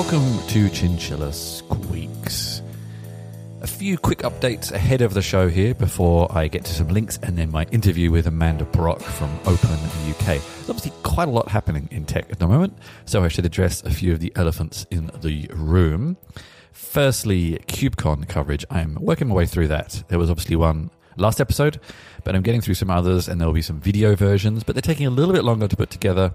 Welcome 0.00 0.38
to 0.48 0.70
Chinchilla 0.70 1.30
Squeaks. 1.30 2.62
A 3.60 3.66
few 3.66 3.98
quick 3.98 4.20
updates 4.20 4.72
ahead 4.72 5.02
of 5.02 5.12
the 5.12 5.20
show 5.20 5.46
here 5.46 5.74
before 5.74 6.26
I 6.34 6.48
get 6.48 6.64
to 6.64 6.72
some 6.72 6.88
links 6.88 7.18
and 7.22 7.36
then 7.36 7.50
my 7.50 7.64
interview 7.64 8.10
with 8.10 8.26
Amanda 8.26 8.64
Brock 8.64 9.02
from 9.02 9.38
Open 9.44 9.68
UK. 10.08 10.24
There's 10.24 10.70
obviously 10.70 10.92
quite 11.02 11.28
a 11.28 11.30
lot 11.30 11.48
happening 11.48 11.86
in 11.90 12.06
tech 12.06 12.30
at 12.30 12.38
the 12.38 12.48
moment, 12.48 12.78
so 13.04 13.22
I 13.22 13.28
should 13.28 13.44
address 13.44 13.82
a 13.82 13.90
few 13.90 14.14
of 14.14 14.20
the 14.20 14.32
elephants 14.36 14.86
in 14.90 15.10
the 15.20 15.50
room. 15.52 16.16
Firstly, 16.72 17.62
KubeCon 17.68 18.26
coverage. 18.26 18.64
I'm 18.70 18.94
working 18.94 19.28
my 19.28 19.34
way 19.34 19.44
through 19.44 19.68
that. 19.68 20.02
There 20.08 20.18
was 20.18 20.30
obviously 20.30 20.56
one 20.56 20.88
last 21.18 21.42
episode, 21.42 21.78
but 22.24 22.34
I'm 22.34 22.42
getting 22.42 22.62
through 22.62 22.74
some 22.76 22.88
others 22.88 23.28
and 23.28 23.38
there 23.38 23.46
will 23.46 23.54
be 23.54 23.60
some 23.60 23.80
video 23.80 24.16
versions, 24.16 24.64
but 24.64 24.74
they're 24.74 24.80
taking 24.80 25.06
a 25.06 25.10
little 25.10 25.34
bit 25.34 25.44
longer 25.44 25.68
to 25.68 25.76
put 25.76 25.90
together 25.90 26.32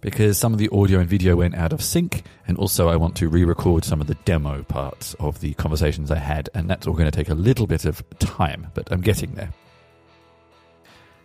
because 0.00 0.38
some 0.38 0.52
of 0.52 0.58
the 0.58 0.68
audio 0.70 1.00
and 1.00 1.08
video 1.08 1.36
went 1.36 1.54
out 1.54 1.72
of 1.72 1.82
sync, 1.82 2.24
and 2.46 2.56
also 2.58 2.88
I 2.88 2.96
want 2.96 3.16
to 3.16 3.28
re 3.28 3.44
record 3.44 3.84
some 3.84 4.00
of 4.00 4.06
the 4.06 4.14
demo 4.24 4.62
parts 4.62 5.14
of 5.14 5.40
the 5.40 5.54
conversations 5.54 6.10
I 6.10 6.18
had, 6.18 6.48
and 6.54 6.68
that's 6.68 6.86
all 6.86 6.94
going 6.94 7.10
to 7.10 7.16
take 7.16 7.28
a 7.28 7.34
little 7.34 7.66
bit 7.66 7.84
of 7.84 8.02
time, 8.18 8.68
but 8.74 8.90
I'm 8.92 9.00
getting 9.00 9.34
there. 9.34 9.52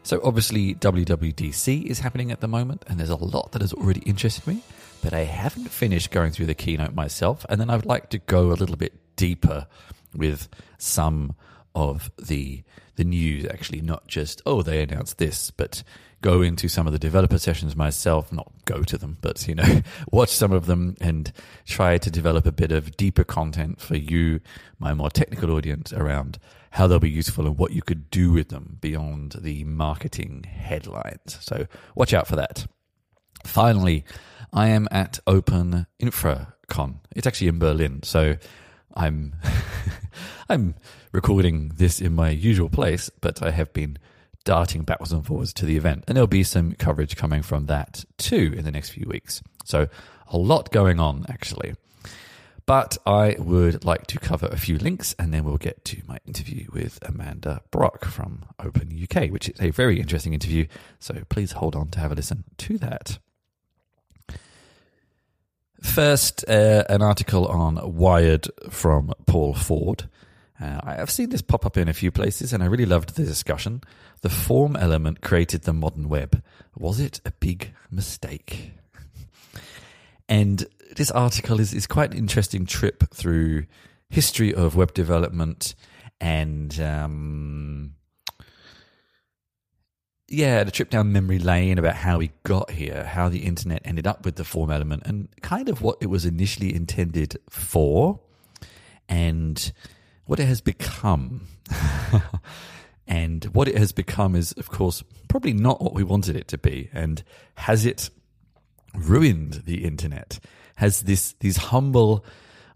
So, 0.06 0.20
obviously, 0.24 0.76
WWDC 0.76 1.86
is 1.86 2.00
happening 2.00 2.32
at 2.32 2.42
the 2.42 2.48
moment, 2.48 2.84
and 2.88 3.00
there's 3.00 3.10
a 3.10 3.16
lot 3.16 3.54
that 3.54 3.62
has 3.62 3.72
already 3.72 4.02
interested 4.02 4.46
me, 4.46 4.62
but 5.02 5.14
I 5.14 5.24
haven't 5.24 5.70
finished 5.70 6.12
going 6.12 6.32
through 6.32 6.48
the 6.48 6.54
keynote 6.54 6.94
myself, 6.94 7.46
and 7.48 7.60
then 7.60 7.70
I 7.70 7.78
would 7.78 7.86
like 7.86 8.10
to 8.10 8.18
go 8.18 8.52
a 8.52 8.54
little 8.54 8.76
bit 8.76 8.94
deeper 9.16 9.68
with 10.14 10.50
some 10.78 11.36
of 11.76 12.12
the 12.18 12.64
the 12.96 13.04
news 13.04 13.46
actually 13.46 13.82
not 13.82 14.08
just 14.08 14.42
oh 14.46 14.62
they 14.62 14.84
announced 14.84 15.18
this 15.18 15.50
but 15.50 15.84
go 16.24 16.42
into 16.42 16.70
some 16.70 16.88
of 16.88 16.94
the 16.94 17.00
developer 17.00 17.38
sessions 17.38 17.76
myself, 17.76 18.32
not 18.32 18.52
go 18.66 18.82
to 18.82 18.98
them, 18.98 19.18
but 19.22 19.46
you 19.48 19.54
know, 19.54 19.82
watch 20.12 20.30
some 20.30 20.54
of 20.54 20.66
them 20.66 20.96
and 21.02 21.32
try 21.66 21.98
to 22.00 22.10
develop 22.10 22.48
a 22.48 22.52
bit 22.52 22.72
of 22.72 22.98
deeper 22.98 23.26
content 23.26 23.80
for 23.80 23.98
you, 23.98 24.40
my 24.80 24.94
more 24.94 25.12
technical 25.12 25.52
audience 25.52 25.92
around 25.94 26.40
how 26.72 26.88
they'll 26.88 26.98
be 26.98 27.10
useful 27.10 27.46
and 27.46 27.58
what 27.60 27.74
you 27.74 27.82
could 27.82 28.10
do 28.10 28.32
with 28.32 28.48
them 28.50 28.78
beyond 28.80 29.36
the 29.42 29.64
marketing 29.66 30.44
headlines. 30.44 31.38
So 31.42 31.68
watch 31.94 32.14
out 32.14 32.26
for 32.26 32.38
that. 32.38 32.66
Finally, 33.44 34.06
I 34.54 34.70
am 34.70 34.88
at 34.92 35.20
Open 35.28 35.88
InfraCon. 36.02 37.00
It's 37.16 37.28
actually 37.28 37.50
in 37.50 37.60
Berlin, 37.60 38.02
so 38.02 38.38
I'm 38.96 39.36
I'm 40.50 40.76
recording 41.12 41.74
this 41.76 42.00
in 42.00 42.14
my 42.14 42.30
usual 42.30 42.70
place, 42.70 43.10
but 43.20 43.44
I 43.44 43.52
have 43.52 43.74
been 43.74 43.98
darting 44.44 44.84
backwards 44.84 45.12
and 45.12 45.26
forwards 45.26 45.54
to 45.54 45.66
the 45.66 45.78
event. 45.78 46.04
And 46.08 46.16
there'll 46.16 46.28
be 46.28 46.44
some 46.44 46.74
coverage 46.74 47.16
coming 47.16 47.42
from 47.42 47.68
that 47.68 48.06
too 48.18 48.54
in 48.56 48.66
the 48.66 48.72
next 48.72 48.90
few 48.90 49.08
weeks. 49.08 49.42
So 49.66 49.88
a 50.28 50.38
lot 50.38 50.72
going 50.72 51.00
on 51.00 51.26
actually. 51.30 51.76
But 52.66 52.98
I 53.06 53.36
would 53.40 53.84
like 53.84 54.08
to 54.08 54.20
cover 54.20 54.48
a 54.48 54.58
few 54.58 54.78
links 54.78 55.14
and 55.20 55.34
then 55.34 55.44
we'll 55.44 55.58
get 55.58 55.84
to 55.86 56.02
my 56.08 56.20
interview 56.26 56.68
with 56.72 56.98
Amanda 57.02 57.62
Brock 57.72 58.06
from 58.06 58.46
Open 58.58 58.90
UK, 58.90 59.30
which 59.30 59.50
is 59.50 59.60
a 59.60 59.70
very 59.72 60.00
interesting 60.00 60.34
interview. 60.34 60.68
So 61.00 61.24
please 61.28 61.54
hold 61.54 61.76
on 61.76 61.90
to 61.90 62.00
have 62.00 62.14
a 62.14 62.16
listen 62.16 62.46
to 62.60 62.78
that. 62.78 63.20
First, 65.82 66.46
uh, 66.48 66.86
an 66.88 67.02
article 67.02 67.46
on 67.48 67.78
Wired 67.98 68.48
from 68.70 69.14
Paul 69.28 69.54
Ford. 69.54 70.08
Uh, 70.60 70.80
I've 70.84 71.12
seen 71.12 71.30
this 71.30 71.42
pop 71.42 71.66
up 71.66 71.78
in 71.78 71.88
a 71.88 71.94
few 71.94 72.12
places 72.12 72.54
and 72.54 72.62
I 72.62 72.68
really 72.68 72.86
loved 72.86 73.16
the 73.16 73.24
discussion. 73.24 73.82
The 74.22 74.30
form 74.30 74.76
element 74.76 75.22
created 75.22 75.64
the 75.64 75.74
modern 75.74 76.10
web. 76.10 76.44
Was 76.78 77.00
it 77.00 77.22
a 77.26 77.32
big 77.32 77.74
mistake? 77.90 78.74
and 80.30 80.66
this 80.96 81.12
article 81.12 81.60
is, 81.60 81.74
is 81.74 81.88
quite 81.88 82.12
an 82.12 82.18
interesting 82.18 82.66
trip 82.66 83.04
through 83.14 83.66
history 84.10 84.54
of 84.54 84.76
web 84.76 84.94
development 84.94 85.74
and 86.22 86.80
um, 86.80 87.96
yeah, 90.34 90.64
the 90.64 90.72
trip 90.72 90.90
down 90.90 91.12
memory 91.12 91.40
lane 91.40 91.78
about 91.78 91.96
how 91.96 92.18
we 92.18 92.32
got 92.44 92.72
here, 92.72 93.04
how 93.04 93.30
the 93.30 93.40
internet 93.40 93.82
ended 93.86 94.08
up 94.08 94.26
with 94.26 94.36
the 94.36 94.44
form 94.44 94.72
element, 94.72 95.04
and 95.06 95.28
kind 95.42 95.70
of 95.70 95.82
what 95.82 95.98
it 96.02 96.08
was 96.08 96.26
initially 96.26 96.74
intended 96.74 97.38
for, 97.50 98.20
and 99.08 99.72
what 100.26 100.40
it 100.40 100.46
has 100.46 100.62
become. 100.62 101.48
and 103.08 103.46
what 103.46 103.68
it 103.68 103.78
has 103.78 103.92
become 103.92 104.36
is, 104.36 104.52
of 104.54 104.70
course, 104.70 105.04
probably 105.28 105.54
not 105.54 105.82
what 105.82 105.94
we 105.94 106.04
wanted 106.04 106.36
it 106.36 106.48
to 106.50 106.58
be. 106.58 106.90
And 106.94 107.24
has 107.56 107.86
it 107.86 108.10
ruined 108.94 109.64
the 109.66 109.84
internet? 109.84 110.40
Has 110.76 111.02
this 111.02 111.34
these 111.40 111.58
humble 111.58 112.26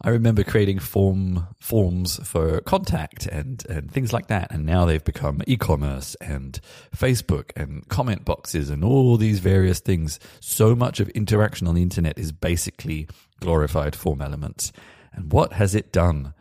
I 0.01 0.09
remember 0.09 0.43
creating 0.43 0.79
form 0.79 1.47
forms 1.59 2.19
for 2.23 2.61
contact 2.61 3.25
and, 3.25 3.65
and 3.67 3.91
things 3.91 4.13
like 4.13 4.27
that. 4.27 4.51
And 4.51 4.63
now 4.63 4.85
they've 4.85 5.03
become 5.03 5.41
e-commerce 5.47 6.15
and 6.21 6.59
Facebook 6.95 7.51
and 7.55 7.87
comment 7.89 8.23
boxes 8.23 8.69
and 8.69 8.83
all 8.83 9.17
these 9.17 9.39
various 9.39 9.79
things. 9.79 10.19
So 10.39 10.75
much 10.75 10.99
of 10.99 11.09
interaction 11.09 11.67
on 11.67 11.73
the 11.73 11.81
internet 11.81 12.19
is 12.19 12.31
basically 12.31 13.07
glorified 13.39 13.95
form 13.95 14.21
elements. 14.21 14.71
And 15.13 15.31
what 15.31 15.53
has 15.53 15.73
it 15.73 15.91
done 15.91 16.35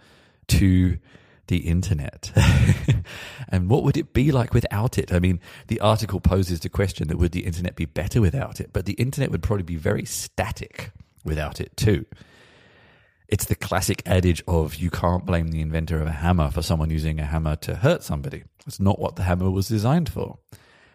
to 0.49 0.99
the 1.49 1.59
internet. 1.59 2.33
and 3.49 3.69
what 3.69 3.85
would 3.85 3.97
it 3.97 4.13
be 4.13 4.33
like 4.33 4.53
without 4.53 4.99
it? 4.99 5.13
I 5.13 5.19
mean, 5.19 5.41
the 5.69 5.81
article 5.81 6.21
poses 6.21 6.61
the 6.61 6.69
question 6.69 7.09
that 7.09 7.19
would 7.19 7.33
the 7.33 7.47
internet 7.47 7.77
be 7.77 7.85
better 7.85 8.21
without 8.21 8.61
it? 8.61 8.73
But 8.73 8.87
the 8.87 8.95
internet 8.95 9.31
would 9.31 9.43
probably 9.43 9.63
be 9.63 9.77
very 9.77 10.05
static 10.05 10.91
without 11.25 11.61
it 11.61 11.77
too. 11.77 12.07
It's 13.29 13.47
the 13.47 13.57
classic 13.57 14.03
adage 14.07 14.43
of 14.47 14.77
you 14.77 14.91
can't 14.91 15.27
blame 15.27 15.49
the 15.49 15.61
inventor 15.61 16.01
of 16.01 16.07
a 16.07 16.13
hammer 16.13 16.51
for 16.51 16.63
someone 16.63 16.91
using 16.91 17.19
a 17.19 17.25
hammer 17.25 17.57
to 17.57 17.75
hurt 17.75 18.05
somebody. 18.05 18.45
It's 18.67 18.79
not 18.79 19.01
what 19.01 19.17
the 19.17 19.25
hammer 19.25 19.51
was 19.51 19.69
designed 19.69 20.09
for. 20.09 20.39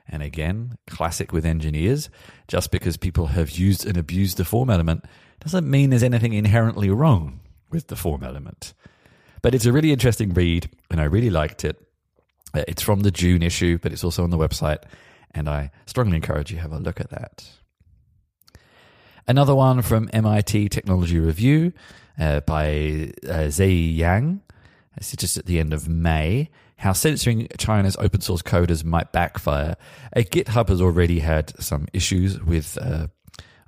And 0.07 0.23
again, 0.23 0.77
classic 0.87 1.31
with 1.31 1.45
engineers, 1.45 2.09
just 2.47 2.71
because 2.71 2.97
people 2.97 3.27
have 3.27 3.51
used 3.51 3.85
and 3.85 3.97
abused 3.97 4.37
the 4.37 4.45
form 4.45 4.69
element 4.69 5.05
doesn't 5.39 5.69
mean 5.69 5.89
there's 5.89 6.03
anything 6.03 6.33
inherently 6.33 6.89
wrong 6.89 7.39
with 7.69 7.87
the 7.87 7.95
form 7.95 8.23
element. 8.23 8.73
But 9.41 9.55
it's 9.55 9.65
a 9.65 9.71
really 9.71 9.91
interesting 9.91 10.33
read, 10.33 10.69
and 10.89 11.01
I 11.01 11.05
really 11.05 11.29
liked 11.29 11.65
it. 11.65 11.81
Uh, 12.53 12.63
it's 12.67 12.81
from 12.81 13.01
the 13.01 13.11
June 13.11 13.41
issue, 13.41 13.77
but 13.77 13.91
it's 13.91 14.03
also 14.03 14.23
on 14.23 14.29
the 14.29 14.37
website, 14.37 14.83
and 15.31 15.49
I 15.49 15.71
strongly 15.85 16.17
encourage 16.17 16.51
you 16.51 16.57
have 16.57 16.73
a 16.73 16.79
look 16.79 16.99
at 16.99 17.09
that. 17.09 17.49
Another 19.27 19.55
one 19.55 19.81
from 19.81 20.09
MIT 20.13 20.69
Technology 20.69 21.19
Review 21.19 21.73
uh, 22.19 22.41
by 22.41 23.13
uh, 23.23 23.47
Zeyi 23.47 23.95
Yang. 23.95 24.41
Is 24.99 25.13
just 25.13 25.37
at 25.37 25.45
the 25.45 25.59
end 25.59 25.73
of 25.73 25.87
May. 25.87 26.49
How 26.75 26.91
censoring 26.91 27.47
China's 27.57 27.95
open 27.97 28.21
source 28.21 28.41
coders 28.41 28.83
might 28.83 29.11
backfire. 29.13 29.75
Uh, 30.15 30.19
GitHub 30.19 30.67
has 30.67 30.81
already 30.81 31.19
had 31.19 31.53
some 31.63 31.87
issues 31.93 32.41
with, 32.41 32.77
uh, 32.81 33.07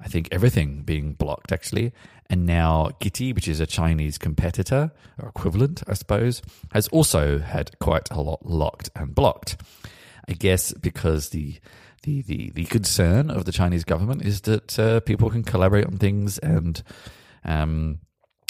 I 0.03 0.07
think, 0.07 0.27
everything 0.31 0.83
being 0.83 1.13
blocked, 1.13 1.51
actually. 1.51 1.93
And 2.29 2.45
now 2.45 2.89
Gitee, 2.99 3.33
which 3.33 3.47
is 3.47 3.59
a 3.59 3.65
Chinese 3.65 4.17
competitor 4.17 4.91
or 5.21 5.29
equivalent, 5.29 5.83
I 5.87 5.93
suppose, 5.93 6.41
has 6.73 6.87
also 6.89 7.39
had 7.39 7.77
quite 7.79 8.09
a 8.11 8.21
lot 8.21 8.45
locked 8.45 8.89
and 8.95 9.13
blocked. 9.13 9.57
I 10.27 10.33
guess 10.33 10.73
because 10.73 11.29
the 11.29 11.59
the, 12.03 12.21
the, 12.23 12.51
the 12.51 12.65
concern 12.65 13.29
of 13.29 13.45
the 13.45 13.51
Chinese 13.51 13.85
government 13.85 14.25
is 14.25 14.41
that 14.41 14.77
uh, 14.77 14.99
people 15.01 15.29
can 15.29 15.41
collaborate 15.41 15.85
on 15.85 15.97
things 15.97 16.37
and 16.37 16.83
um, 17.45 17.99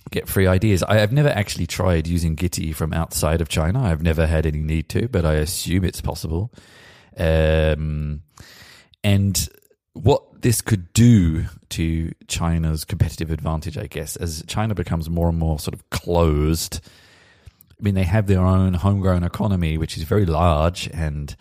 get 0.09 0.27
free 0.27 0.47
ideas. 0.47 0.81
I 0.83 0.97
have 0.97 1.11
never 1.11 1.29
actually 1.29 1.67
tried 1.67 2.07
using 2.07 2.35
Gitee 2.35 2.75
from 2.75 2.94
outside 2.94 3.41
of 3.41 3.50
China. 3.50 3.83
I've 3.83 4.01
never 4.01 4.25
had 4.25 4.47
any 4.47 4.59
need 4.59 4.89
to, 4.89 5.07
but 5.07 5.23
I 5.23 5.33
assume 5.33 5.83
it's 5.83 6.01
possible. 6.01 6.51
Um, 7.15 8.23
and 9.03 9.50
what 9.94 10.23
this 10.43 10.61
could 10.61 10.91
do 10.91 11.45
to 11.69 12.11
China's 12.27 12.83
competitive 12.83 13.31
advantage, 13.31 13.77
I 13.77 13.87
guess, 13.87 14.17
as 14.17 14.43
China 14.45 14.75
becomes 14.75 15.09
more 15.09 15.29
and 15.29 15.39
more 15.39 15.57
sort 15.57 15.73
of 15.73 15.89
closed. 15.89 16.81
I 17.71 17.83
mean, 17.83 17.95
they 17.95 18.03
have 18.03 18.27
their 18.27 18.41
own 18.41 18.73
homegrown 18.73 19.23
economy, 19.23 19.77
which 19.77 19.97
is 19.97 20.03
very 20.03 20.25
large 20.25 20.89
and 20.93 21.33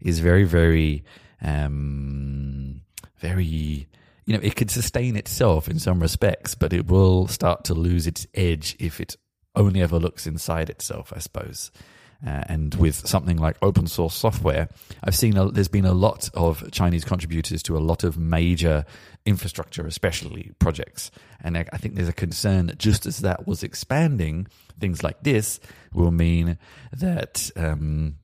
is 0.00 0.20
very, 0.20 0.44
very, 0.44 1.04
um, 1.40 2.82
very, 3.18 3.88
you 4.26 4.34
know, 4.34 4.40
it 4.42 4.56
could 4.56 4.70
sustain 4.70 5.16
itself 5.16 5.66
in 5.66 5.78
some 5.78 5.98
respects, 5.98 6.54
but 6.54 6.74
it 6.74 6.86
will 6.86 7.28
start 7.28 7.64
to 7.64 7.74
lose 7.74 8.06
its 8.06 8.26
edge 8.34 8.76
if 8.78 9.00
it 9.00 9.16
only 9.56 9.80
ever 9.80 9.98
looks 9.98 10.26
inside 10.26 10.68
itself, 10.68 11.14
I 11.16 11.18
suppose. 11.18 11.70
Uh, 12.26 12.44
and 12.46 12.74
with 12.74 13.06
something 13.06 13.38
like 13.38 13.56
open 13.62 13.86
source 13.86 14.14
software, 14.14 14.68
I've 15.02 15.14
seen 15.14 15.36
a, 15.36 15.50
there's 15.50 15.68
been 15.68 15.86
a 15.86 15.94
lot 15.94 16.28
of 16.34 16.70
Chinese 16.70 17.04
contributors 17.04 17.62
to 17.64 17.76
a 17.76 17.80
lot 17.80 18.04
of 18.04 18.18
major 18.18 18.84
infrastructure, 19.24 19.86
especially 19.86 20.52
projects. 20.58 21.10
And 21.42 21.56
I, 21.56 21.64
I 21.72 21.78
think 21.78 21.94
there's 21.94 22.08
a 22.08 22.12
concern 22.12 22.66
that 22.66 22.78
just 22.78 23.06
as 23.06 23.20
that 23.20 23.46
was 23.46 23.62
expanding, 23.62 24.48
things 24.78 25.02
like 25.02 25.22
this 25.22 25.60
will 25.94 26.10
mean 26.10 26.58
that 26.92 27.50
um, 27.56 28.16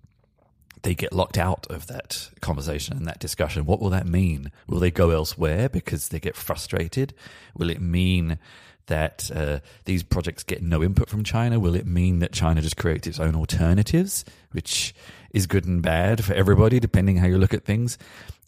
they 0.82 0.94
get 0.94 1.12
locked 1.12 1.38
out 1.38 1.66
of 1.70 1.86
that 1.86 2.30
conversation 2.40 2.96
and 2.96 3.06
that 3.06 3.18
discussion. 3.18 3.64
What 3.64 3.80
will 3.80 3.90
that 3.90 4.06
mean? 4.06 4.52
Will 4.68 4.78
they 4.78 4.90
go 4.90 5.10
elsewhere 5.10 5.68
because 5.68 6.10
they 6.10 6.20
get 6.20 6.36
frustrated? 6.36 7.14
Will 7.56 7.70
it 7.70 7.80
mean 7.80 8.38
that 8.86 9.30
uh, 9.34 9.60
these 9.84 10.02
projects 10.02 10.42
get 10.42 10.62
no 10.62 10.82
input 10.82 11.08
from 11.08 11.24
China? 11.24 11.58
Will 11.60 11.74
it 11.74 11.86
mean 11.86 12.20
that 12.20 12.32
China 12.32 12.60
just 12.60 12.76
creates 12.76 13.06
its 13.06 13.20
own 13.20 13.34
alternatives, 13.34 14.24
which 14.52 14.94
is 15.30 15.46
good 15.46 15.66
and 15.66 15.82
bad 15.82 16.24
for 16.24 16.34
everybody, 16.34 16.80
depending 16.80 17.16
how 17.16 17.26
you 17.26 17.38
look 17.38 17.54
at 17.54 17.64
things? 17.64 17.98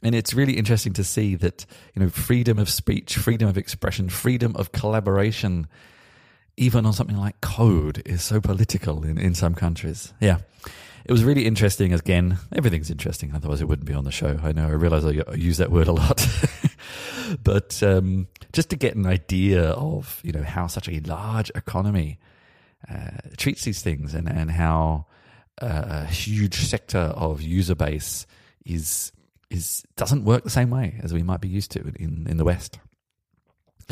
And 0.02 0.14
it's 0.14 0.32
really 0.32 0.56
interesting 0.56 0.92
to 0.94 1.04
see 1.04 1.34
that 1.36 1.66
you 1.94 2.02
know 2.02 2.08
freedom 2.08 2.58
of 2.58 2.68
speech, 2.68 3.16
freedom 3.16 3.48
of 3.48 3.58
expression, 3.58 4.08
freedom 4.08 4.54
of 4.56 4.72
collaboration, 4.72 5.66
even 6.56 6.86
on 6.86 6.92
something 6.92 7.16
like 7.16 7.40
code, 7.40 8.02
is 8.06 8.22
so 8.22 8.40
political 8.40 9.04
in, 9.04 9.18
in 9.18 9.34
some 9.34 9.54
countries. 9.54 10.12
Yeah. 10.20 10.38
It 11.04 11.12
was 11.12 11.24
really 11.24 11.46
interesting. 11.46 11.94
Again, 11.94 12.38
everything's 12.52 12.90
interesting. 12.90 13.32
Otherwise, 13.34 13.62
it 13.62 13.64
wouldn't 13.64 13.86
be 13.86 13.94
on 13.94 14.04
the 14.04 14.10
show. 14.10 14.38
I 14.42 14.52
know. 14.52 14.66
I 14.66 14.72
realize 14.72 15.06
I 15.06 15.34
use 15.34 15.56
that 15.56 15.70
word 15.70 15.88
a 15.88 15.92
lot, 15.92 16.18
but 17.42 17.82
um, 17.82 18.28
just 18.52 18.70
to 18.70 18.76
get 18.76 18.96
an 18.96 19.06
idea 19.06 19.70
of 19.70 20.20
you 20.24 20.32
know 20.32 20.42
how 20.42 20.66
such 20.66 20.88
a 20.88 21.00
large 21.00 21.50
economy 21.54 22.18
uh, 22.90 23.10
treats 23.36 23.64
these 23.64 23.82
things 23.82 24.14
and 24.14 24.28
and 24.28 24.50
how 24.50 25.06
uh, 25.60 25.82
a 25.86 26.04
huge 26.06 26.56
sector 26.56 26.98
of 26.98 27.42
user 27.42 27.74
base 27.74 28.26
is 28.64 29.12
is 29.50 29.84
doesn't 29.96 30.24
work 30.24 30.44
the 30.44 30.50
same 30.50 30.70
way 30.70 31.00
as 31.02 31.12
we 31.12 31.22
might 31.22 31.40
be 31.40 31.48
used 31.48 31.70
to 31.72 31.80
in 31.96 32.26
in 32.28 32.36
the 32.36 32.44
West. 32.44 32.78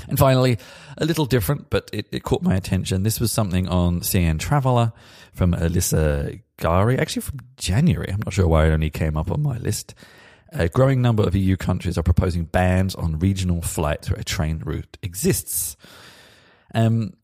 And 0.09 0.19
finally, 0.19 0.59
a 0.99 1.07
little 1.07 1.25
different, 1.25 1.71
but 1.71 1.89
it, 1.91 2.07
it 2.13 2.23
caught 2.23 2.43
my 2.43 2.55
attention. 2.55 3.03
This 3.03 3.19
was 3.19 3.33
something 3.33 3.67
on 3.67 4.01
CN 4.01 4.39
Traveller 4.39 4.93
from 5.33 5.55
Alyssa 5.55 6.43
Gari, 6.59 6.99
actually 6.99 7.23
from 7.23 7.39
January. 7.57 8.11
I'm 8.13 8.21
not 8.25 8.35
sure 8.35 8.47
why 8.47 8.67
it 8.67 8.73
only 8.73 8.91
came 8.91 9.17
up 9.17 9.31
on 9.31 9.43
my 9.43 9.57
list. 9.57 9.95
A 10.53 10.69
growing 10.69 11.03
number 11.03 11.23
of 11.23 11.35
EU 11.35 11.57
countries 11.57 11.99
are 11.99 12.03
proposing 12.03 12.45
bans 12.45 12.95
on 12.95 13.19
regional 13.19 13.63
flights 13.63 14.11
where 14.11 14.21
a 14.21 14.25
train 14.25 14.63
route 14.65 14.97
exists. 15.03 15.77
Um, 16.75 17.15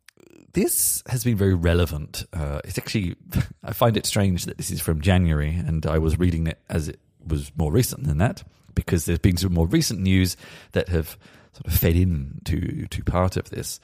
this 0.54 1.02
has 1.08 1.24
been 1.24 1.36
very 1.36 1.54
relevant. 1.54 2.24
Uh, 2.32 2.60
it's 2.64 2.78
actually, 2.78 3.16
I 3.64 3.72
find 3.72 3.96
it 3.96 4.06
strange 4.06 4.44
that 4.46 4.58
this 4.58 4.70
is 4.70 4.80
from 4.80 5.00
January, 5.00 5.54
and 5.54 5.86
I 5.86 5.98
was 5.98 6.18
reading 6.18 6.46
it 6.46 6.58
as 6.68 6.88
it 6.88 7.00
was 7.26 7.52
more 7.56 7.72
recent 7.72 8.04
than 8.04 8.18
that, 8.18 8.42
because 8.74 9.04
there's 9.04 9.18
been 9.18 9.36
some 9.36 9.54
more 9.54 9.66
recent 9.66 10.00
news 10.00 10.36
that 10.72 10.88
have 10.88 11.16
sort 11.52 11.66
of 11.66 11.74
fed 11.74 11.96
in 11.96 12.40
to, 12.44 12.86
to 12.86 13.04
part 13.04 13.36
of 13.36 13.50
this. 13.50 13.80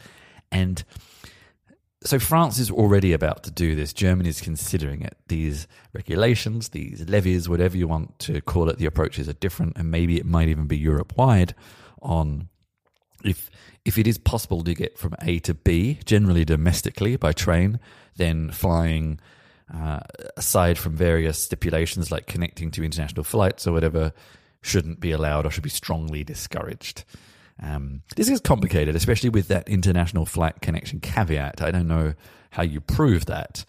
And 0.50 0.82
so 2.04 2.18
France 2.18 2.58
is 2.58 2.70
already 2.70 3.12
about 3.12 3.42
to 3.44 3.50
do 3.50 3.74
this. 3.74 3.92
Germany 3.92 4.28
is 4.28 4.40
considering 4.40 5.02
it. 5.02 5.16
These 5.26 5.66
regulations, 5.92 6.68
these 6.68 7.08
levies, 7.08 7.48
whatever 7.48 7.76
you 7.76 7.88
want 7.88 8.18
to 8.20 8.40
call 8.40 8.68
it, 8.68 8.78
the 8.78 8.86
approaches 8.86 9.28
are 9.28 9.34
different, 9.34 9.76
and 9.76 9.90
maybe 9.90 10.16
it 10.16 10.26
might 10.26 10.48
even 10.48 10.66
be 10.66 10.78
Europe 10.78 11.16
wide 11.16 11.54
on 12.00 12.48
if 13.24 13.50
if 13.84 13.98
it 13.98 14.06
is 14.06 14.18
possible 14.18 14.62
to 14.62 14.74
get 14.74 14.96
from 14.96 15.14
A 15.22 15.40
to 15.40 15.54
B, 15.54 15.98
generally 16.04 16.44
domestically 16.44 17.16
by 17.16 17.32
train, 17.32 17.80
then 18.16 18.50
flying. 18.50 19.20
Uh, 19.70 20.00
aside 20.38 20.78
from 20.78 20.96
various 20.96 21.38
stipulations 21.38 22.10
like 22.10 22.26
connecting 22.26 22.70
to 22.70 22.82
international 22.82 23.22
flights 23.22 23.66
or 23.66 23.72
whatever, 23.72 24.14
shouldn't 24.62 24.98
be 24.98 25.12
allowed 25.12 25.44
or 25.44 25.50
should 25.50 25.62
be 25.62 25.68
strongly 25.68 26.24
discouraged. 26.24 27.04
Um, 27.62 28.02
this 28.16 28.28
is 28.28 28.40
complicated, 28.40 28.94
especially 28.94 29.30
with 29.30 29.48
that 29.48 29.68
international 29.68 30.26
flight 30.26 30.60
connection 30.60 31.00
caveat. 31.00 31.60
I 31.60 31.70
don't 31.70 31.88
know 31.88 32.14
how 32.50 32.62
you 32.62 32.80
prove 32.80 33.26
that. 33.26 33.64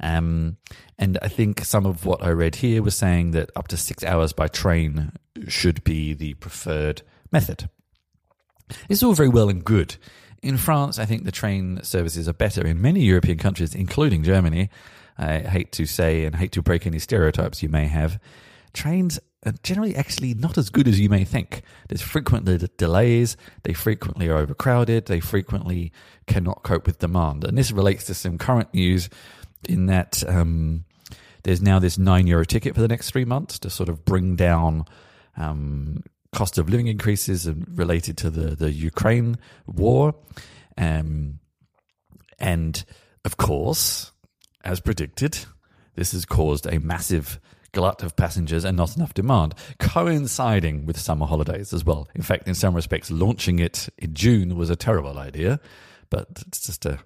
Um, 0.00 0.56
and 0.98 1.18
I 1.22 1.28
think 1.28 1.64
some 1.64 1.86
of 1.86 2.04
what 2.04 2.22
I 2.22 2.30
read 2.30 2.56
here 2.56 2.82
was 2.82 2.96
saying 2.96 3.32
that 3.32 3.50
up 3.56 3.68
to 3.68 3.76
six 3.76 4.04
hours 4.04 4.32
by 4.32 4.48
train 4.48 5.12
should 5.48 5.82
be 5.84 6.14
the 6.14 6.34
preferred 6.34 7.02
method. 7.32 7.68
It's 8.88 9.02
all 9.02 9.14
very 9.14 9.28
well 9.28 9.48
and 9.48 9.64
good. 9.64 9.96
In 10.42 10.56
France, 10.56 10.98
I 10.98 11.04
think 11.04 11.24
the 11.24 11.32
train 11.32 11.80
services 11.82 12.28
are 12.28 12.34
better 12.34 12.66
in 12.66 12.80
many 12.80 13.00
European 13.00 13.38
countries, 13.38 13.74
including 13.74 14.22
Germany. 14.22 14.68
I 15.16 15.38
hate 15.38 15.72
to 15.72 15.86
say 15.86 16.24
and 16.24 16.36
hate 16.36 16.52
to 16.52 16.62
break 16.62 16.86
any 16.86 16.98
stereotypes 16.98 17.62
you 17.62 17.68
may 17.68 17.86
have. 17.86 18.20
Trains 18.72 19.20
are 19.44 19.52
generally 19.62 19.94
actually 19.96 20.34
not 20.34 20.58
as 20.58 20.70
good 20.70 20.88
as 20.88 21.00
you 21.00 21.08
may 21.08 21.24
think. 21.24 21.62
There's 21.88 22.02
frequently 22.02 22.58
delays, 22.76 23.36
they 23.62 23.72
frequently 23.72 24.28
are 24.28 24.36
overcrowded, 24.36 25.06
they 25.06 25.20
frequently 25.20 25.92
cannot 26.26 26.62
cope 26.62 26.86
with 26.86 26.98
demand. 26.98 27.44
And 27.44 27.56
this 27.56 27.72
relates 27.72 28.04
to 28.04 28.14
some 28.14 28.38
current 28.38 28.72
news 28.72 29.08
in 29.68 29.86
that 29.86 30.22
um, 30.28 30.84
there's 31.42 31.62
now 31.62 31.78
this 31.78 31.98
nine 31.98 32.26
euro 32.26 32.44
ticket 32.44 32.74
for 32.74 32.80
the 32.80 32.88
next 32.88 33.10
three 33.10 33.24
months 33.24 33.58
to 33.60 33.70
sort 33.70 33.88
of 33.88 34.04
bring 34.04 34.36
down 34.36 34.84
um, 35.36 36.02
cost 36.34 36.58
of 36.58 36.68
living 36.68 36.88
increases 36.88 37.48
related 37.48 38.16
to 38.18 38.30
the, 38.30 38.56
the 38.56 38.70
Ukraine 38.70 39.36
war. 39.66 40.14
Um, 40.76 41.38
and 42.38 42.84
of 43.24 43.36
course, 43.36 44.12
as 44.64 44.80
predicted, 44.80 45.38
this 45.94 46.12
has 46.12 46.24
caused 46.24 46.66
a 46.66 46.80
massive 46.80 47.40
glut 47.74 48.02
of 48.02 48.16
passengers 48.16 48.64
and 48.64 48.76
not 48.76 48.96
enough 48.96 49.12
demand, 49.12 49.54
coinciding 49.78 50.86
with 50.86 50.98
summer 50.98 51.26
holidays 51.26 51.74
as 51.74 51.84
well. 51.84 52.08
In 52.14 52.22
fact, 52.22 52.48
in 52.48 52.54
some 52.54 52.74
respects, 52.74 53.10
launching 53.10 53.58
it 53.58 53.88
in 53.98 54.14
June 54.14 54.56
was 54.56 54.70
a 54.70 54.76
terrible 54.76 55.18
idea, 55.18 55.60
but 56.08 56.26
it's 56.46 56.64
just 56.66 56.86
a, 56.86 56.98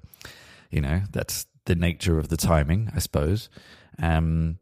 you 0.70 0.80
know, 0.80 1.02
that's 1.10 1.46
the 1.64 1.74
nature 1.74 2.18
of 2.18 2.28
the 2.28 2.36
timing, 2.36 2.90
I 2.94 3.00
suppose. 3.00 3.48
Um, 4.00 4.58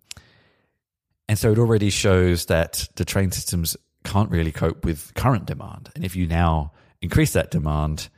and 1.29 1.39
so 1.39 1.53
it 1.53 1.59
already 1.59 1.91
shows 1.91 2.47
that 2.47 2.89
the 2.95 3.05
train 3.05 3.33
systems 3.33 3.77
can't 4.05 4.31
really 4.31 4.53
cope 4.53 4.85
with 4.85 5.13
current 5.15 5.47
demand. 5.47 5.91
And 5.95 6.05
if 6.05 6.15
you 6.17 6.27
now 6.27 6.73
increase 7.03 7.33
that 7.33 7.51
demand, 7.51 8.09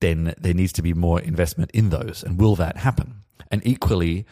then 0.00 0.34
there 0.38 0.54
needs 0.54 0.72
to 0.74 0.82
be 0.82 0.94
more 0.94 1.20
investment 1.20 1.70
in 1.72 1.88
those. 1.88 2.22
And 2.22 2.38
will 2.38 2.54
that 2.56 2.76
happen? 2.76 3.22
And 3.50 3.66
equally, 3.66 4.26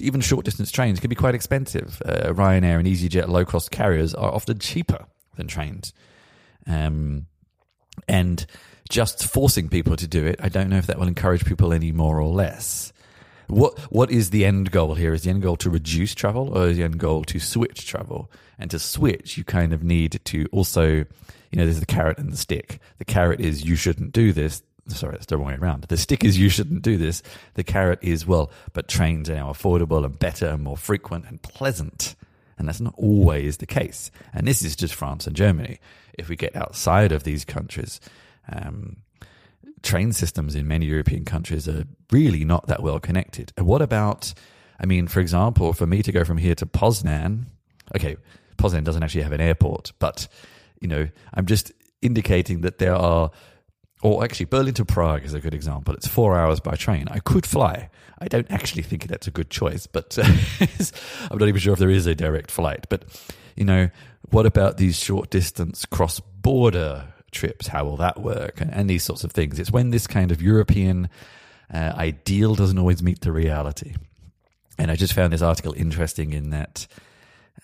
even 0.00 0.20
short 0.20 0.44
distance 0.44 0.70
trains 0.70 1.00
can 1.00 1.08
be 1.08 1.16
quite 1.16 1.34
expensive. 1.34 2.00
Uh, 2.04 2.32
Ryanair 2.32 2.78
and 2.78 2.86
EasyJet 2.86 3.28
low 3.28 3.44
cost 3.44 3.70
carriers 3.70 4.14
are 4.14 4.32
often 4.32 4.58
cheaper 4.58 5.06
than 5.36 5.46
trains. 5.46 5.92
Um, 6.66 7.26
and 8.08 8.46
just 8.88 9.26
forcing 9.26 9.68
people 9.68 9.96
to 9.96 10.06
do 10.06 10.26
it, 10.26 10.40
I 10.42 10.48
don't 10.48 10.68
know 10.68 10.78
if 10.78 10.86
that 10.86 10.98
will 10.98 11.08
encourage 11.08 11.44
people 11.44 11.72
any 11.72 11.92
more 11.92 12.20
or 12.20 12.28
less. 12.28 12.92
What 13.46 13.78
what 13.90 14.10
is 14.10 14.30
the 14.30 14.44
end 14.44 14.70
goal 14.70 14.94
here? 14.94 15.12
Is 15.12 15.22
the 15.22 15.30
end 15.30 15.42
goal 15.42 15.56
to 15.56 15.70
reduce 15.70 16.14
travel, 16.14 16.56
or 16.56 16.68
is 16.68 16.76
the 16.76 16.84
end 16.84 16.98
goal 16.98 17.24
to 17.24 17.40
switch 17.40 17.86
travel? 17.86 18.30
And 18.58 18.70
to 18.70 18.78
switch, 18.78 19.36
you 19.36 19.44
kind 19.44 19.72
of 19.72 19.82
need 19.82 20.20
to 20.24 20.46
also, 20.52 20.86
you 20.86 21.06
know, 21.54 21.64
there's 21.64 21.80
the 21.80 21.86
carrot 21.86 22.18
and 22.18 22.32
the 22.32 22.36
stick. 22.36 22.78
The 22.98 23.04
carrot 23.04 23.40
is 23.40 23.64
you 23.64 23.74
shouldn't 23.74 24.12
do 24.12 24.32
this 24.32 24.62
sorry, 24.96 25.12
that's 25.12 25.26
the 25.26 25.36
wrong 25.36 25.48
way 25.48 25.54
around. 25.54 25.84
The 25.84 25.96
stick 25.96 26.24
is 26.24 26.38
you 26.38 26.48
shouldn't 26.48 26.82
do 26.82 26.96
this. 26.96 27.22
The 27.54 27.64
carrot 27.64 27.98
is, 28.02 28.26
well, 28.26 28.50
but 28.72 28.88
trains 28.88 29.28
are 29.30 29.34
now 29.34 29.52
affordable 29.52 30.04
and 30.04 30.18
better 30.18 30.46
and 30.46 30.62
more 30.62 30.76
frequent 30.76 31.26
and 31.28 31.42
pleasant. 31.42 32.16
And 32.58 32.68
that's 32.68 32.80
not 32.80 32.94
always 32.96 33.56
the 33.56 33.66
case. 33.66 34.10
And 34.34 34.46
this 34.46 34.62
is 34.62 34.76
just 34.76 34.94
France 34.94 35.26
and 35.26 35.34
Germany. 35.34 35.80
If 36.18 36.28
we 36.28 36.36
get 36.36 36.54
outside 36.54 37.12
of 37.12 37.24
these 37.24 37.44
countries, 37.44 38.00
um, 38.52 38.98
train 39.82 40.12
systems 40.12 40.54
in 40.54 40.68
many 40.68 40.86
European 40.86 41.24
countries 41.24 41.68
are 41.68 41.84
really 42.12 42.44
not 42.44 42.66
that 42.66 42.82
well 42.82 43.00
connected. 43.00 43.52
And 43.56 43.66
what 43.66 43.80
about, 43.80 44.34
I 44.78 44.86
mean, 44.86 45.08
for 45.08 45.20
example, 45.20 45.72
for 45.72 45.86
me 45.86 46.02
to 46.02 46.12
go 46.12 46.24
from 46.24 46.36
here 46.36 46.54
to 46.56 46.66
Poznan, 46.66 47.46
okay, 47.96 48.16
Poznan 48.58 48.84
doesn't 48.84 49.02
actually 49.02 49.22
have 49.22 49.32
an 49.32 49.40
airport, 49.40 49.92
but, 49.98 50.28
you 50.80 50.88
know, 50.88 51.08
I'm 51.32 51.46
just 51.46 51.72
indicating 52.02 52.60
that 52.62 52.78
there 52.78 52.94
are 52.94 53.30
or 54.02 54.24
actually 54.24 54.46
Berlin 54.46 54.74
to 54.74 54.84
Prague 54.84 55.24
is 55.24 55.34
a 55.34 55.40
good 55.40 55.54
example. 55.54 55.94
It's 55.94 56.08
four 56.08 56.36
hours 56.36 56.60
by 56.60 56.74
train. 56.74 57.06
I 57.10 57.18
could 57.18 57.44
fly. 57.44 57.90
I 58.18 58.28
don't 58.28 58.50
actually 58.50 58.82
think 58.82 59.06
that's 59.06 59.26
a 59.26 59.30
good 59.30 59.50
choice, 59.50 59.86
but 59.86 60.18
uh, 60.18 60.24
I'm 61.30 61.38
not 61.38 61.48
even 61.48 61.60
sure 61.60 61.72
if 61.72 61.78
there 61.78 61.90
is 61.90 62.06
a 62.06 62.14
direct 62.14 62.50
flight. 62.50 62.86
But 62.88 63.04
you 63.56 63.64
know, 63.64 63.90
what 64.30 64.46
about 64.46 64.76
these 64.76 64.98
short 64.98 65.30
distance 65.30 65.84
cross 65.84 66.20
border 66.20 67.12
trips? 67.30 67.66
How 67.66 67.84
will 67.84 67.96
that 67.98 68.20
work? 68.20 68.60
And, 68.60 68.72
and, 68.72 68.88
these 68.88 69.04
sorts 69.04 69.24
of 69.24 69.32
things. 69.32 69.58
It's 69.58 69.70
when 69.70 69.90
this 69.90 70.06
kind 70.06 70.30
of 70.30 70.42
European 70.42 71.08
uh, 71.72 71.92
ideal 71.94 72.54
doesn't 72.54 72.78
always 72.78 73.02
meet 73.02 73.20
the 73.20 73.32
reality. 73.32 73.94
And 74.78 74.90
I 74.90 74.96
just 74.96 75.12
found 75.12 75.32
this 75.32 75.42
article 75.42 75.74
interesting 75.74 76.32
in 76.32 76.50
that, 76.50 76.86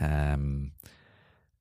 um, 0.01 0.73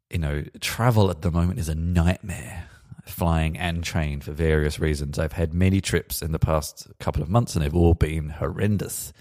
you 0.10 0.20
know, 0.20 0.44
travel 0.60 1.10
at 1.10 1.22
the 1.22 1.32
moment 1.32 1.60
is 1.60 1.70
a 1.70 1.76
nightmare 1.76 2.68
flying 3.06 3.58
and 3.58 3.84
train 3.84 4.22
for 4.22 4.32
various 4.32 4.80
reasons. 4.80 5.20
I've 5.20 5.34
had 5.34 5.54
many 5.54 5.82
trips 5.82 6.22
in 6.22 6.32
the 6.32 6.40
past 6.40 6.88
couple 7.00 7.22
of 7.22 7.30
months, 7.30 7.56
and 7.56 7.64
they've 7.64 7.76
all 7.76 7.94
been 7.94 8.30
horrendous 8.30 9.14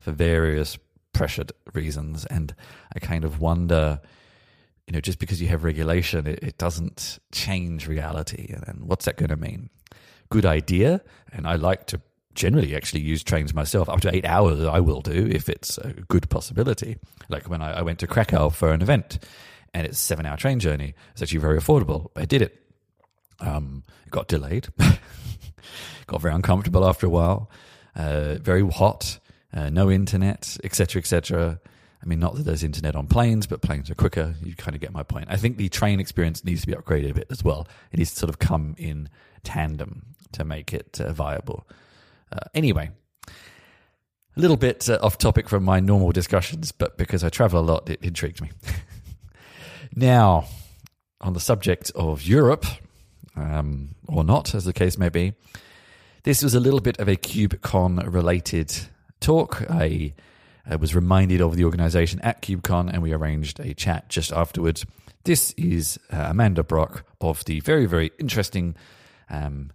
for 0.00 0.12
various 0.12 0.78
pressured 1.12 1.52
reasons. 1.74 2.24
And 2.26 2.54
I 2.94 2.98
kind 2.98 3.24
of 3.24 3.40
wonder, 3.40 4.00
you 4.86 4.92
know, 4.92 5.00
just 5.00 5.18
because 5.18 5.42
you 5.42 5.48
have 5.48 5.64
regulation, 5.64 6.26
it, 6.26 6.38
it 6.42 6.58
doesn't 6.58 7.18
change 7.32 7.88
reality. 7.88 8.54
And 8.66 8.84
what's 8.84 9.04
that 9.04 9.16
going 9.16 9.30
to 9.30 9.36
mean? 9.36 9.70
Good 10.30 10.46
idea. 10.46 11.02
And 11.32 11.46
I 11.46 11.56
like 11.56 11.86
to 11.88 12.00
generally 12.34 12.74
actually 12.74 13.02
use 13.02 13.22
trains 13.22 13.52
myself. 13.52 13.88
Up 13.88 14.00
to 14.00 14.14
eight 14.14 14.24
hours, 14.24 14.64
I 14.64 14.80
will 14.80 15.00
do 15.00 15.28
if 15.30 15.48
it's 15.48 15.78
a 15.78 15.92
good 16.08 16.30
possibility. 16.30 16.96
Like 17.28 17.48
when 17.48 17.60
I, 17.60 17.78
I 17.78 17.82
went 17.82 17.98
to 18.00 18.06
Krakow 18.06 18.50
for 18.50 18.72
an 18.72 18.82
event 18.82 19.18
and 19.74 19.86
it's 19.86 19.98
a 19.98 20.02
seven 20.02 20.26
hour 20.26 20.36
train 20.36 20.58
journey. 20.58 20.94
It's 21.12 21.22
actually 21.22 21.40
very 21.40 21.58
affordable. 21.58 22.10
I 22.16 22.24
did 22.24 22.42
it 22.42 22.61
um, 23.42 23.82
it 24.06 24.10
got 24.10 24.28
delayed. 24.28 24.68
Got 26.06 26.20
very 26.20 26.34
uncomfortable 26.34 26.86
after 26.86 27.06
a 27.06 27.10
while. 27.10 27.50
Uh, 27.94 28.34
very 28.34 28.68
hot. 28.68 29.18
Uh, 29.54 29.70
no 29.70 29.90
internet, 29.90 30.56
etc., 30.64 31.00
etc. 31.00 31.60
I 32.02 32.06
mean, 32.06 32.18
not 32.18 32.34
that 32.34 32.42
there's 32.42 32.64
internet 32.64 32.96
on 32.96 33.06
planes, 33.06 33.46
but 33.46 33.62
planes 33.62 33.90
are 33.90 33.94
quicker. 33.94 34.34
You 34.42 34.56
kind 34.56 34.74
of 34.74 34.80
get 34.80 34.92
my 34.92 35.02
point. 35.02 35.26
I 35.28 35.36
think 35.36 35.56
the 35.56 35.68
train 35.68 36.00
experience 36.00 36.44
needs 36.44 36.62
to 36.62 36.66
be 36.66 36.72
upgraded 36.72 37.10
a 37.10 37.14
bit 37.14 37.26
as 37.30 37.44
well. 37.44 37.68
It 37.92 37.98
needs 37.98 38.10
to 38.12 38.18
sort 38.18 38.30
of 38.30 38.38
come 38.38 38.74
in 38.78 39.08
tandem 39.44 40.06
to 40.32 40.44
make 40.44 40.72
it 40.72 41.00
uh, 41.00 41.12
viable. 41.12 41.68
Uh, 42.32 42.40
anyway, 42.54 42.90
a 43.28 44.40
little 44.40 44.56
bit 44.56 44.88
uh, 44.88 44.98
off 45.02 45.18
topic 45.18 45.48
from 45.48 45.64
my 45.64 45.80
normal 45.80 46.10
discussions, 46.10 46.72
but 46.72 46.96
because 46.96 47.22
I 47.22 47.28
travel 47.28 47.60
a 47.60 47.62
lot, 47.62 47.88
it 47.88 48.02
intrigued 48.02 48.40
me. 48.40 48.50
now, 49.94 50.46
on 51.20 51.34
the 51.34 51.40
subject 51.40 51.92
of 51.94 52.22
Europe, 52.22 52.64
um, 53.36 53.94
or 54.06 54.24
not, 54.24 54.54
as 54.54 54.64
the 54.64 54.72
case 54.72 54.98
may 54.98 55.08
be, 55.08 55.34
this 56.24 56.42
was 56.42 56.54
a 56.54 56.60
little 56.60 56.80
bit 56.80 56.98
of 56.98 57.08
a 57.08 57.16
KubeCon 57.16 58.12
related 58.12 58.72
talk. 59.20 59.62
I, 59.68 60.14
I 60.66 60.76
was 60.76 60.94
reminded 60.94 61.40
of 61.40 61.56
the 61.56 61.64
organization 61.64 62.20
at 62.20 62.42
KubeCon 62.42 62.92
and 62.92 63.02
we 63.02 63.12
arranged 63.12 63.58
a 63.60 63.74
chat 63.74 64.08
just 64.08 64.32
afterwards. 64.32 64.84
This 65.24 65.52
is 65.52 65.98
uh, 66.12 66.26
Amanda 66.30 66.62
Brock 66.62 67.04
of 67.20 67.44
the 67.44 67.60
very, 67.60 67.86
very 67.86 68.10
interesting 68.18 68.76
um, 69.30 69.72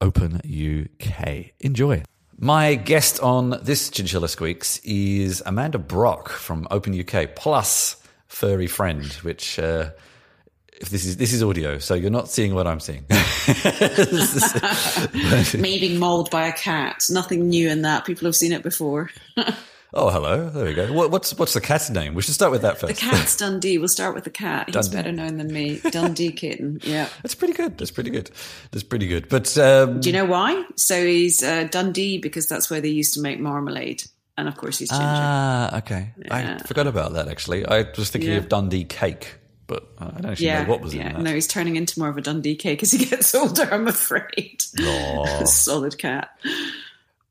Open 0.00 0.36
UK. 0.36 1.52
Enjoy. 1.60 2.02
My 2.38 2.74
guest 2.74 3.20
on 3.20 3.58
this 3.62 3.90
Chinchilla 3.90 4.28
Squeaks 4.28 4.78
is 4.78 5.42
Amanda 5.44 5.78
Brock 5.78 6.30
from 6.30 6.66
Open 6.70 6.98
UK 6.98 7.34
plus 7.36 8.02
Furry 8.28 8.66
Friend, 8.66 9.04
which 9.22 9.58
uh, 9.58 9.90
if 10.80 10.88
this 10.88 11.04
is 11.04 11.18
this 11.18 11.34
is 11.34 11.42
audio, 11.42 11.78
so 11.78 11.94
you're 11.94 12.10
not 12.10 12.30
seeing 12.30 12.54
what 12.54 12.66
I'm 12.66 12.80
seeing. 12.80 13.04
Me 15.60 15.78
being 15.78 15.98
mauled 15.98 16.30
by 16.30 16.46
a 16.46 16.52
cat. 16.52 17.04
Nothing 17.10 17.50
new 17.50 17.68
in 17.68 17.82
that. 17.82 18.06
People 18.06 18.24
have 18.24 18.34
seen 18.34 18.52
it 18.52 18.62
before. 18.62 19.10
oh, 19.94 20.08
hello. 20.08 20.48
There 20.48 20.64
we 20.64 20.72
go. 20.72 20.90
What, 20.90 21.10
what's 21.10 21.38
what's 21.38 21.52
the 21.52 21.60
cat's 21.60 21.90
name? 21.90 22.14
We 22.14 22.22
should 22.22 22.32
start 22.32 22.50
with 22.50 22.62
that 22.62 22.80
first. 22.80 22.94
The 22.94 23.00
cat's 23.00 23.36
Dundee. 23.36 23.76
We'll 23.76 23.88
start 23.88 24.14
with 24.14 24.24
the 24.24 24.30
cat. 24.30 24.68
He's 24.68 24.74
Dundee. 24.74 24.96
better 24.96 25.12
known 25.12 25.36
than 25.36 25.52
me. 25.52 25.80
Dundee 25.90 26.32
kitten. 26.32 26.80
Yeah, 26.82 27.10
that's 27.22 27.34
pretty 27.34 27.52
good. 27.52 27.76
That's 27.76 27.90
pretty 27.90 28.10
good. 28.10 28.30
That's 28.70 28.84
pretty 28.84 29.06
good. 29.06 29.28
But 29.28 29.58
um, 29.58 30.00
do 30.00 30.08
you 30.08 30.14
know 30.14 30.24
why? 30.24 30.64
So 30.76 31.04
he's 31.04 31.42
uh, 31.42 31.64
Dundee 31.64 32.16
because 32.16 32.46
that's 32.46 32.70
where 32.70 32.80
they 32.80 32.88
used 32.88 33.12
to 33.14 33.20
make 33.20 33.38
marmalade. 33.38 34.04
And 34.38 34.48
of 34.48 34.56
course, 34.56 34.78
he's 34.78 34.88
ginger. 34.88 35.04
Ah, 35.04 35.76
okay. 35.78 36.14
Yeah. 36.24 36.58
I 36.62 36.66
forgot 36.66 36.86
about 36.86 37.12
that. 37.12 37.28
Actually, 37.28 37.66
I 37.66 37.84
was 37.98 38.08
thinking 38.08 38.30
yeah. 38.30 38.38
of 38.38 38.48
Dundee 38.48 38.84
cake 38.84 39.39
but 39.70 39.86
I 40.00 40.06
don't 40.06 40.32
actually 40.32 40.46
yeah, 40.46 40.64
know 40.64 40.70
what 40.70 40.80
was 40.80 40.92
yeah. 40.92 41.06
in 41.06 41.14
that. 41.14 41.22
No, 41.22 41.32
he's 41.32 41.46
turning 41.46 41.76
into 41.76 42.00
more 42.00 42.08
of 42.08 42.18
a 42.18 42.20
Dundee 42.20 42.56
cake 42.56 42.82
as 42.82 42.90
he 42.90 43.04
gets 43.04 43.32
older, 43.36 43.72
I'm 43.72 43.86
afraid. 43.86 44.62
Solid 45.44 45.96
cat. 45.96 46.36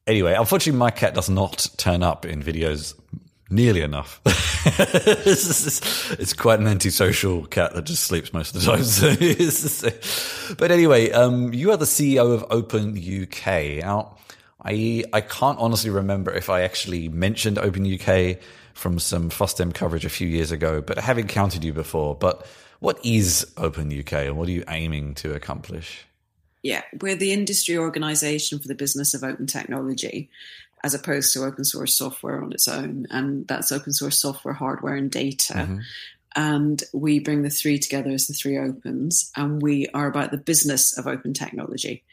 Anyway, 0.07 0.33
unfortunately, 0.33 0.79
my 0.79 0.89
cat 0.89 1.13
does 1.13 1.29
not 1.29 1.67
turn 1.75 2.01
up 2.01 2.25
in 2.25 2.41
videos 2.41 2.97
nearly 3.49 3.81
enough. 3.81 4.21
it's, 4.25 6.33
quite 6.33 6.61
an 6.61 6.67
antisocial 6.67 7.45
cat 7.47 7.73
that 7.73 7.83
just 7.83 8.05
sleeps 8.05 8.31
most 8.31 8.55
of 8.55 8.61
the 8.61 8.71
time. 8.71 8.85
So 8.85 10.55
but 10.55 10.71
anyway, 10.71 11.11
um, 11.11 11.53
you 11.53 11.71
are 11.71 11.77
the 11.77 11.83
CEO 11.83 12.33
of 12.33 12.45
Open 12.49 12.97
UK. 12.97 13.83
Now, 13.83 14.15
I 14.63 15.03
I 15.11 15.19
can't 15.19 15.59
honestly 15.59 15.89
remember 15.89 16.31
if 16.31 16.49
I 16.49 16.61
actually 16.61 17.09
mentioned 17.09 17.59
Open 17.59 17.85
UK 17.85 18.37
from 18.79 18.97
some 18.97 19.29
FOSDEM 19.29 19.73
coverage 19.73 20.05
a 20.05 20.09
few 20.09 20.27
years 20.27 20.51
ago, 20.51 20.81
but 20.81 20.97
I 20.97 21.01
have 21.01 21.17
encountered 21.19 21.63
you 21.63 21.73
before. 21.73 22.15
But 22.15 22.47
what 22.79 22.99
is 23.05 23.45
Open 23.57 23.97
UK 23.97 24.13
and 24.13 24.37
what 24.37 24.47
are 24.47 24.53
you 24.53 24.63
aiming 24.69 25.15
to 25.15 25.33
accomplish? 25.33 26.05
Yeah, 26.63 26.83
we're 27.01 27.15
the 27.15 27.31
industry 27.31 27.77
organization 27.77 28.59
for 28.59 28.67
the 28.67 28.75
business 28.75 29.13
of 29.13 29.23
open 29.23 29.47
technology 29.47 30.29
as 30.83 30.93
opposed 30.93 31.33
to 31.33 31.43
open 31.43 31.65
source 31.65 31.97
software 31.97 32.41
on 32.41 32.53
its 32.53 32.67
own. 32.67 33.05
And 33.09 33.47
that's 33.47 33.71
open 33.71 33.93
source 33.93 34.17
software, 34.17 34.53
hardware, 34.53 34.95
and 34.95 35.11
data. 35.11 35.53
Mm-hmm. 35.53 35.79
And 36.35 36.83
we 36.93 37.19
bring 37.19 37.41
the 37.41 37.49
three 37.49 37.79
together 37.79 38.11
as 38.11 38.27
the 38.27 38.33
three 38.33 38.57
opens, 38.57 39.31
and 39.35 39.61
we 39.61 39.87
are 39.93 40.07
about 40.07 40.31
the 40.31 40.37
business 40.37 40.97
of 40.97 41.07
open 41.07 41.33
technology. 41.33 42.03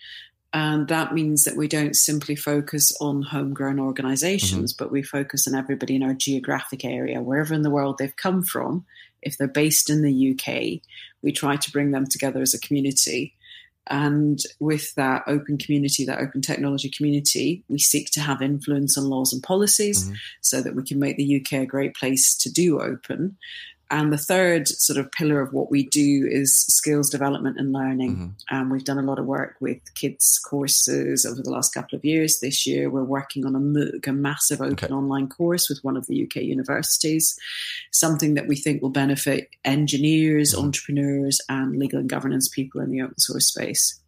And 0.52 0.88
that 0.88 1.12
means 1.12 1.44
that 1.44 1.56
we 1.56 1.68
don't 1.68 1.94
simply 1.94 2.36
focus 2.36 2.96
on 3.00 3.22
homegrown 3.22 3.78
organizations, 3.78 4.72
mm-hmm. 4.72 4.84
but 4.84 4.92
we 4.92 5.02
focus 5.02 5.46
on 5.46 5.54
everybody 5.54 5.96
in 5.96 6.02
our 6.02 6.14
geographic 6.14 6.84
area, 6.84 7.20
wherever 7.20 7.52
in 7.52 7.62
the 7.62 7.70
world 7.70 7.98
they've 7.98 8.16
come 8.16 8.42
from. 8.42 8.84
If 9.22 9.36
they're 9.36 9.48
based 9.48 9.90
in 9.90 10.02
the 10.02 10.32
UK, 10.32 10.80
we 11.22 11.32
try 11.32 11.56
to 11.56 11.70
bring 11.72 11.90
them 11.90 12.06
together 12.06 12.40
as 12.40 12.54
a 12.54 12.60
community. 12.60 13.34
And 13.88 14.40
with 14.58 14.94
that 14.94 15.22
open 15.26 15.58
community, 15.58 16.04
that 16.06 16.18
open 16.18 16.40
technology 16.42 16.90
community, 16.90 17.62
we 17.68 17.78
seek 17.78 18.10
to 18.12 18.20
have 18.20 18.42
influence 18.42 18.96
on 18.98 19.04
laws 19.04 19.32
and 19.32 19.42
policies 19.42 20.04
mm-hmm. 20.04 20.14
so 20.40 20.60
that 20.62 20.74
we 20.74 20.82
can 20.82 20.98
make 20.98 21.16
the 21.16 21.40
UK 21.40 21.62
a 21.62 21.66
great 21.66 21.94
place 21.94 22.36
to 22.38 22.50
do 22.50 22.80
open. 22.80 23.36
And 23.88 24.12
the 24.12 24.18
third 24.18 24.66
sort 24.66 24.98
of 24.98 25.12
pillar 25.12 25.40
of 25.40 25.52
what 25.52 25.70
we 25.70 25.86
do 25.86 26.26
is 26.28 26.66
skills 26.66 27.08
development 27.08 27.56
and 27.58 27.72
learning. 27.72 28.16
Mm-hmm. 28.16 28.30
And 28.50 28.70
we've 28.70 28.84
done 28.84 28.98
a 28.98 29.02
lot 29.02 29.20
of 29.20 29.26
work 29.26 29.56
with 29.60 29.78
kids' 29.94 30.40
courses 30.44 31.24
over 31.24 31.40
the 31.40 31.50
last 31.50 31.72
couple 31.72 31.96
of 31.96 32.04
years. 32.04 32.40
This 32.40 32.66
year, 32.66 32.90
we're 32.90 33.04
working 33.04 33.46
on 33.46 33.54
a 33.54 33.60
MOOC, 33.60 34.08
a 34.08 34.12
massive 34.12 34.60
open 34.60 34.72
okay. 34.72 34.88
online 34.88 35.28
course 35.28 35.68
with 35.68 35.78
one 35.84 35.96
of 35.96 36.06
the 36.08 36.24
UK 36.24 36.42
universities, 36.42 37.38
something 37.92 38.34
that 38.34 38.48
we 38.48 38.56
think 38.56 38.82
will 38.82 38.90
benefit 38.90 39.50
engineers, 39.64 40.52
mm-hmm. 40.52 40.64
entrepreneurs, 40.64 41.40
and 41.48 41.78
legal 41.78 42.00
and 42.00 42.08
governance 42.08 42.48
people 42.48 42.80
in 42.80 42.90
the 42.90 43.02
open 43.02 43.18
source 43.18 43.46
space. 43.46 44.00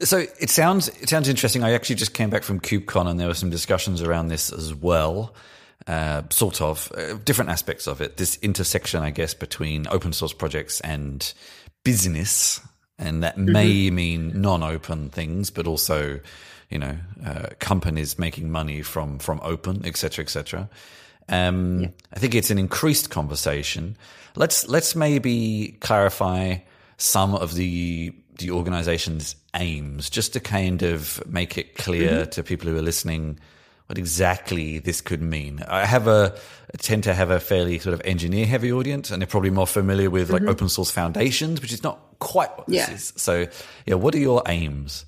So 0.00 0.18
it 0.18 0.50
sounds 0.50 0.88
it 0.88 1.08
sounds 1.08 1.28
interesting. 1.28 1.62
I 1.62 1.72
actually 1.72 1.96
just 1.96 2.12
came 2.12 2.28
back 2.28 2.42
from 2.42 2.58
KubeCon, 2.58 3.06
and 3.06 3.20
there 3.20 3.28
were 3.28 3.34
some 3.34 3.50
discussions 3.50 4.02
around 4.02 4.28
this 4.28 4.52
as 4.52 4.74
well 4.74 5.32
uh, 5.86 6.22
sort 6.30 6.60
of 6.60 6.90
uh, 6.96 7.14
different 7.24 7.50
aspects 7.50 7.86
of 7.86 8.00
it. 8.00 8.16
This 8.16 8.38
intersection, 8.42 9.02
I 9.02 9.10
guess, 9.10 9.34
between 9.34 9.86
open 9.88 10.12
source 10.12 10.32
projects 10.32 10.80
and 10.80 11.32
business, 11.84 12.60
and 12.98 13.22
that 13.22 13.36
mm-hmm. 13.36 13.52
may 13.52 13.90
mean 13.90 14.40
non-open 14.40 15.10
things, 15.10 15.50
but 15.50 15.66
also, 15.66 16.20
you 16.70 16.78
know, 16.78 16.96
uh, 17.24 17.48
companies 17.58 18.18
making 18.18 18.50
money 18.50 18.82
from 18.82 19.18
from 19.18 19.40
open, 19.42 19.84
etc., 19.86 20.24
etc. 20.24 20.68
Um, 21.28 21.80
yeah. 21.80 21.88
I 22.12 22.18
think 22.18 22.34
it's 22.34 22.50
an 22.50 22.58
increased 22.58 23.10
conversation. 23.10 23.96
Let's 24.34 24.68
let's 24.68 24.96
maybe 24.96 25.76
clarify 25.80 26.58
some 26.96 27.34
of 27.34 27.54
the 27.54 28.12
the 28.38 28.50
organization's 28.50 29.36
aims, 29.54 30.10
just 30.10 30.32
to 30.32 30.40
kind 30.40 30.82
of 30.82 31.22
make 31.26 31.56
it 31.56 31.76
clear 31.76 32.10
mm-hmm. 32.10 32.30
to 32.30 32.42
people 32.42 32.70
who 32.70 32.76
are 32.76 32.82
listening 32.82 33.38
what 33.86 33.98
exactly 33.98 34.78
this 34.78 35.00
could 35.00 35.22
mean. 35.22 35.62
I 35.66 35.86
have 35.86 36.06
a 36.08 36.36
I 36.74 36.76
tend 36.78 37.04
to 37.04 37.14
have 37.14 37.30
a 37.30 37.38
fairly 37.38 37.78
sort 37.78 37.94
of 37.94 38.02
engineer 38.04 38.46
heavy 38.46 38.72
audience, 38.72 39.10
and 39.10 39.22
they're 39.22 39.26
probably 39.26 39.50
more 39.50 39.66
familiar 39.66 40.10
with 40.10 40.30
like 40.30 40.42
mm-hmm. 40.42 40.50
open 40.50 40.68
source 40.68 40.90
foundations, 40.90 41.60
which 41.60 41.72
is 41.72 41.82
not 41.82 42.00
quite 42.18 42.56
what 42.58 42.68
yeah. 42.68 42.86
this 42.86 43.12
is. 43.14 43.22
So, 43.22 43.46
yeah, 43.86 43.94
what 43.94 44.14
are 44.14 44.18
your 44.18 44.42
aims? 44.46 45.06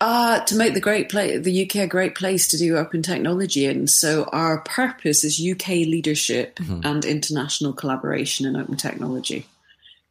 Uh, 0.00 0.44
to 0.46 0.56
make 0.56 0.74
the 0.74 0.80
great 0.80 1.08
place, 1.08 1.44
the 1.44 1.64
UK 1.64 1.76
a 1.76 1.86
great 1.86 2.16
place 2.16 2.48
to 2.48 2.58
do 2.58 2.76
open 2.76 3.02
technology 3.02 3.66
in. 3.66 3.86
So 3.86 4.24
our 4.32 4.58
purpose 4.58 5.22
is 5.22 5.40
UK 5.40 5.68
leadership 5.68 6.56
mm-hmm. 6.56 6.80
and 6.82 7.04
international 7.04 7.72
collaboration 7.72 8.44
in 8.44 8.56
open 8.56 8.76
technology. 8.76 9.46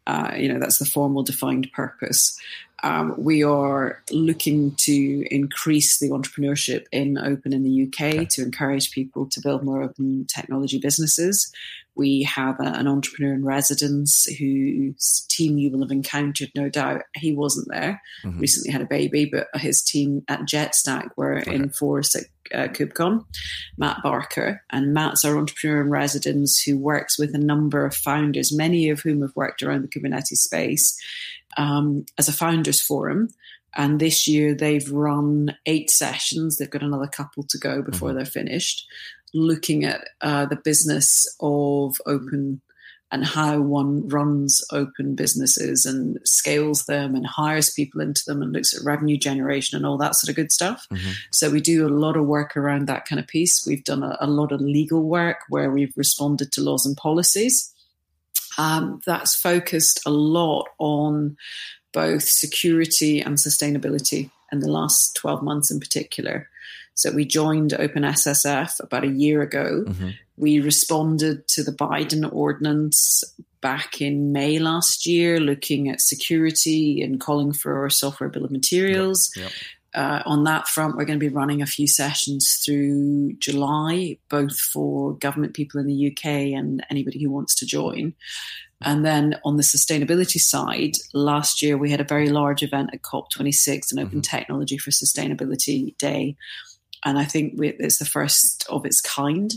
Uh, 0.08 0.32
you 0.36 0.52
know, 0.52 0.60
that's 0.60 0.80
the 0.80 0.86
formal 0.86 1.24
defined 1.24 1.72
purpose. 1.74 2.40
Um, 2.84 3.14
we 3.18 3.44
are 3.44 4.02
looking 4.12 4.72
to 4.78 5.26
increase 5.30 6.00
the 6.00 6.10
entrepreneurship 6.10 6.86
in 6.92 7.18
open 7.18 7.54
in 7.54 7.64
the 7.64 7.84
UK 7.84 8.16
okay. 8.16 8.26
to 8.26 8.42
encourage 8.42 8.92
people 8.92 9.28
to 9.28 9.40
build 9.40 9.64
more 9.64 9.84
open 9.84 10.26
technology 10.26 10.80
businesses. 10.80 11.54
We 11.96 12.24
have 12.24 12.60
a, 12.60 12.64
an 12.64 12.88
entrepreneur 12.88 13.34
in 13.34 13.46
residence 13.46 14.26
whose 14.26 15.26
team 15.30 15.58
you 15.58 15.72
will 15.72 15.82
have 15.82 15.92
encountered, 15.92 16.52
no 16.56 16.70
doubt. 16.70 17.04
He 17.16 17.34
wasn't 17.34 17.68
there, 17.70 18.02
mm-hmm. 18.24 18.40
recently 18.40 18.72
had 18.72 18.82
a 18.82 18.86
baby, 18.86 19.26
but 19.26 19.48
his 19.60 19.82
team 19.82 20.24
at 20.28 20.42
JetStack 20.42 21.10
were 21.18 21.40
okay. 21.40 21.54
in 21.54 21.70
force 21.70 22.16
at 22.16 22.26
uh, 22.54 22.68
KubeCon, 22.72 23.26
Matt 23.78 24.02
Barker. 24.04 24.62
And 24.72 24.94
Matt's 24.94 25.26
our 25.26 25.38
entrepreneur 25.38 25.82
in 25.82 25.90
residence 25.90 26.62
who 26.62 26.78
works 26.78 27.18
with 27.20 27.36
a 27.36 27.40
number 27.40 27.86
of 27.86 27.96
founders, 27.96 28.56
many 28.56 28.90
of 28.90 29.02
whom 29.02 29.22
have 29.22 29.36
worked 29.36 29.62
around 29.62 29.84
the 29.84 29.88
Kubernetes 29.88 30.38
space 30.38 31.00
um, 31.58 32.06
as 32.18 32.28
a 32.28 32.34
founders 32.34 32.82
forum. 32.82 33.30
And 33.74 34.00
this 34.00 34.28
year 34.28 34.54
they've 34.54 34.90
run 34.92 35.56
eight 35.66 35.90
sessions. 35.90 36.58
They've 36.58 36.70
got 36.70 36.84
another 36.84 37.08
couple 37.08 37.44
to 37.44 37.58
go 37.58 37.82
before 37.82 38.10
mm-hmm. 38.10 38.18
they're 38.18 38.26
finished, 38.26 38.86
looking 39.34 39.86
at 39.86 40.08
uh, 40.22 40.46
the 40.46 40.56
business 40.56 41.26
of 41.40 41.96
open 42.06 42.62
and 43.14 43.26
how 43.26 43.60
one 43.60 44.08
runs 44.08 44.64
open 44.72 45.16
businesses 45.16 45.86
and 45.86 46.18
scales 46.24 46.86
them 46.86 47.14
and 47.14 47.28
hires 47.28 47.70
people 47.70 48.00
into 48.00 48.22
them 48.26 48.42
and 48.42 48.54
looks 48.54 48.74
at 48.74 48.86
revenue 48.86 49.18
generation 49.18 49.76
and 49.76 49.86
all 49.86 49.98
that 49.98 50.16
sort 50.16 50.30
of 50.30 50.36
good 50.36 50.52
stuff. 50.52 50.88
Mm-hmm. 50.92 51.12
So 51.32 51.50
we 51.50 51.60
do 51.60 51.86
a 51.86 51.90
lot 51.90 52.16
of 52.16 52.26
work 52.26 52.56
around 52.56 52.88
that 52.88 53.06
kind 53.06 53.20
of 53.20 53.28
piece. 53.28 53.66
We've 53.68 53.84
done 53.84 54.02
a, 54.02 54.18
a 54.22 54.28
lot 54.28 54.54
of 54.54 54.62
legal 54.62 55.04
work 55.04 55.40
where 55.50 55.70
we've 55.70 55.94
responded 55.98 56.54
to 56.54 56.62
laws 56.62 56.86
and 56.86 56.96
policies 56.96 57.74
Um, 58.58 59.02
that's 59.06 59.36
focused 59.36 60.02
a 60.06 60.10
lot 60.10 60.68
on 60.78 61.38
both 61.94 62.24
security 62.24 63.20
and 63.20 63.38
sustainability 63.38 64.30
in 64.52 64.60
the 64.60 64.72
last 64.72 65.16
12 65.16 65.44
months 65.44 65.72
in 65.72 65.80
particular. 65.80 66.50
So 66.96 67.12
we 67.12 67.26
joined 67.26 67.72
OpenSSF 67.72 68.80
about 68.80 69.04
a 69.04 69.10
year 69.10 69.42
ago. 69.42 69.86
Mm-hmm. 69.88 70.10
We 70.38 70.60
responded 70.60 71.48
to 71.50 71.64
the 71.64 71.72
Biden 71.72 72.32
ordinance 72.32 73.24
back 73.62 74.02
in 74.02 74.32
May 74.32 74.60
last 74.60 75.06
year, 75.06 75.40
looking 75.40 75.90
at 75.90 76.02
security 76.02 77.02
and 77.02 77.20
calling 77.20 77.54
for 77.54 77.86
a 77.86 77.92
software 77.92 78.30
bill 78.30 78.46
of 78.46 78.52
materials. 78.52 79.32
Yep. 79.36 79.46
Yep. 79.46 79.54
Uh, 79.94 80.24
on 80.26 80.46
that 80.46 80.68
front, 80.68 80.96
we're 80.96 81.06
going 81.06 81.20
to 81.20 81.26
be 81.26 81.34
running 81.34 81.62
a 81.62 81.66
few 81.66 81.86
sessions 81.86 82.62
through 82.66 83.34
July, 83.34 84.18
both 84.30 84.58
for 84.58 85.14
government 85.18 85.54
people 85.54 85.82
in 85.82 85.88
the 85.88 86.12
UK 86.12 86.26
and 86.58 86.86
anybody 86.90 87.22
who 87.22 87.30
wants 87.30 87.56
to 87.56 87.66
join. 87.66 88.14
And 88.82 89.06
then 89.06 89.40
on 89.44 89.58
the 89.58 89.64
sustainability 89.64 90.40
side, 90.40 90.94
last 91.14 91.62
year 91.62 91.78
we 91.78 91.92
had 91.92 92.02
a 92.02 92.06
very 92.06 92.30
large 92.30 92.64
event 92.64 92.92
at 92.94 93.02
COP26, 93.02 93.92
an 93.92 94.00
Open 94.00 94.10
mm-hmm. 94.10 94.20
Technology 94.22 94.78
for 94.78 94.92
Sustainability 94.92 95.96
Day. 95.98 96.36
And 97.04 97.18
I 97.18 97.26
think 97.26 97.54
we, 97.58 97.70
it's 97.70 97.98
the 97.98 98.06
first 98.06 98.66
of 98.70 98.86
its 98.86 99.02
kind. 99.02 99.52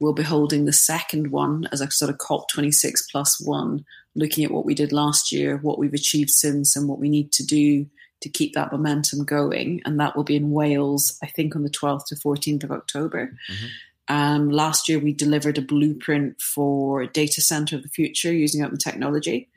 We'll 0.00 0.12
be 0.12 0.22
holding 0.22 0.64
the 0.64 0.72
second 0.72 1.30
one 1.30 1.68
as 1.72 1.80
a 1.80 1.90
sort 1.90 2.10
of 2.10 2.18
COP26 2.18 3.10
plus 3.10 3.40
one, 3.40 3.84
looking 4.14 4.44
at 4.44 4.50
what 4.50 4.64
we 4.64 4.74
did 4.74 4.92
last 4.92 5.32
year, 5.32 5.58
what 5.58 5.78
we've 5.78 5.94
achieved 5.94 6.30
since, 6.30 6.76
and 6.76 6.88
what 6.88 6.98
we 6.98 7.08
need 7.08 7.32
to 7.32 7.44
do 7.44 7.86
to 8.20 8.28
keep 8.28 8.54
that 8.54 8.72
momentum 8.72 9.24
going. 9.24 9.80
And 9.84 10.00
that 10.00 10.16
will 10.16 10.24
be 10.24 10.36
in 10.36 10.50
Wales, 10.50 11.16
I 11.22 11.26
think, 11.26 11.54
on 11.54 11.62
the 11.62 11.70
12th 11.70 12.06
to 12.06 12.16
14th 12.16 12.64
of 12.64 12.72
October. 12.72 13.32
Mm-hmm. 13.50 13.66
Um, 14.10 14.50
last 14.50 14.88
year, 14.88 14.98
we 14.98 15.12
delivered 15.12 15.58
a 15.58 15.62
blueprint 15.62 16.40
for 16.40 17.06
data 17.06 17.40
center 17.40 17.76
of 17.76 17.82
the 17.82 17.88
future 17.90 18.32
using 18.32 18.64
open 18.64 18.78
technology. 18.78 19.48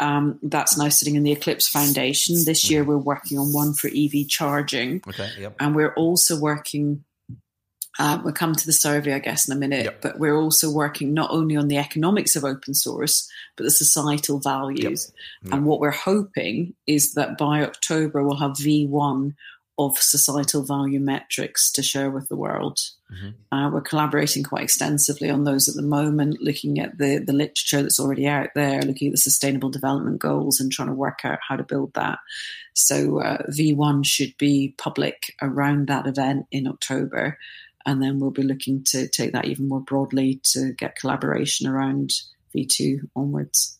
Um, 0.00 0.38
that's 0.42 0.76
now 0.76 0.88
sitting 0.88 1.14
in 1.14 1.22
the 1.22 1.32
Eclipse 1.32 1.68
Foundation. 1.68 2.36
This 2.44 2.68
year, 2.68 2.82
mm-hmm. 2.82 2.90
we're 2.90 2.98
working 2.98 3.38
on 3.38 3.52
one 3.52 3.74
for 3.74 3.88
EV 3.88 4.28
charging. 4.28 5.02
Okay, 5.06 5.30
yep. 5.38 5.54
And 5.60 5.76
we're 5.76 5.94
also 5.94 6.38
working, 6.38 7.04
uh, 7.98 8.20
we'll 8.24 8.34
come 8.34 8.54
to 8.56 8.66
the 8.66 8.72
survey, 8.72 9.14
I 9.14 9.20
guess, 9.20 9.48
in 9.48 9.56
a 9.56 9.58
minute, 9.58 9.84
yep. 9.84 10.02
but 10.02 10.18
we're 10.18 10.36
also 10.36 10.68
working 10.68 11.14
not 11.14 11.30
only 11.30 11.56
on 11.56 11.68
the 11.68 11.78
economics 11.78 12.34
of 12.34 12.44
open 12.44 12.74
source, 12.74 13.30
but 13.56 13.64
the 13.64 13.70
societal 13.70 14.40
values. 14.40 15.12
Yep. 15.44 15.54
And 15.54 15.64
what 15.64 15.78
we're 15.78 15.92
hoping 15.92 16.74
is 16.88 17.14
that 17.14 17.38
by 17.38 17.62
October, 17.62 18.24
we'll 18.24 18.36
have 18.36 18.52
V1 18.52 19.34
of 19.78 19.98
societal 19.98 20.64
value 20.64 21.00
metrics 21.00 21.70
to 21.72 21.82
share 21.82 22.10
with 22.10 22.28
the 22.28 22.36
world. 22.36 22.78
Mm-hmm. 23.12 23.56
Uh, 23.56 23.70
we're 23.70 23.80
collaborating 23.80 24.42
quite 24.42 24.62
extensively 24.62 25.30
on 25.30 25.44
those 25.44 25.68
at 25.68 25.74
the 25.74 25.82
moment, 25.82 26.40
looking 26.40 26.78
at 26.78 26.96
the, 26.98 27.18
the 27.18 27.32
literature 27.32 27.82
that's 27.82 27.98
already 27.98 28.26
out 28.26 28.50
there, 28.54 28.82
looking 28.82 29.08
at 29.08 29.12
the 29.12 29.18
sustainable 29.18 29.70
development 29.70 30.20
goals 30.20 30.60
and 30.60 30.70
trying 30.70 30.88
to 30.88 30.94
work 30.94 31.20
out 31.24 31.38
how 31.48 31.56
to 31.56 31.64
build 31.64 31.92
that. 31.94 32.18
So 32.74 33.20
uh, 33.20 33.42
V1 33.50 34.06
should 34.06 34.36
be 34.38 34.74
public 34.78 35.34
around 35.42 35.88
that 35.88 36.06
event 36.06 36.46
in 36.50 36.66
October. 36.66 37.38
And 37.86 38.02
then 38.02 38.18
we'll 38.18 38.30
be 38.30 38.42
looking 38.42 38.84
to 38.84 39.08
take 39.08 39.32
that 39.32 39.44
even 39.44 39.68
more 39.68 39.80
broadly 39.80 40.40
to 40.52 40.72
get 40.72 40.96
collaboration 40.96 41.66
around 41.66 42.12
V2 42.56 43.08
onwards. 43.14 43.78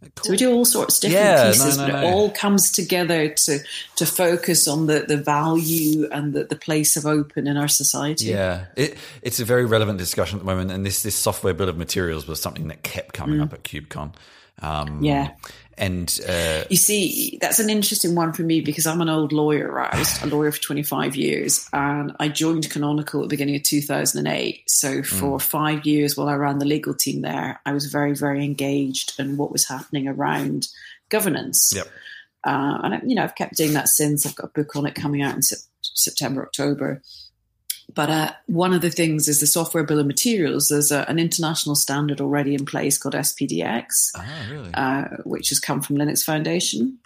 Cool. 0.00 0.24
So 0.24 0.30
we 0.30 0.36
do 0.38 0.50
all 0.52 0.64
sorts 0.64 0.96
of 0.96 1.10
different 1.10 1.26
yeah, 1.26 1.46
pieces, 1.48 1.76
no, 1.76 1.86
no, 1.86 1.92
but 1.92 2.04
it 2.04 2.06
all 2.06 2.30
comes 2.30 2.70
together 2.70 3.28
to 3.28 3.58
to 3.96 4.06
focus 4.06 4.66
on 4.66 4.86
the, 4.86 5.00
the 5.00 5.18
value 5.18 6.08
and 6.10 6.32
the, 6.32 6.44
the 6.44 6.56
place 6.56 6.96
of 6.96 7.04
open 7.04 7.46
in 7.46 7.58
our 7.58 7.68
society. 7.68 8.26
Yeah, 8.26 8.66
it, 8.76 8.96
it's 9.20 9.40
a 9.40 9.44
very 9.44 9.66
relevant 9.66 9.98
discussion 9.98 10.38
at 10.38 10.46
the 10.46 10.50
moment, 10.50 10.70
and 10.70 10.86
this 10.86 11.02
this 11.02 11.14
software 11.14 11.52
bill 11.52 11.68
of 11.68 11.76
materials 11.76 12.26
was 12.26 12.40
something 12.40 12.68
that 12.68 12.82
kept 12.82 13.12
coming 13.12 13.40
mm. 13.40 13.42
up 13.42 13.52
at 13.52 13.62
KubeCon. 13.62 14.14
Um, 14.62 15.04
yeah, 15.04 15.32
and 15.80 16.20
uh, 16.28 16.64
you 16.68 16.76
see, 16.76 17.38
that's 17.40 17.58
an 17.58 17.70
interesting 17.70 18.14
one 18.14 18.34
for 18.34 18.42
me 18.42 18.60
because 18.60 18.86
I'm 18.86 19.00
an 19.00 19.08
old 19.08 19.32
lawyer, 19.32 19.72
right? 19.72 19.92
I 19.92 19.98
was 19.98 20.22
a 20.22 20.26
lawyer 20.26 20.52
for 20.52 20.60
25 20.60 21.16
years 21.16 21.66
and 21.72 22.14
I 22.20 22.28
joined 22.28 22.68
Canonical 22.68 23.22
at 23.22 23.24
the 23.24 23.32
beginning 23.32 23.56
of 23.56 23.62
2008. 23.62 24.62
So 24.66 25.02
for 25.02 25.38
mm. 25.38 25.42
five 25.42 25.86
years 25.86 26.18
while 26.18 26.28
I 26.28 26.34
ran 26.34 26.58
the 26.58 26.66
legal 26.66 26.92
team 26.92 27.22
there, 27.22 27.60
I 27.64 27.72
was 27.72 27.86
very, 27.86 28.14
very 28.14 28.44
engaged 28.44 29.18
in 29.18 29.38
what 29.38 29.50
was 29.50 29.66
happening 29.66 30.06
around 30.06 30.68
governance. 31.08 31.72
Yep. 31.74 31.88
Uh, 32.44 32.80
and, 32.84 33.10
you 33.10 33.16
know, 33.16 33.24
I've 33.24 33.34
kept 33.34 33.56
doing 33.56 33.72
that 33.72 33.88
since. 33.88 34.26
I've 34.26 34.36
got 34.36 34.50
a 34.50 34.62
book 34.62 34.76
on 34.76 34.84
it 34.84 34.94
coming 34.94 35.22
out 35.22 35.34
in 35.34 35.40
September, 35.80 36.42
October. 36.42 37.00
But 37.94 38.10
uh, 38.10 38.32
one 38.46 38.72
of 38.72 38.82
the 38.82 38.90
things 38.90 39.28
is 39.28 39.40
the 39.40 39.46
software 39.46 39.84
bill 39.84 39.98
of 39.98 40.06
materials. 40.06 40.68
There's 40.68 40.92
a, 40.92 41.08
an 41.08 41.18
international 41.18 41.74
standard 41.74 42.20
already 42.20 42.54
in 42.54 42.66
place 42.66 42.98
called 42.98 43.14
SPDX, 43.14 44.12
oh, 44.16 44.24
really? 44.50 44.70
uh, 44.74 45.04
which 45.24 45.48
has 45.48 45.58
come 45.58 45.80
from 45.80 45.96
Linux 45.96 46.22
Foundation. 46.22 46.98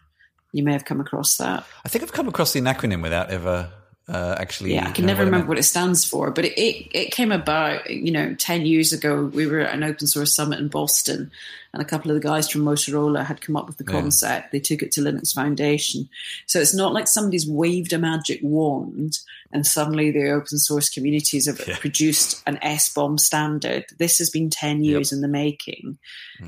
You 0.52 0.62
may 0.62 0.72
have 0.72 0.84
come 0.84 1.00
across 1.00 1.36
that. 1.36 1.64
I 1.84 1.88
think 1.88 2.04
I've 2.04 2.12
come 2.12 2.28
across 2.28 2.52
the 2.52 2.60
acronym 2.60 3.02
without 3.02 3.30
ever 3.30 3.70
uh, 4.08 4.36
actually. 4.38 4.74
Yeah, 4.74 4.88
I 4.88 4.92
can 4.92 5.06
never 5.06 5.24
remember 5.24 5.46
what 5.46 5.58
it 5.58 5.64
stands 5.64 6.04
for, 6.04 6.30
but 6.30 6.44
it, 6.44 6.52
it, 6.60 6.88
it 6.92 7.10
came 7.10 7.32
about, 7.32 7.88
you 7.88 8.12
know, 8.12 8.34
10 8.34 8.66
years 8.66 8.92
ago. 8.92 9.24
We 9.24 9.46
were 9.46 9.60
at 9.60 9.74
an 9.74 9.82
open 9.82 10.06
source 10.06 10.32
summit 10.32 10.58
in 10.58 10.68
Boston, 10.68 11.30
and 11.74 11.82
a 11.82 11.84
couple 11.84 12.10
of 12.10 12.14
the 12.14 12.26
guys 12.26 12.48
from 12.48 12.62
Motorola 12.62 13.26
had 13.26 13.40
come 13.40 13.56
up 13.56 13.66
with 13.66 13.78
the 13.78 13.84
concept. 13.84 14.44
Yeah. 14.44 14.48
They 14.52 14.60
took 14.60 14.80
it 14.80 14.92
to 14.92 15.00
Linux 15.00 15.34
Foundation. 15.34 16.08
So 16.46 16.60
it's 16.60 16.74
not 16.74 16.94
like 16.94 17.08
somebody's 17.08 17.48
waved 17.48 17.92
a 17.92 17.98
magic 17.98 18.38
wand 18.42 19.18
and 19.52 19.66
suddenly 19.66 20.12
the 20.12 20.30
open 20.30 20.58
source 20.58 20.88
communities 20.88 21.46
have 21.46 21.60
yeah. 21.66 21.76
produced 21.78 22.42
an 22.46 22.58
SBOM 22.62 23.18
standard. 23.18 23.86
This 23.98 24.18
has 24.18 24.30
been 24.30 24.50
10 24.50 24.84
years 24.84 25.10
yep. 25.10 25.16
in 25.16 25.22
the 25.22 25.28
making. 25.28 25.98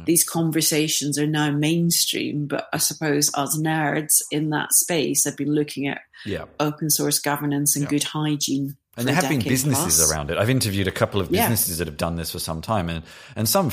These 0.05 0.23
conversations 0.23 1.19
are 1.19 1.27
now 1.27 1.51
mainstream, 1.51 2.47
but 2.47 2.69
I 2.73 2.79
suppose 2.79 3.31
us 3.35 3.59
nerds 3.59 4.23
in 4.31 4.51
that 4.51 4.73
space 4.73 5.25
have 5.25 5.37
been 5.37 5.53
looking 5.53 5.89
at 5.89 6.03
yeah. 6.25 6.45
open 6.61 6.89
source 6.89 7.19
governance 7.19 7.75
and 7.77 7.89
good 7.89 8.05
hygiene 8.05 8.77
and 8.97 9.07
there 9.07 9.15
have 9.15 9.29
been 9.29 9.41
businesses 9.41 9.97
plus. 9.97 10.11
around 10.11 10.31
it. 10.31 10.39
I've 10.39 10.49
interviewed 10.49 10.89
a 10.89 10.93
couple 10.93 11.21
of 11.21 11.31
businesses 11.31 11.79
that 11.79 11.87
have 11.87 11.99
done 11.99 12.17
this 12.17 12.33
for 12.33 12.39
some 12.39 12.63
time, 12.63 12.89
and 12.89 13.05
and 13.37 13.47
some 13.49 13.71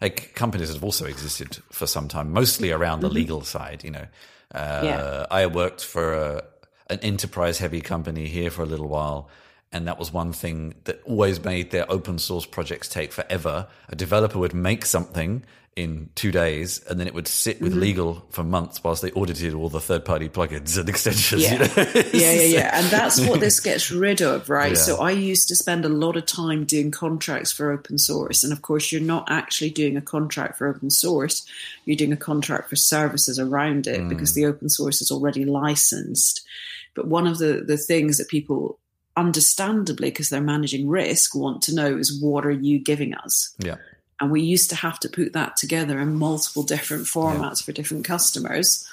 like 0.00 0.34
companies 0.34 0.68
that 0.68 0.74
have 0.74 0.84
also 0.84 1.06
existed 1.06 1.58
for 1.70 1.86
some 1.86 2.08
time, 2.08 2.32
mostly 2.32 2.70
around 2.70 3.00
the 3.00 3.08
mm-hmm. 3.08 3.16
legal 3.16 3.42
side. 3.42 3.84
You 3.84 3.90
know, 3.92 4.06
uh, 4.54 4.80
yeah. 4.84 5.26
I 5.30 5.46
worked 5.46 5.84
for 5.84 6.14
a, 6.14 6.44
an 6.88 6.98
enterprise 7.00 7.58
heavy 7.58 7.80
company 7.80 8.26
here 8.26 8.50
for 8.50 8.62
a 8.62 8.66
little 8.66 8.88
while. 8.88 9.28
And 9.72 9.88
that 9.88 9.98
was 9.98 10.12
one 10.12 10.32
thing 10.32 10.74
that 10.84 11.02
always 11.04 11.42
made 11.44 11.70
their 11.70 11.90
open 11.90 12.18
source 12.18 12.46
projects 12.46 12.88
take 12.88 13.12
forever. 13.12 13.66
A 13.88 13.96
developer 13.96 14.38
would 14.38 14.54
make 14.54 14.86
something 14.86 15.44
in 15.76 16.08
two 16.14 16.32
days, 16.32 16.82
and 16.88 16.98
then 16.98 17.06
it 17.06 17.12
would 17.12 17.28
sit 17.28 17.60
with 17.60 17.72
mm-hmm. 17.72 17.82
legal 17.82 18.26
for 18.30 18.42
months 18.42 18.82
whilst 18.82 19.02
they 19.02 19.12
audited 19.12 19.52
all 19.52 19.68
the 19.68 19.80
third 19.80 20.06
party 20.06 20.26
plugins 20.26 20.78
and 20.78 20.88
extensions. 20.88 21.42
Yeah, 21.42 21.52
you 21.52 21.58
know? 21.58 22.02
yeah, 22.14 22.32
yeah, 22.32 22.42
yeah. 22.42 22.70
And 22.80 22.86
that's 22.86 23.20
what 23.20 23.40
this 23.40 23.60
gets 23.60 23.90
rid 23.90 24.22
of, 24.22 24.48
right? 24.48 24.72
Yeah. 24.72 24.78
So 24.78 24.96
I 24.96 25.10
used 25.10 25.48
to 25.48 25.54
spend 25.54 25.84
a 25.84 25.90
lot 25.90 26.16
of 26.16 26.24
time 26.24 26.64
doing 26.64 26.90
contracts 26.90 27.52
for 27.52 27.70
open 27.70 27.98
source. 27.98 28.42
And 28.42 28.54
of 28.54 28.62
course, 28.62 28.90
you're 28.90 29.02
not 29.02 29.30
actually 29.30 29.70
doing 29.70 29.98
a 29.98 30.00
contract 30.00 30.56
for 30.56 30.66
open 30.66 30.88
source, 30.88 31.46
you're 31.84 31.96
doing 31.96 32.12
a 32.12 32.16
contract 32.16 32.70
for 32.70 32.76
services 32.76 33.38
around 33.38 33.86
it 33.86 34.00
mm. 34.00 34.08
because 34.08 34.32
the 34.32 34.46
open 34.46 34.70
source 34.70 35.02
is 35.02 35.10
already 35.10 35.44
licensed. 35.44 36.42
But 36.94 37.06
one 37.06 37.26
of 37.26 37.36
the, 37.36 37.62
the 37.66 37.76
things 37.76 38.16
that 38.16 38.28
people 38.28 38.78
understandably 39.16 40.10
because 40.10 40.28
they're 40.28 40.40
managing 40.40 40.88
risk 40.88 41.34
want 41.34 41.62
to 41.62 41.74
know 41.74 41.96
is 41.96 42.20
what 42.20 42.44
are 42.44 42.50
you 42.50 42.78
giving 42.78 43.14
us 43.14 43.54
yeah 43.58 43.76
and 44.20 44.30
we 44.30 44.42
used 44.42 44.70
to 44.70 44.76
have 44.76 44.98
to 45.00 45.08
put 45.08 45.32
that 45.32 45.56
together 45.56 46.00
in 46.00 46.16
multiple 46.16 46.62
different 46.62 47.04
formats 47.04 47.60
yeah. 47.60 47.66
for 47.66 47.72
different 47.72 48.04
customers. 48.04 48.86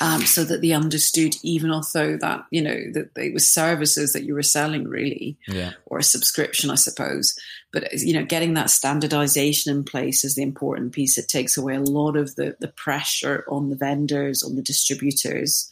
Um, 0.00 0.22
so 0.22 0.42
that 0.42 0.60
they 0.60 0.72
understood, 0.72 1.36
even 1.44 1.70
although 1.70 2.16
that 2.16 2.46
you 2.50 2.60
know 2.60 2.74
that 2.94 3.10
it 3.16 3.32
was 3.32 3.48
services 3.48 4.12
that 4.12 4.24
you 4.24 4.34
were 4.34 4.42
selling, 4.42 4.88
really, 4.88 5.36
yeah. 5.46 5.74
or 5.86 5.98
a 5.98 6.02
subscription, 6.02 6.68
I 6.68 6.74
suppose. 6.74 7.38
But 7.72 7.92
you 7.92 8.12
know, 8.12 8.24
getting 8.24 8.54
that 8.54 8.70
standardization 8.70 9.70
in 9.70 9.84
place 9.84 10.24
is 10.24 10.34
the 10.34 10.42
important 10.42 10.94
piece. 10.94 11.16
It 11.16 11.28
takes 11.28 11.56
away 11.56 11.76
a 11.76 11.80
lot 11.80 12.16
of 12.16 12.34
the 12.34 12.56
the 12.58 12.66
pressure 12.66 13.44
on 13.48 13.70
the 13.70 13.76
vendors, 13.76 14.42
on 14.42 14.56
the 14.56 14.62
distributors, 14.62 15.70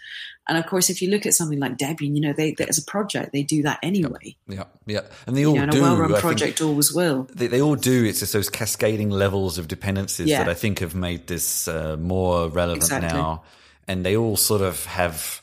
and 0.49 0.59
of 0.59 0.67
course, 0.67 0.91
if 0.91 1.01
you 1.01 1.09
look 1.11 1.25
at 1.25 1.35
something 1.35 1.61
like 1.61 1.79
Debian, 1.79 2.15
you 2.15 2.21
know, 2.21 2.33
they, 2.33 2.53
they 2.53 2.67
as 2.67 2.79
a 2.79 2.85
project, 2.85 3.33
they 3.33 3.43
do 3.43 3.63
that 3.63 3.79
anyway. 3.83 4.37
Yeah, 4.49 4.65
yeah. 4.87 5.03
And 5.27 5.37
they 5.37 5.47
all 5.47 5.55
you 5.55 5.65
know, 5.65 5.73
do. 5.73 5.79
a 5.79 5.83
well-run 5.83 6.15
project 6.21 6.61
always 6.61 6.93
will. 6.93 7.29
They, 7.33 7.47
they, 7.47 7.61
all 7.61 7.77
do. 7.77 8.05
It's 8.05 8.21
just 8.21 8.33
those 8.33 8.51
cascading 8.51 9.11
levels 9.11 9.59
of 9.59 9.69
dependencies 9.69 10.29
yeah. 10.29 10.39
that 10.39 10.49
I 10.49 10.55
think 10.55 10.81
have 10.81 10.97
made 10.97 11.29
this 11.29 11.69
uh, 11.69 11.97
more 11.97 12.49
relevant 12.49 12.83
exactly. 12.83 13.19
now. 13.19 13.45
And 13.87 14.05
they 14.05 14.17
all 14.17 14.37
sort 14.37 14.63
of 14.63 14.85
have 14.87 15.43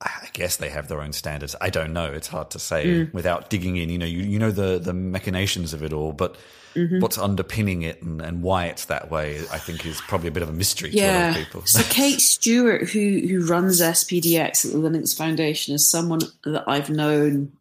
I 0.00 0.28
guess 0.32 0.56
they 0.56 0.70
have 0.70 0.88
their 0.88 1.02
own 1.02 1.12
standards. 1.12 1.54
I 1.60 1.68
don't 1.68 1.92
know. 1.92 2.06
It's 2.06 2.28
hard 2.28 2.50
to 2.52 2.58
say 2.58 2.86
mm. 2.86 3.12
without 3.12 3.50
digging 3.50 3.76
in. 3.76 3.90
You 3.90 3.98
know, 3.98 4.06
you, 4.06 4.22
you 4.22 4.38
know 4.38 4.50
the 4.50 4.78
the 4.78 4.94
machinations 4.94 5.74
of 5.74 5.82
it 5.82 5.92
all, 5.92 6.12
but 6.12 6.36
mm-hmm. 6.74 7.00
what's 7.00 7.18
underpinning 7.18 7.82
it 7.82 8.02
and, 8.02 8.20
and 8.20 8.42
why 8.42 8.66
it's 8.66 8.86
that 8.86 9.10
way, 9.10 9.38
I 9.52 9.58
think, 9.58 9.84
is 9.86 10.00
probably 10.02 10.28
a 10.28 10.32
bit 10.32 10.42
of 10.42 10.48
a 10.48 10.52
mystery 10.52 10.90
yeah. 10.90 11.02
to 11.02 11.10
a 11.10 11.18
lot 11.18 11.30
of 11.30 11.44
people. 11.44 11.66
so 11.66 11.82
Kate 11.90 12.20
Stewart, 12.20 12.88
who 12.90 13.20
who 13.26 13.46
runs 13.46 13.80
SPDX 13.80 14.66
at 14.66 14.72
the 14.72 14.78
Linux 14.78 15.16
Foundation, 15.16 15.74
is 15.74 15.88
someone 15.88 16.20
that 16.44 16.64
I've 16.66 16.90
known 16.90 17.52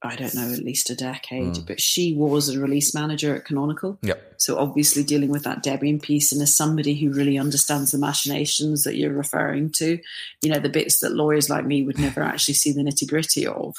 I 0.00 0.14
don't 0.14 0.34
know, 0.34 0.52
at 0.52 0.60
least 0.60 0.90
a 0.90 0.94
decade. 0.94 1.54
Mm. 1.54 1.66
But 1.66 1.80
she 1.80 2.14
was 2.14 2.48
a 2.48 2.60
release 2.60 2.94
manager 2.94 3.34
at 3.34 3.44
Canonical. 3.44 3.98
Yep. 4.02 4.34
So 4.36 4.56
obviously 4.56 5.02
dealing 5.02 5.28
with 5.28 5.42
that 5.42 5.64
Debian 5.64 6.00
piece 6.00 6.30
and 6.30 6.40
as 6.40 6.54
somebody 6.54 6.94
who 6.94 7.10
really 7.10 7.36
understands 7.36 7.90
the 7.90 7.98
machinations 7.98 8.84
that 8.84 8.96
you're 8.96 9.12
referring 9.12 9.70
to, 9.72 9.98
you 10.40 10.50
know, 10.50 10.60
the 10.60 10.68
bits 10.68 11.00
that 11.00 11.14
lawyers 11.14 11.50
like 11.50 11.66
me 11.66 11.82
would 11.82 11.98
never 11.98 12.22
actually 12.22 12.54
see 12.54 12.70
the 12.70 12.82
nitty 12.82 13.08
gritty 13.08 13.44
of. 13.44 13.74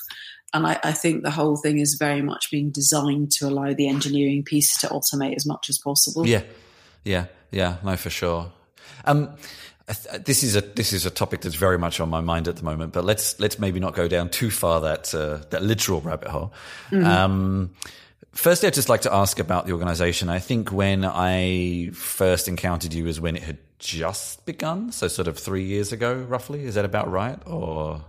And 0.54 0.66
I, 0.66 0.80
I, 0.84 0.92
think 0.94 1.24
the 1.24 1.32
whole 1.32 1.58
thing 1.58 1.78
is 1.80 1.96
very 1.96 2.22
much 2.22 2.50
being 2.50 2.72
designed 2.72 3.32
to 3.34 3.48
allow 3.48 3.74
the 3.74 3.88
engineering 3.88 4.44
piece 4.44 4.80
to 4.80 4.88
automate 4.88 5.36
as 5.36 5.46
much 5.46 5.70
as 5.70 5.78
possible. 5.78 6.26
Yeah, 6.26 6.42
yeah, 7.04 7.26
yeah. 7.52 7.78
No, 7.84 7.96
for 7.96 8.10
sure. 8.10 8.52
Um, 9.06 9.36
this 10.26 10.44
is 10.44 10.56
a 10.56 10.62
this 10.62 10.94
is 10.94 11.06
a 11.06 11.10
topic 11.10 11.42
that's 11.42 11.56
very 11.56 11.78
much 11.78 12.00
on 12.00 12.10
my 12.10 12.22
mind 12.22 12.48
at 12.48 12.58
the 12.58 12.64
moment. 12.64 12.94
But 12.94 13.06
let's 13.06 13.40
let's 13.40 13.58
maybe 13.58 13.80
not 13.80 13.96
go 13.96 14.08
down 14.08 14.30
too 14.30 14.52
far 14.52 14.82
that 14.82 15.14
uh, 15.16 15.40
that 15.50 15.64
literal 15.64 16.02
rabbit 16.02 16.30
hole. 16.30 16.54
Mm-hmm. 16.92 17.06
Um, 17.06 17.72
firstly, 18.32 18.68
I'd 18.68 18.74
just 18.74 18.90
like 18.90 19.02
to 19.02 19.14
ask 19.14 19.40
about 19.40 19.66
the 19.66 19.74
organization. 19.74 20.30
I 20.30 20.40
think 20.40 20.72
when 20.72 21.04
I 21.06 21.90
first 21.94 22.48
encountered 22.48 22.94
you 22.94 23.06
was 23.06 23.20
when 23.20 23.36
it 23.36 23.44
had 23.44 23.58
just 23.80 24.46
begun, 24.46 24.92
so 24.92 25.08
sort 25.08 25.28
of 25.28 25.40
three 25.40 25.64
years 25.64 25.92
ago, 25.92 26.14
roughly. 26.14 26.66
Is 26.66 26.76
that 26.76 26.86
about 26.86 27.10
right? 27.10 27.40
Or 27.48 28.04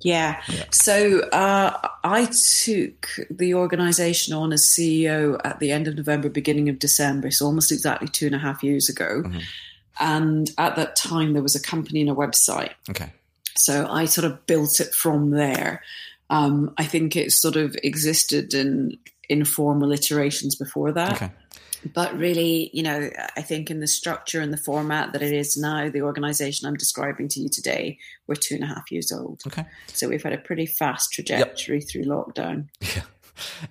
yeah. 0.00 0.40
yeah. 0.48 0.64
So 0.70 1.20
uh, 1.30 1.88
I 2.04 2.26
took 2.26 3.08
the 3.30 3.54
organization 3.54 4.34
on 4.34 4.52
as 4.52 4.62
CEO 4.62 5.40
at 5.44 5.58
the 5.60 5.72
end 5.72 5.88
of 5.88 5.96
November, 5.96 6.28
beginning 6.28 6.68
of 6.68 6.78
December, 6.78 7.30
so 7.30 7.46
almost 7.46 7.72
exactly 7.72 8.08
two 8.08 8.26
and 8.26 8.34
a 8.34 8.38
half 8.38 8.62
years 8.62 8.88
ago. 8.88 9.22
Mm-hmm. 9.24 9.38
And 9.98 10.50
at 10.58 10.76
that 10.76 10.96
time, 10.96 11.32
there 11.32 11.42
was 11.42 11.54
a 11.54 11.62
company 11.62 12.02
and 12.02 12.10
a 12.10 12.14
website. 12.14 12.72
Okay. 12.90 13.12
So 13.54 13.86
I 13.90 14.04
sort 14.04 14.26
of 14.26 14.46
built 14.46 14.80
it 14.80 14.94
from 14.94 15.30
there. 15.30 15.82
Um, 16.28 16.74
I 16.76 16.84
think 16.84 17.16
it 17.16 17.32
sort 17.32 17.56
of 17.56 17.76
existed 17.82 18.52
in 18.52 18.98
informal 19.28 19.92
iterations 19.92 20.54
before 20.54 20.92
that. 20.92 21.14
Okay. 21.14 21.30
But 21.92 22.16
really, 22.18 22.70
you 22.72 22.82
know, 22.82 23.10
I 23.36 23.42
think 23.42 23.70
in 23.70 23.80
the 23.80 23.86
structure 23.86 24.40
and 24.40 24.52
the 24.52 24.58
format 24.58 25.12
that 25.12 25.22
it 25.22 25.32
is 25.32 25.56
now, 25.56 25.90
the 25.90 26.02
organization 26.02 26.66
I'm 26.66 26.76
describing 26.76 27.28
to 27.28 27.40
you 27.40 27.48
today, 27.48 27.98
we're 28.26 28.34
two 28.34 28.54
and 28.54 28.64
a 28.64 28.66
half 28.66 28.90
years 28.90 29.12
old. 29.12 29.42
Okay. 29.46 29.64
So 29.88 30.08
we've 30.08 30.22
had 30.22 30.32
a 30.32 30.38
pretty 30.38 30.66
fast 30.66 31.12
trajectory 31.12 31.78
yep. 31.78 31.88
through 31.88 32.04
lockdown. 32.04 32.68
Yeah. 32.80 33.02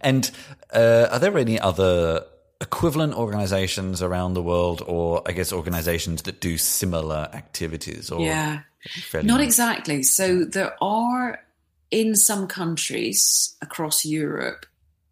And 0.01 0.30
uh, 0.73 1.08
are 1.12 1.19
there 1.19 1.38
any 1.38 1.60
other 1.60 2.25
equivalent 2.62 3.13
organizations 3.13 4.01
around 4.01 4.34
the 4.34 4.43
world, 4.43 4.82
or 4.86 5.21
I 5.25 5.32
guess 5.32 5.51
organizations 5.51 6.21
that 6.23 6.39
do 6.39 6.58
similar 6.58 7.30
activities? 7.34 8.12
Or 8.12 8.21
yeah, 8.21 8.62
not 9.13 9.41
exactly. 9.41 10.04
So 10.04 10.45
there 10.45 10.75
are 10.82 11.41
in 11.91 12.15
some 12.15 12.47
countries 12.47 13.56
across 13.62 14.06
Europe 14.06 14.65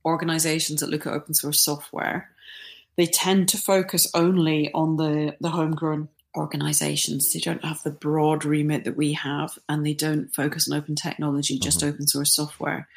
organizations 0.05 0.81
that 0.81 0.89
look 0.89 1.07
at 1.07 1.13
open 1.13 1.33
source 1.33 1.63
software. 1.63 2.29
They 2.95 3.05
tend 3.05 3.49
to 3.49 3.57
focus 3.57 4.09
only 4.13 4.71
on 4.73 4.97
the 4.97 5.35
the 5.39 5.49
homegrown 5.49 6.09
organizations. 6.35 7.31
They 7.31 7.39
don't 7.39 7.63
have 7.63 7.83
the 7.83 7.91
broad 7.91 8.45
remit 8.45 8.85
that 8.85 8.97
we 8.97 9.13
have, 9.13 9.57
and 9.69 9.85
they 9.85 9.93
don't 9.93 10.33
focus 10.33 10.69
on 10.69 10.77
open 10.77 10.95
technology, 10.95 11.59
just 11.59 11.79
mm-hmm. 11.79 11.89
open 11.89 12.07
source 12.07 12.35
software. 12.35 12.87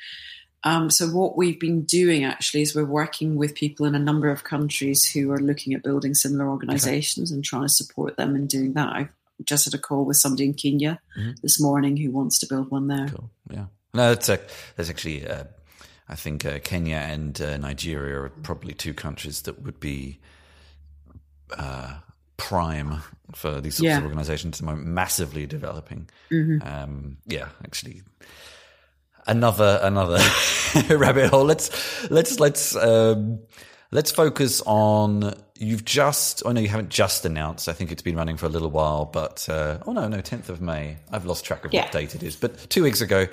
Um, 0.65 0.91
so 0.91 1.07
what 1.07 1.37
we've 1.37 1.61
been 1.61 1.83
doing 1.83 2.25
actually 2.25 2.63
is 2.63 2.75
we're 2.75 2.85
working 2.85 3.37
with 3.37 3.55
people 3.55 3.87
in 3.87 3.95
a 3.95 4.01
number 4.01 4.31
of 4.31 4.43
countries 4.43 5.09
who 5.09 5.31
are 5.31 5.39
looking 5.39 5.75
at 5.75 5.85
building 5.85 6.13
similar 6.15 6.49
organizations 6.49 7.31
okay. 7.31 7.37
and 7.37 7.45
trying 7.45 7.63
to 7.63 7.69
support 7.69 8.17
them 8.17 8.35
in 8.35 8.49
doing 8.49 8.73
that. 8.73 8.89
I 8.89 9.09
just 9.45 9.67
had 9.67 9.75
a 9.75 9.79
call 9.79 10.05
with 10.05 10.17
somebody 10.17 10.47
in 10.47 10.55
Kenya 10.55 10.99
mm-hmm. 11.17 11.33
this 11.41 11.61
morning 11.61 11.97
who 11.97 12.11
wants 12.11 12.41
to 12.41 12.47
build 12.47 12.71
one 12.71 12.89
there. 12.89 13.07
Cool. 13.09 13.31
Yeah. 13.49 13.67
No, 13.95 14.09
that's, 14.09 14.29
a, 14.29 14.41
that's 14.75 14.91
actually, 14.91 15.29
uh, 15.29 15.45
I 16.09 16.15
think 16.15 16.45
uh, 16.45 16.61
Kenya 16.63 16.97
and 16.97 17.41
uh, 17.41 17.57
Nigeria 17.57 18.21
are 18.21 18.29
probably 18.29 18.75
two 18.75 18.95
countries 18.95 19.43
that 19.43 19.63
would 19.63 19.81
be 19.81 20.21
uh, 21.57 21.99
prime 22.37 23.03
for 23.35 23.61
these 23.61 23.77
sorts 23.77 23.87
yeah. 23.87 23.99
of 23.99 24.05
organizations 24.05 24.57
at 24.57 24.61
the 24.61 24.67
moment, 24.67 24.87
massively 24.87 25.47
developing. 25.47 26.09
Mm-hmm. 26.31 26.67
Um, 26.67 27.17
yeah, 27.27 27.49
actually 27.65 28.03
another 29.27 29.79
another 29.83 30.19
rabbit 30.97 31.31
hole. 31.31 31.45
Let's 31.45 32.11
let's 32.11 32.41
let's 32.41 32.77
um, 32.77 33.41
let's 33.91 34.11
focus 34.11 34.63
on. 34.67 35.35
You've 35.59 35.85
just. 35.85 36.43
Oh 36.45 36.53
no, 36.53 36.61
you 36.61 36.69
haven't 36.69 36.91
just 36.91 37.25
announced. 37.25 37.69
I 37.69 37.73
think 37.73 37.93
it's 37.93 38.03
been 38.03 38.17
running 38.17 38.37
for 38.37 38.47
a 38.47 38.51
little 38.51 38.71
while, 38.71 39.07
but 39.07 39.49
uh, 39.49 39.79
oh 39.87 39.93
no, 39.93 40.09
no, 40.09 40.21
tenth 40.21 40.49
of 40.49 40.61
May. 40.61 40.99
I've 41.11 41.25
lost 41.25 41.45
track 41.45 41.65
of 41.65 41.73
yeah. 41.73 41.83
what 41.83 41.93
date 41.93 42.15
it 42.15 42.23
is, 42.23 42.37
but 42.37 42.69
two 42.71 42.83
weeks 42.83 43.01
ago, 43.01 43.27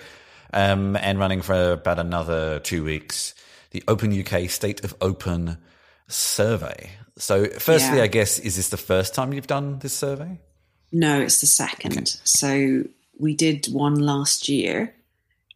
um, 0.53 0.95
and 0.95 1.19
running 1.19 1.41
for 1.41 1.73
about 1.73 1.99
another 1.99 2.59
two 2.59 2.83
weeks. 2.83 3.35
The 3.71 3.83
Open 3.87 4.17
UK 4.17 4.49
State 4.49 4.83
of 4.83 4.95
Open 5.01 5.57
survey. 6.07 6.91
So, 7.17 7.45
firstly, 7.45 7.97
yeah. 7.97 8.03
I 8.03 8.07
guess 8.07 8.39
is 8.39 8.55
this 8.55 8.69
the 8.69 8.77
first 8.77 9.13
time 9.13 9.33
you've 9.33 9.47
done 9.47 9.79
this 9.79 9.93
survey? 9.93 10.39
No, 10.91 11.19
it's 11.19 11.41
the 11.41 11.47
second. 11.47 11.93
Okay. 11.93 12.05
So 12.23 12.83
we 13.19 13.35
did 13.35 13.65
one 13.67 13.95
last 13.95 14.47
year 14.47 14.93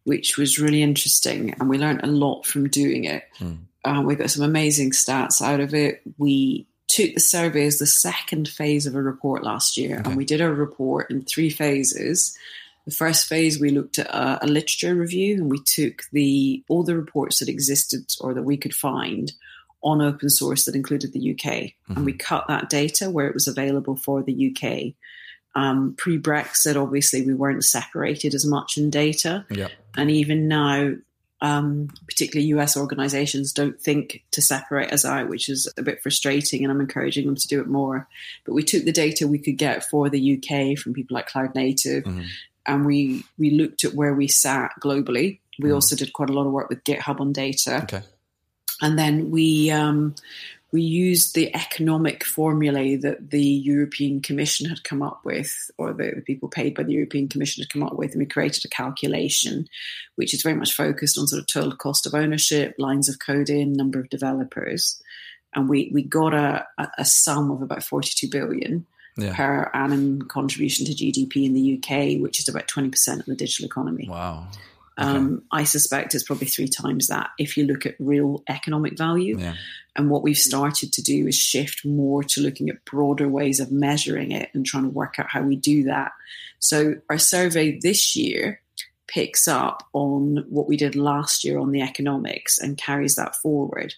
which 0.08 0.38
was 0.38 0.58
really 0.58 0.82
interesting. 0.82 1.54
And 1.60 1.68
we 1.68 1.76
learned 1.76 2.00
a 2.02 2.06
lot 2.06 2.46
from 2.46 2.70
doing 2.70 3.04
it. 3.04 3.24
Mm. 3.40 3.58
Uh, 3.84 4.02
we 4.04 4.14
got 4.14 4.30
some 4.30 4.42
amazing 4.42 4.92
stats 4.92 5.42
out 5.42 5.60
of 5.60 5.74
it. 5.74 6.00
We 6.16 6.66
took 6.88 7.12
the 7.12 7.20
survey 7.20 7.66
as 7.66 7.78
the 7.78 7.86
second 7.86 8.48
phase 8.48 8.86
of 8.86 8.94
a 8.94 9.02
report 9.02 9.44
last 9.44 9.76
year, 9.76 9.98
okay. 9.98 10.08
and 10.08 10.16
we 10.16 10.24
did 10.24 10.40
a 10.40 10.50
report 10.50 11.10
in 11.10 11.22
three 11.22 11.50
phases. 11.50 12.34
The 12.88 12.94
first 12.94 13.28
phase, 13.28 13.60
we 13.60 13.68
looked 13.68 13.98
at 13.98 14.06
a, 14.06 14.46
a, 14.46 14.46
literature 14.46 14.94
review, 14.94 15.34
and 15.34 15.50
we 15.50 15.62
took 15.62 16.04
the 16.10 16.64
all 16.68 16.82
the 16.82 16.96
reports 16.96 17.38
that 17.40 17.48
existed 17.50 18.06
or 18.18 18.32
that 18.32 18.44
we 18.44 18.56
could 18.56 18.72
find 18.72 19.30
on 19.82 20.00
open 20.00 20.30
source 20.30 20.64
that 20.64 20.74
included 20.74 21.12
the 21.12 21.32
UK, 21.32 21.52
mm-hmm. 21.52 21.96
and 21.96 22.06
we 22.06 22.14
cut 22.14 22.48
that 22.48 22.70
data 22.70 23.10
where 23.10 23.26
it 23.26 23.34
was 23.34 23.46
available 23.46 23.94
for 23.94 24.22
the 24.22 24.56
UK. 24.56 24.94
Um, 25.54 25.96
Pre 25.98 26.18
Brexit, 26.18 26.82
obviously, 26.82 27.26
we 27.26 27.34
weren't 27.34 27.62
separated 27.62 28.34
as 28.34 28.46
much 28.46 28.78
in 28.78 28.88
data. 28.88 29.44
Yep. 29.50 29.70
And 29.94 30.10
even 30.10 30.48
now, 30.48 30.94
um, 31.40 31.88
particularly 32.06 32.48
US 32.48 32.76
organizations 32.76 33.52
don't 33.52 33.80
think 33.80 34.24
to 34.32 34.42
separate 34.42 34.92
us 34.92 35.04
out, 35.04 35.28
which 35.28 35.48
is 35.48 35.72
a 35.76 35.82
bit 35.82 36.02
frustrating, 36.02 36.64
and 36.64 36.72
I'm 36.72 36.80
encouraging 36.80 37.26
them 37.26 37.36
to 37.36 37.48
do 37.48 37.60
it 37.60 37.68
more. 37.68 38.08
But 38.44 38.54
we 38.54 38.62
took 38.62 38.84
the 38.84 38.92
data 38.92 39.28
we 39.28 39.38
could 39.38 39.56
get 39.56 39.84
for 39.84 40.08
the 40.08 40.36
UK 40.36 40.78
from 40.78 40.94
people 40.94 41.14
like 41.14 41.28
Cloud 41.28 41.54
Native, 41.54 42.04
mm-hmm. 42.04 42.22
And 42.68 42.86
we 42.86 43.24
we 43.38 43.50
looked 43.50 43.84
at 43.84 43.94
where 43.94 44.14
we 44.14 44.28
sat 44.28 44.72
globally. 44.80 45.40
We 45.58 45.70
mm. 45.70 45.74
also 45.74 45.96
did 45.96 46.12
quite 46.12 46.30
a 46.30 46.32
lot 46.32 46.46
of 46.46 46.52
work 46.52 46.68
with 46.68 46.84
GitHub 46.84 47.20
on 47.20 47.32
data. 47.32 47.82
Okay. 47.82 48.02
And 48.80 48.96
then 48.96 49.30
we 49.30 49.70
um, 49.70 50.14
we 50.70 50.82
used 50.82 51.34
the 51.34 51.54
economic 51.54 52.24
formulae 52.24 52.96
that 52.96 53.30
the 53.30 53.42
European 53.42 54.20
Commission 54.20 54.68
had 54.68 54.84
come 54.84 55.02
up 55.02 55.20
with, 55.24 55.70
or 55.78 55.94
the, 55.94 56.12
the, 56.14 56.20
people 56.20 56.48
paid 56.48 56.74
by 56.74 56.82
the 56.82 56.92
European 56.92 57.26
Commission 57.26 57.62
had 57.62 57.72
come 57.72 57.82
up 57.82 57.94
with, 57.94 58.10
and 58.10 58.18
we 58.18 58.26
created 58.26 58.64
a 58.64 58.68
calculation 58.68 59.66
which 60.16 60.34
is 60.34 60.42
very 60.42 60.54
much 60.54 60.74
focused 60.74 61.16
on 61.16 61.26
sort 61.26 61.40
of 61.40 61.46
total 61.46 61.74
cost 61.74 62.06
of 62.06 62.14
ownership, 62.14 62.74
lines 62.78 63.08
of 63.08 63.18
code 63.18 63.48
in, 63.48 63.72
number 63.72 63.98
of 63.98 64.10
developers. 64.10 65.02
And 65.54 65.70
we, 65.70 65.90
we 65.92 66.02
got 66.02 66.34
a, 66.34 66.66
a 66.98 67.04
sum 67.04 67.50
of 67.50 67.62
about 67.62 67.82
42 67.82 68.28
billion 68.28 68.86
yeah. 69.18 69.34
per 69.34 69.70
annum 69.74 70.22
contribution 70.22 70.86
to 70.86 70.92
GDP 70.92 71.44
in 71.44 71.54
the 71.54 71.76
UK, 71.76 72.20
which 72.20 72.38
is 72.40 72.48
about 72.48 72.68
20% 72.68 73.20
of 73.20 73.26
the 73.26 73.34
digital 73.34 73.66
economy. 73.66 74.08
Wow. 74.08 74.46
Okay. 74.98 75.08
Um, 75.08 75.42
I 75.52 75.64
suspect 75.64 76.14
it's 76.14 76.24
probably 76.24 76.48
three 76.48 76.66
times 76.66 77.06
that 77.06 77.30
if 77.38 77.56
you 77.56 77.66
look 77.66 77.86
at 77.86 77.94
real 77.98 78.42
economic 78.48 78.98
value. 78.98 79.38
Yeah. 79.38 79.54
And 79.94 80.10
what 80.10 80.22
we've 80.22 80.36
started 80.36 80.92
to 80.92 81.02
do 81.02 81.26
is 81.26 81.36
shift 81.36 81.84
more 81.84 82.22
to 82.22 82.40
looking 82.40 82.68
at 82.68 82.84
broader 82.84 83.28
ways 83.28 83.60
of 83.60 83.72
measuring 83.72 84.32
it 84.32 84.50
and 84.54 84.64
trying 84.64 84.84
to 84.84 84.88
work 84.88 85.18
out 85.18 85.26
how 85.28 85.42
we 85.42 85.56
do 85.56 85.84
that. 85.84 86.12
So 86.60 86.96
our 87.10 87.18
survey 87.18 87.78
this 87.80 88.14
year 88.16 88.60
picks 89.08 89.48
up 89.48 89.84
on 89.92 90.44
what 90.48 90.68
we 90.68 90.76
did 90.76 90.94
last 90.94 91.42
year 91.42 91.58
on 91.58 91.72
the 91.72 91.82
economics 91.82 92.58
and 92.58 92.78
carries 92.78 93.16
that 93.16 93.34
forward. 93.36 93.94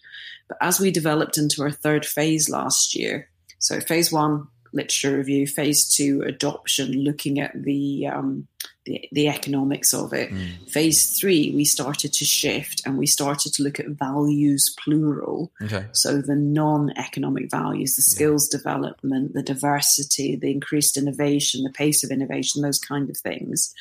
But 0.48 0.58
as 0.60 0.80
we 0.80 0.90
developed 0.90 1.36
into 1.36 1.62
our 1.62 1.70
third 1.70 2.06
phase 2.06 2.48
last 2.48 2.94
year, 2.94 3.28
so 3.58 3.80
phase 3.80 4.10
one, 4.10 4.48
literature 4.72 5.16
review, 5.16 5.46
phase 5.46 5.88
two, 5.88 6.22
adoption, 6.22 6.92
looking 6.92 7.40
at 7.40 7.52
the 7.54 8.06
um, 8.06 8.46
the, 8.86 9.08
the 9.12 9.28
economics 9.28 9.92
of 9.92 10.12
it. 10.12 10.30
Mm. 10.30 10.70
Phase 10.70 11.18
three, 11.18 11.52
we 11.54 11.64
started 11.64 12.12
to 12.14 12.24
shift 12.24 12.82
and 12.86 12.98
we 12.98 13.06
started 13.06 13.52
to 13.54 13.62
look 13.62 13.78
at 13.78 13.88
values 13.88 14.74
plural. 14.82 15.52
Okay. 15.62 15.86
So 15.92 16.20
the 16.20 16.36
non 16.36 16.90
economic 16.96 17.50
values, 17.50 17.96
the 17.96 18.02
skills 18.02 18.48
yeah. 18.50 18.58
development, 18.58 19.34
the 19.34 19.42
diversity, 19.42 20.36
the 20.36 20.50
increased 20.50 20.96
innovation, 20.96 21.62
the 21.62 21.70
pace 21.70 22.02
of 22.02 22.10
innovation, 22.10 22.62
those 22.62 22.78
kind 22.78 23.10
of 23.10 23.16
things. 23.16 23.74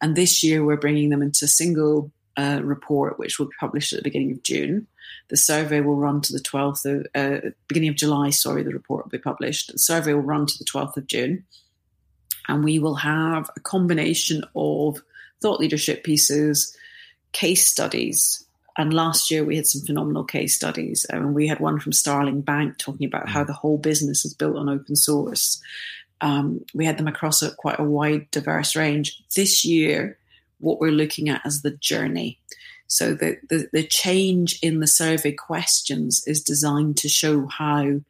And 0.00 0.14
this 0.14 0.42
year 0.42 0.64
we're 0.64 0.76
bringing 0.76 1.10
them 1.10 1.22
into 1.22 1.44
a 1.44 1.48
single 1.48 2.12
uh, 2.36 2.60
report, 2.62 3.18
which 3.18 3.38
will 3.38 3.46
be 3.46 3.56
published 3.58 3.92
at 3.92 3.98
the 3.98 4.04
beginning 4.04 4.32
of 4.32 4.42
June. 4.42 4.86
The 5.28 5.36
survey 5.36 5.80
will 5.80 5.96
run 5.96 6.20
to 6.22 6.32
the 6.32 6.40
12th 6.40 6.84
of, 6.84 7.06
uh, 7.14 7.50
beginning 7.68 7.90
of 7.90 7.96
July, 7.96 8.30
sorry, 8.30 8.62
the 8.62 8.72
report 8.72 9.04
will 9.04 9.10
be 9.10 9.18
published. 9.18 9.72
The 9.72 9.78
survey 9.78 10.14
will 10.14 10.22
run 10.22 10.46
to 10.46 10.58
the 10.58 10.64
12th 10.64 10.96
of 10.96 11.06
June 11.06 11.44
and 12.48 12.64
we 12.64 12.78
will 12.78 12.96
have 12.96 13.50
a 13.56 13.60
combination 13.60 14.42
of 14.54 15.00
thought 15.40 15.60
leadership 15.60 16.04
pieces, 16.04 16.76
case 17.32 17.66
studies. 17.66 18.44
And 18.78 18.92
last 18.92 19.30
year 19.30 19.44
we 19.44 19.56
had 19.56 19.66
some 19.66 19.82
phenomenal 19.82 20.24
case 20.24 20.54
studies. 20.54 21.06
I 21.12 21.18
mean, 21.18 21.34
we 21.34 21.48
had 21.48 21.60
one 21.60 21.80
from 21.80 21.92
Starling 21.92 22.42
Bank 22.42 22.78
talking 22.78 23.06
about 23.06 23.28
how 23.28 23.42
the 23.42 23.52
whole 23.52 23.78
business 23.78 24.24
is 24.24 24.34
built 24.34 24.56
on 24.56 24.68
open 24.68 24.96
source. 24.96 25.60
Um, 26.20 26.64
we 26.74 26.84
had 26.84 26.98
them 26.98 27.08
across 27.08 27.42
a, 27.42 27.54
quite 27.54 27.78
a 27.78 27.84
wide, 27.84 28.30
diverse 28.30 28.76
range. 28.76 29.22
This 29.34 29.64
year, 29.64 30.18
what 30.58 30.80
we're 30.80 30.90
looking 30.90 31.28
at 31.28 31.44
is 31.44 31.62
the 31.62 31.72
journey. 31.72 32.38
So 32.88 33.14
the, 33.14 33.38
the, 33.48 33.68
the 33.72 33.86
change 33.86 34.58
in 34.62 34.80
the 34.80 34.86
survey 34.86 35.32
questions 35.32 36.22
is 36.26 36.42
designed 36.42 36.96
to 36.98 37.08
show 37.08 37.46
how 37.46 38.00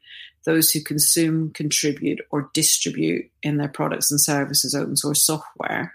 those 0.45 0.71
who 0.71 0.81
consume, 0.81 1.51
contribute, 1.51 2.21
or 2.31 2.51
distribute 2.55 3.31
in 3.43 3.57
their 3.57 3.69
products 3.69 4.11
and 4.11 4.21
services 4.21 4.75
open 4.75 4.97
source 4.97 5.25
software 5.25 5.95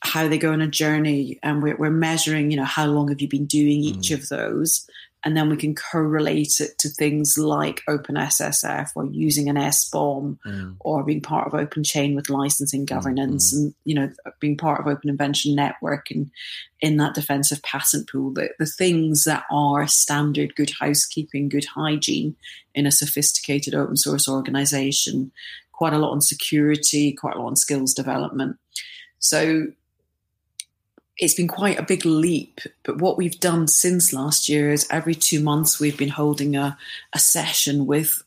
how 0.00 0.28
they 0.28 0.38
go 0.38 0.52
on 0.52 0.60
a 0.60 0.68
journey 0.68 1.38
and 1.42 1.62
we're, 1.62 1.76
we're, 1.76 1.90
measuring 1.90 2.50
you 2.50 2.56
know 2.56 2.64
how 2.64 2.86
long 2.86 3.08
have 3.08 3.20
you 3.20 3.28
been 3.28 3.46
doing 3.46 3.80
each 3.80 4.10
mm. 4.10 4.14
of 4.14 4.28
those 4.28 4.88
and 5.28 5.36
then 5.36 5.50
we 5.50 5.58
can 5.58 5.74
correlate 5.74 6.58
it 6.58 6.78
to 6.78 6.88
things 6.88 7.36
like 7.36 7.82
OpenSSF 7.86 8.88
or 8.94 9.04
using 9.04 9.50
an 9.50 9.56
SBOM 9.56 10.38
mm. 10.46 10.74
or 10.80 11.04
being 11.04 11.20
part 11.20 11.46
of 11.46 11.52
Open 11.52 11.84
Chain 11.84 12.14
with 12.14 12.30
licensing 12.30 12.86
mm, 12.86 12.88
governance 12.88 13.52
mm. 13.52 13.58
and 13.58 13.74
you 13.84 13.94
know 13.94 14.10
being 14.40 14.56
part 14.56 14.80
of 14.80 14.86
Open 14.86 15.10
Invention 15.10 15.54
Network 15.54 16.10
and 16.10 16.30
in 16.80 16.96
that 16.96 17.14
defensive 17.14 17.60
patent 17.62 18.08
pool 18.10 18.32
the, 18.32 18.48
the 18.58 18.64
things 18.64 19.24
that 19.24 19.44
are 19.50 19.86
standard 19.86 20.56
good 20.56 20.72
housekeeping 20.80 21.50
good 21.50 21.66
hygiene 21.66 22.34
in 22.74 22.86
a 22.86 22.90
sophisticated 22.90 23.74
open 23.74 23.98
source 23.98 24.26
organization 24.26 25.30
quite 25.72 25.92
a 25.92 25.98
lot 25.98 26.12
on 26.12 26.22
security 26.22 27.12
quite 27.12 27.36
a 27.36 27.38
lot 27.38 27.48
on 27.48 27.56
skills 27.56 27.92
development 27.92 28.56
so 29.18 29.66
it's 31.18 31.34
been 31.34 31.48
quite 31.48 31.78
a 31.78 31.82
big 31.82 32.04
leap. 32.04 32.60
But 32.84 32.98
what 32.98 33.16
we've 33.16 33.38
done 33.40 33.66
since 33.66 34.12
last 34.12 34.48
year 34.48 34.72
is 34.72 34.86
every 34.90 35.14
two 35.14 35.40
months 35.40 35.80
we've 35.80 35.98
been 35.98 36.08
holding 36.08 36.56
a, 36.56 36.78
a 37.12 37.18
session 37.18 37.86
with 37.86 38.22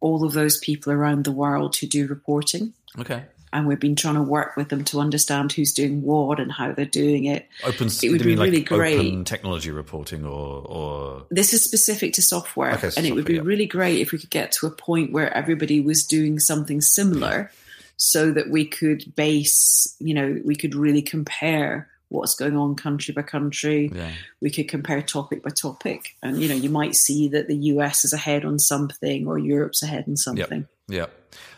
all 0.00 0.24
of 0.24 0.32
those 0.32 0.58
people 0.58 0.92
around 0.92 1.24
the 1.24 1.32
world 1.32 1.76
who 1.76 1.86
do 1.86 2.06
reporting. 2.06 2.74
Okay. 2.98 3.24
And 3.50 3.66
we've 3.66 3.80
been 3.80 3.96
trying 3.96 4.16
to 4.16 4.22
work 4.22 4.58
with 4.58 4.68
them 4.68 4.84
to 4.84 5.00
understand 5.00 5.52
who's 5.52 5.72
doing 5.72 6.02
what 6.02 6.38
and 6.38 6.52
how 6.52 6.72
they're 6.72 6.84
doing 6.84 7.24
it. 7.24 7.48
Open, 7.64 7.88
it 8.02 8.10
would 8.10 8.22
be 8.22 8.36
like 8.36 8.50
really 8.50 8.62
great. 8.62 8.98
Open 8.98 9.24
technology 9.24 9.70
reporting, 9.70 10.26
or, 10.26 10.62
or 10.66 11.26
this 11.30 11.54
is 11.54 11.64
specific 11.64 12.12
to 12.12 12.22
software, 12.22 12.74
okay, 12.74 12.90
so 12.90 12.98
and 12.98 13.06
it 13.06 13.14
would 13.14 13.24
be 13.24 13.36
yeah. 13.36 13.40
really 13.42 13.64
great 13.64 14.00
if 14.00 14.12
we 14.12 14.18
could 14.18 14.28
get 14.28 14.52
to 14.52 14.66
a 14.66 14.70
point 14.70 15.12
where 15.12 15.34
everybody 15.34 15.80
was 15.80 16.04
doing 16.04 16.38
something 16.38 16.82
similar, 16.82 17.50
so 17.96 18.30
that 18.30 18.50
we 18.50 18.66
could 18.66 19.14
base, 19.16 19.96
you 19.98 20.12
know, 20.12 20.38
we 20.44 20.54
could 20.54 20.74
really 20.74 21.00
compare 21.00 21.88
what's 22.08 22.34
going 22.34 22.56
on 22.56 22.74
country 22.74 23.12
by 23.12 23.22
country. 23.22 23.90
Yeah. 23.94 24.12
We 24.40 24.50
could 24.50 24.68
compare 24.68 25.02
topic 25.02 25.42
by 25.42 25.50
topic. 25.50 26.16
And, 26.22 26.40
you 26.40 26.48
know, 26.48 26.54
you 26.54 26.70
might 26.70 26.94
see 26.94 27.28
that 27.28 27.48
the 27.48 27.56
US 27.56 28.04
is 28.04 28.12
ahead 28.12 28.44
on 28.44 28.58
something 28.58 29.26
or 29.26 29.38
Europe's 29.38 29.82
ahead 29.82 30.04
on 30.08 30.16
something. 30.16 30.66
Yeah. 30.88 31.06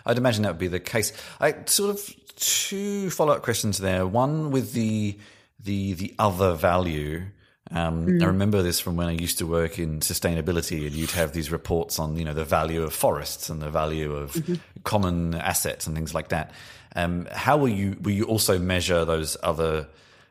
I'd 0.05 0.19
imagine 0.19 0.43
that 0.43 0.51
would 0.51 0.59
be 0.59 0.69
the 0.69 0.81
case. 0.81 1.13
I 1.41 1.55
sort 1.67 1.91
of 1.91 2.15
two 2.37 3.11
follow 3.11 3.35
up 3.35 3.43
questions 3.43 3.79
there. 3.79 4.07
One 4.07 4.51
with 4.51 4.73
the 4.73 5.19
the 5.63 5.93
the 5.95 6.15
other 6.19 6.55
value. 6.55 7.27
Um, 7.73 8.07
mm. 8.07 8.23
I 8.23 8.27
remember 8.27 8.63
this 8.63 8.81
from 8.81 8.97
when 8.97 9.07
I 9.07 9.13
used 9.13 9.39
to 9.39 9.47
work 9.47 9.79
in 9.79 10.01
sustainability, 10.01 10.87
and 10.87 10.93
you'd 10.97 11.13
have 11.13 11.33
these 11.33 11.53
reports 11.53 12.01
on, 12.01 12.17
you 12.17 12.25
know, 12.25 12.35
the 12.35 12.45
value 12.45 12.83
of 12.83 12.93
forests 12.93 13.49
and 13.49 13.63
the 13.63 13.71
value 13.71 14.13
of 14.13 14.33
mm-hmm. 14.33 14.55
common 14.83 15.35
assets 15.35 15.87
and 15.87 15.95
things 15.95 16.13
like 16.13 16.31
that. 16.31 16.51
Um, 16.97 17.29
how 17.31 17.57
will 17.57 17.69
you 17.69 17.97
will 18.01 18.13
you 18.13 18.25
also 18.25 18.59
measure 18.59 19.05
those 19.05 19.37
other 19.43 19.87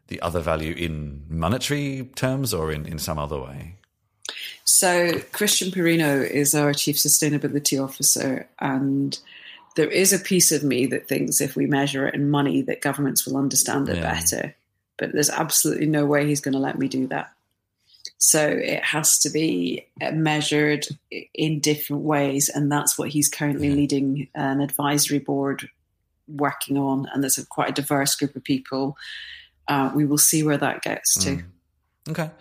the 0.09 0.21
other 0.21 0.41
value 0.41 0.73
in 0.73 1.23
monetary 1.29 2.09
terms 2.15 2.53
or 2.53 2.71
in, 2.71 2.85
in 2.85 2.99
some 2.99 3.17
other 3.17 3.39
way? 3.39 3.75
So, 4.63 5.19
Christian 5.31 5.71
Perino 5.71 6.29
is 6.29 6.53
our 6.53 6.73
Chief 6.73 6.95
Sustainability 6.95 7.83
Officer, 7.83 8.47
and 8.59 9.17
there 9.75 9.89
is 9.89 10.13
a 10.13 10.19
piece 10.19 10.51
of 10.51 10.63
me 10.63 10.85
that 10.87 11.07
thinks 11.07 11.41
if 11.41 11.55
we 11.55 11.65
measure 11.65 12.07
it 12.07 12.15
in 12.15 12.29
money, 12.29 12.61
that 12.63 12.81
governments 12.81 13.25
will 13.25 13.37
understand 13.37 13.89
it 13.89 13.97
yeah. 13.97 14.13
better. 14.13 14.55
But 14.97 15.13
there's 15.13 15.29
absolutely 15.29 15.87
no 15.87 16.05
way 16.05 16.27
he's 16.27 16.41
going 16.41 16.53
to 16.53 16.59
let 16.59 16.77
me 16.77 16.87
do 16.87 17.07
that. 17.07 17.31
So 18.17 18.45
it 18.47 18.83
has 18.83 19.17
to 19.19 19.29
be 19.29 19.87
measured 20.11 20.85
in 21.33 21.61
different 21.61 22.03
ways, 22.03 22.49
and 22.49 22.71
that's 22.71 22.97
what 22.97 23.09
he's 23.09 23.29
currently 23.29 23.69
yeah. 23.69 23.75
leading 23.75 24.27
an 24.35 24.61
advisory 24.61 25.19
board 25.19 25.69
working 26.27 26.77
on. 26.77 27.07
And 27.13 27.23
there's 27.23 27.37
a, 27.37 27.45
quite 27.45 27.69
a 27.69 27.81
diverse 27.81 28.15
group 28.15 28.35
of 28.35 28.43
people 28.43 28.97
uh, 29.69 29.91
we 29.95 30.03
will 30.03 30.17
see 30.17 30.43
where 30.43 30.57
that 30.57 30.81
gets 30.81 31.23
to. 31.23 31.37
Mm. 31.37 31.43
Okay. 32.09 32.31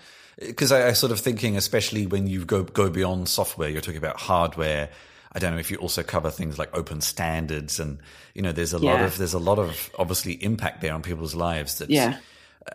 Because 0.41 0.73
I, 0.73 0.88
I 0.88 0.93
sort 0.93 1.12
of 1.12 1.21
thinking, 1.21 1.57
especially 1.57 2.07
when 2.07 2.27
you 2.27 2.45
go 2.45 2.62
go 2.62 2.88
beyond 2.91 3.29
software, 3.29 3.69
you're 3.69 3.81
talking 3.81 3.99
about 3.99 4.19
hardware. 4.19 4.88
I 5.33 5.38
don't 5.38 5.53
know 5.53 5.59
if 5.59 5.71
you 5.71 5.77
also 5.77 6.03
cover 6.03 6.31
things 6.31 6.59
like 6.59 6.75
open 6.77 7.01
standards, 7.01 7.79
and 7.79 7.99
you 8.35 8.43
know, 8.43 8.53
there's 8.53 8.73
a 8.73 8.79
yeah. 8.79 8.93
lot 8.93 9.03
of 9.03 9.19
there's 9.19 9.35
a 9.35 9.38
lot 9.38 9.59
of 9.59 9.91
obviously 9.99 10.33
impact 10.43 10.81
there 10.81 10.95
on 10.95 11.03
people's 11.03 11.35
lives. 11.35 11.79
That 11.79 11.91
yeah, 11.91 12.19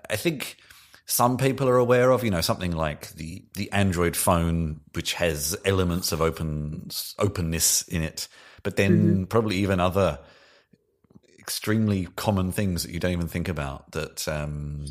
I 0.09 0.17
think 0.17 0.57
some 1.05 1.37
people 1.37 1.67
are 1.69 1.77
aware 1.77 2.11
of. 2.11 2.23
You 2.23 2.31
know, 2.31 2.41
something 2.41 2.73
like 2.73 3.09
the 3.13 3.43
the 3.55 3.71
Android 3.71 4.17
phone, 4.17 4.81
which 4.93 5.13
has 5.13 5.57
elements 5.63 6.11
of 6.11 6.21
open 6.21 6.89
openness 7.17 7.83
in 7.83 8.03
it, 8.03 8.27
but 8.61 8.75
then 8.75 8.91
mm-hmm. 8.91 9.23
probably 9.23 9.55
even 9.57 9.79
other 9.79 10.19
extremely 11.43 12.07
common 12.15 12.53
things 12.53 12.83
that 12.83 12.91
you 12.93 12.99
don't 13.01 13.11
even 13.11 13.27
think 13.27 13.49
about 13.49 13.91
that 13.91 14.25
um, 14.29 14.85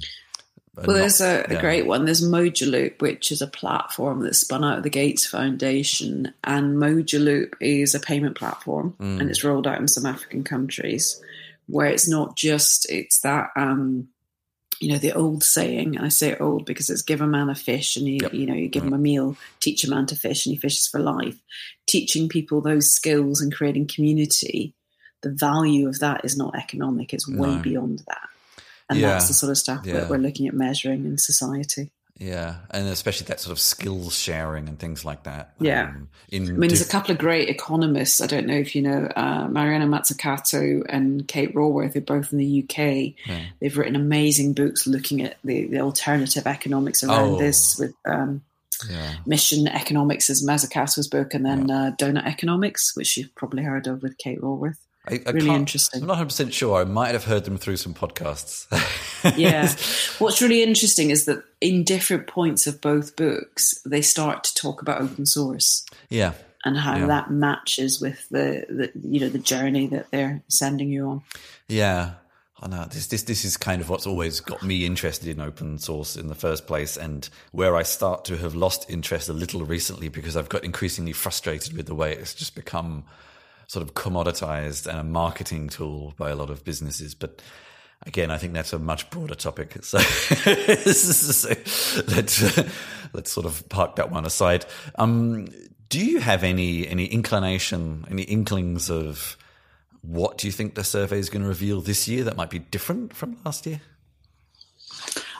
well, 0.74 0.96
there's 0.96 1.20
a, 1.20 1.44
a, 1.48 1.60
great 1.60 1.86
one. 1.86 2.04
There's 2.06 2.22
Mojaloop, 2.22 3.00
which 3.00 3.30
is 3.30 3.42
a 3.42 3.46
platform 3.46 4.20
that 4.20 4.34
spun 4.34 4.64
out 4.64 4.78
of 4.78 4.84
the 4.84 4.90
Gates 4.90 5.26
Foundation, 5.26 6.32
and 6.44 6.76
Mojaloop 6.76 7.54
is 7.60 7.94
a 7.94 8.00
payment 8.00 8.36
platform, 8.36 8.94
mm. 8.98 9.20
and 9.20 9.28
it's 9.28 9.44
rolled 9.44 9.66
out 9.66 9.80
in 9.80 9.88
some 9.88 10.06
African 10.06 10.44
countries, 10.44 11.20
where 11.66 11.88
it's 11.88 12.08
not 12.08 12.36
just 12.36 12.90
it's 12.90 13.20
that 13.20 13.50
um, 13.54 14.08
you 14.80 14.90
know 14.90 14.98
the 14.98 15.12
old 15.12 15.42
saying. 15.42 15.96
And 15.96 16.06
I 16.06 16.08
say 16.08 16.36
old 16.36 16.64
because 16.64 16.88
it's 16.88 17.02
give 17.02 17.20
a 17.20 17.26
man 17.26 17.50
a 17.50 17.54
fish, 17.54 17.96
and 17.96 18.06
you 18.06 18.20
yep. 18.22 18.32
you 18.32 18.46
know 18.46 18.54
you 18.54 18.68
give 18.68 18.84
him 18.84 18.94
a 18.94 18.98
meal, 18.98 19.36
teach 19.60 19.84
a 19.84 19.90
man 19.90 20.06
to 20.06 20.16
fish, 20.16 20.46
and 20.46 20.54
he 20.54 20.58
fishes 20.58 20.86
for 20.86 21.00
life. 21.00 21.36
Teaching 21.86 22.30
people 22.30 22.62
those 22.62 22.92
skills 22.92 23.42
and 23.42 23.54
creating 23.54 23.88
community 23.88 24.74
the 25.22 25.30
value 25.30 25.88
of 25.88 25.98
that 26.00 26.24
is 26.24 26.36
not 26.36 26.54
economic; 26.54 27.12
it's 27.12 27.28
way 27.28 27.56
no. 27.56 27.62
beyond 27.62 28.00
that. 28.08 28.28
And 28.90 28.98
yeah. 28.98 29.08
that's 29.08 29.28
the 29.28 29.34
sort 29.34 29.50
of 29.50 29.58
stuff 29.58 29.86
yeah. 29.86 29.94
that 29.94 30.10
we're 30.10 30.18
looking 30.18 30.46
at 30.48 30.54
measuring 30.54 31.06
in 31.06 31.16
society. 31.16 31.90
Yeah, 32.18 32.56
and 32.70 32.86
especially 32.88 33.26
that 33.26 33.40
sort 33.40 33.52
of 33.52 33.58
skills 33.58 34.14
sharing 34.14 34.68
and 34.68 34.78
things 34.78 35.04
like 35.04 35.24
that. 35.24 35.54
Yeah, 35.58 35.88
um, 35.88 36.08
in 36.28 36.46
I 36.46 36.52
mean, 36.52 36.68
there's 36.68 36.86
a 36.86 36.88
couple 36.88 37.10
of 37.10 37.18
great 37.18 37.48
economists. 37.48 38.20
I 38.20 38.26
don't 38.26 38.46
know 38.46 38.54
if 38.54 38.76
you 38.76 38.82
know 38.82 39.10
uh, 39.16 39.48
Mariana 39.48 39.86
Mazzucato 39.86 40.84
and 40.88 41.26
Kate 41.26 41.54
Raworth. 41.54 41.94
They're 41.94 42.02
both 42.02 42.32
in 42.32 42.38
the 42.38 42.64
UK. 42.64 43.14
Yeah. 43.26 43.44
They've 43.60 43.76
written 43.76 43.96
amazing 43.96 44.52
books 44.52 44.86
looking 44.86 45.22
at 45.22 45.36
the, 45.42 45.66
the 45.66 45.80
alternative 45.80 46.46
economics 46.46 47.02
around 47.02 47.30
oh. 47.30 47.38
this 47.38 47.78
with 47.78 47.94
um, 48.04 48.42
yeah. 48.88 49.14
Mission 49.26 49.66
Economics 49.66 50.30
is 50.30 50.46
Mazzucato's 50.46 51.08
book, 51.08 51.34
and 51.34 51.44
then 51.44 51.68
yeah. 51.68 51.86
uh, 51.86 51.90
Doughnut 51.96 52.26
Economics, 52.26 52.94
which 52.94 53.16
you've 53.16 53.34
probably 53.34 53.64
heard 53.64 53.86
of 53.86 54.02
with 54.02 54.18
Kate 54.18 54.40
Raworth. 54.40 54.78
I, 55.08 55.20
I 55.26 55.30
really 55.30 55.50
interesting. 55.50 56.02
I'm 56.02 56.06
not 56.06 56.14
100 56.14 56.26
percent 56.26 56.54
sure. 56.54 56.80
I 56.80 56.84
might 56.84 57.12
have 57.12 57.24
heard 57.24 57.44
them 57.44 57.58
through 57.58 57.76
some 57.76 57.92
podcasts. 57.92 58.66
yeah. 59.36 59.72
What's 60.18 60.40
really 60.40 60.62
interesting 60.62 61.10
is 61.10 61.24
that 61.24 61.42
in 61.60 61.82
different 61.82 62.28
points 62.28 62.66
of 62.66 62.80
both 62.80 63.16
books, 63.16 63.80
they 63.84 64.02
start 64.02 64.44
to 64.44 64.54
talk 64.54 64.80
about 64.80 65.00
open 65.00 65.26
source. 65.26 65.84
Yeah. 66.08 66.34
And 66.64 66.76
how 66.76 66.96
yeah. 66.96 67.06
that 67.06 67.30
matches 67.32 68.00
with 68.00 68.28
the, 68.28 68.64
the 68.68 68.92
you 69.08 69.18
know 69.18 69.28
the 69.28 69.40
journey 69.40 69.88
that 69.88 70.10
they're 70.12 70.42
sending 70.46 70.90
you 70.90 71.08
on. 71.08 71.22
Yeah. 71.66 72.12
I 72.62 72.68
know 72.68 72.84
this, 72.84 73.08
this 73.08 73.24
this 73.24 73.44
is 73.44 73.56
kind 73.56 73.82
of 73.82 73.88
what's 73.88 74.06
always 74.06 74.38
got 74.38 74.62
me 74.62 74.86
interested 74.86 75.26
in 75.28 75.40
open 75.40 75.78
source 75.78 76.14
in 76.14 76.28
the 76.28 76.36
first 76.36 76.68
place, 76.68 76.96
and 76.96 77.28
where 77.50 77.74
I 77.74 77.82
start 77.82 78.24
to 78.26 78.36
have 78.36 78.54
lost 78.54 78.88
interest 78.88 79.28
a 79.28 79.32
little 79.32 79.64
recently 79.64 80.08
because 80.08 80.36
I've 80.36 80.48
got 80.48 80.62
increasingly 80.62 81.12
frustrated 81.12 81.76
with 81.76 81.86
the 81.86 81.96
way 81.96 82.12
it's 82.12 82.34
just 82.34 82.54
become 82.54 83.02
sort 83.72 83.82
of 83.82 83.94
commoditized 83.94 84.86
and 84.86 84.98
a 84.98 85.02
marketing 85.02 85.70
tool 85.70 86.12
by 86.18 86.28
a 86.28 86.36
lot 86.36 86.50
of 86.50 86.62
businesses. 86.62 87.14
But 87.14 87.40
again, 88.04 88.30
I 88.30 88.36
think 88.36 88.52
that's 88.52 88.74
a 88.74 88.78
much 88.78 89.08
broader 89.08 89.34
topic. 89.34 89.78
So 89.82 89.96
let's 92.08 92.58
let's 93.14 93.32
sort 93.32 93.46
of 93.46 93.66
park 93.70 93.96
that 93.96 94.10
one 94.10 94.26
aside. 94.26 94.66
Um, 94.96 95.48
do 95.88 96.04
you 96.04 96.20
have 96.20 96.44
any 96.44 96.86
any 96.86 97.06
inclination, 97.06 98.04
any 98.10 98.24
inklings 98.24 98.90
of 98.90 99.38
what 100.02 100.36
do 100.36 100.46
you 100.46 100.52
think 100.52 100.74
the 100.74 100.84
survey 100.84 101.18
is 101.18 101.30
going 101.30 101.42
to 101.42 101.48
reveal 101.48 101.80
this 101.80 102.06
year 102.06 102.24
that 102.24 102.36
might 102.36 102.50
be 102.50 102.58
different 102.58 103.16
from 103.16 103.38
last 103.42 103.64
year? 103.64 103.80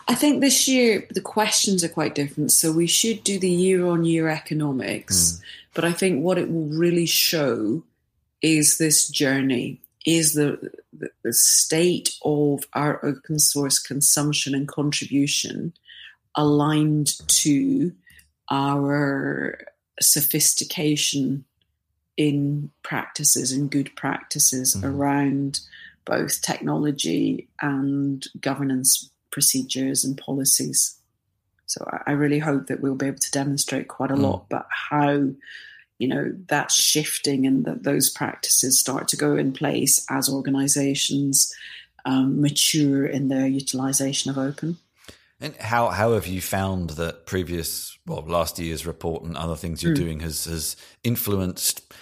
I 0.09 0.15
think 0.15 0.41
this 0.41 0.67
year 0.67 1.07
the 1.11 1.21
questions 1.21 1.85
are 1.85 1.89
quite 1.89 2.15
different. 2.15 2.51
So 2.51 2.73
we 2.73 2.87
should 2.87 3.25
do 3.25 3.39
the 3.39 3.51
year 3.51 3.85
on 3.85 4.07
year 4.07 4.29
economics. 4.29 5.33
Mm. 5.33 5.41
But 5.75 5.85
I 5.85 5.93
think 5.93 6.25
what 6.25 6.39
it 6.39 6.51
will 6.51 6.69
really 6.69 7.07
show 7.07 7.83
is 8.43 8.79
this 8.79 9.09
journey, 9.09 9.81
is 10.05 10.35
the, 10.35 10.59
the, 10.93 11.11
the 11.23 11.33
state 11.33 12.11
of 12.25 12.65
our 12.75 13.05
open 13.05 13.39
source 13.39 13.79
consumption 13.79 14.55
and 14.55 14.69
contribution 14.69 15.73
aligned 16.35 17.13
to 17.29 17.93
our 18.51 19.59
sophistication 20.01 21.45
in 22.17 22.71
practices 22.83 23.53
and 23.53 23.71
good 23.71 23.95
practices 23.97 24.75
mm-hmm. 24.75 24.87
around 24.87 25.61
both 26.05 26.43
technology 26.43 27.49
and 27.61 28.27
governance 28.41 29.11
procedures 29.31 30.05
and 30.05 30.19
policies. 30.19 30.97
So 31.67 31.89
I 32.07 32.13
really 32.13 32.41
hope 32.41 32.67
that 32.67 32.81
we'll 32.81 32.97
be 32.97 33.07
able 33.07 33.19
to 33.19 33.31
demonstrate 33.31 33.89
quite 33.89 34.11
a 34.11 34.15
mm. 34.15 34.23
lot 34.23 34.47
but 34.51 34.67
how 34.69 35.31
you 36.03 36.09
know 36.09 36.33
that's 36.49 36.75
shifting 36.75 37.47
and 37.47 37.65
that 37.65 37.85
those 37.85 38.11
practices 38.11 38.81
start 38.81 39.07
to 39.07 39.17
go 39.17 39.37
in 39.37 39.53
place 39.53 40.05
as 40.11 40.29
organizations 40.29 41.55
um, 42.05 42.41
mature 42.41 43.07
in 43.07 43.29
their 43.29 43.47
utilization 43.47 44.29
of 44.29 44.37
open. 44.37 44.79
And 45.41 45.55
how 45.57 45.91
how 45.91 46.15
have 46.15 46.27
you 46.27 46.41
found 46.41 46.91
that 46.91 47.25
previous 47.27 47.97
well 48.05 48.25
last 48.27 48.59
year's 48.59 48.85
report 48.85 49.23
and 49.23 49.37
other 49.37 49.55
things 49.55 49.81
you're 49.81 49.93
mm. 49.93 50.05
doing 50.05 50.21
has 50.21 50.47
has 50.47 50.77
influenced 51.05 51.95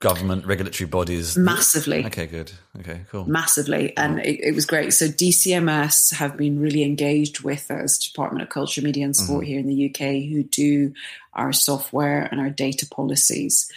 government 0.00 0.46
regulatory 0.46 0.88
bodies. 0.88 1.36
Massively. 1.36 2.04
Okay 2.06 2.26
good. 2.26 2.52
Okay 2.80 3.02
cool. 3.10 3.24
Massively. 3.26 3.96
And 3.96 4.20
it, 4.20 4.40
it, 4.40 4.54
was 4.54 4.66
great. 4.66 4.92
So 4.92 5.06
dcms 5.06 6.14
have 6.14 6.36
been 6.36 6.60
really 6.60 6.82
engaged 6.82 7.40
with 7.40 7.70
us 7.70 7.98
department 7.98 8.42
of 8.42 8.48
culture 8.48 8.82
media 8.82 9.04
and 9.04 9.16
sport 9.16 9.44
mm-hmm. 9.44 9.48
here 9.48 9.58
in 9.60 9.66
the 9.66 9.90
uk 9.90 9.98
who 9.98 10.42
do 10.44 10.92
our 11.32 11.52
software 11.52 12.22
and 12.30 12.40
our 12.40 12.50
data 12.50 12.86
policies. 12.86 13.70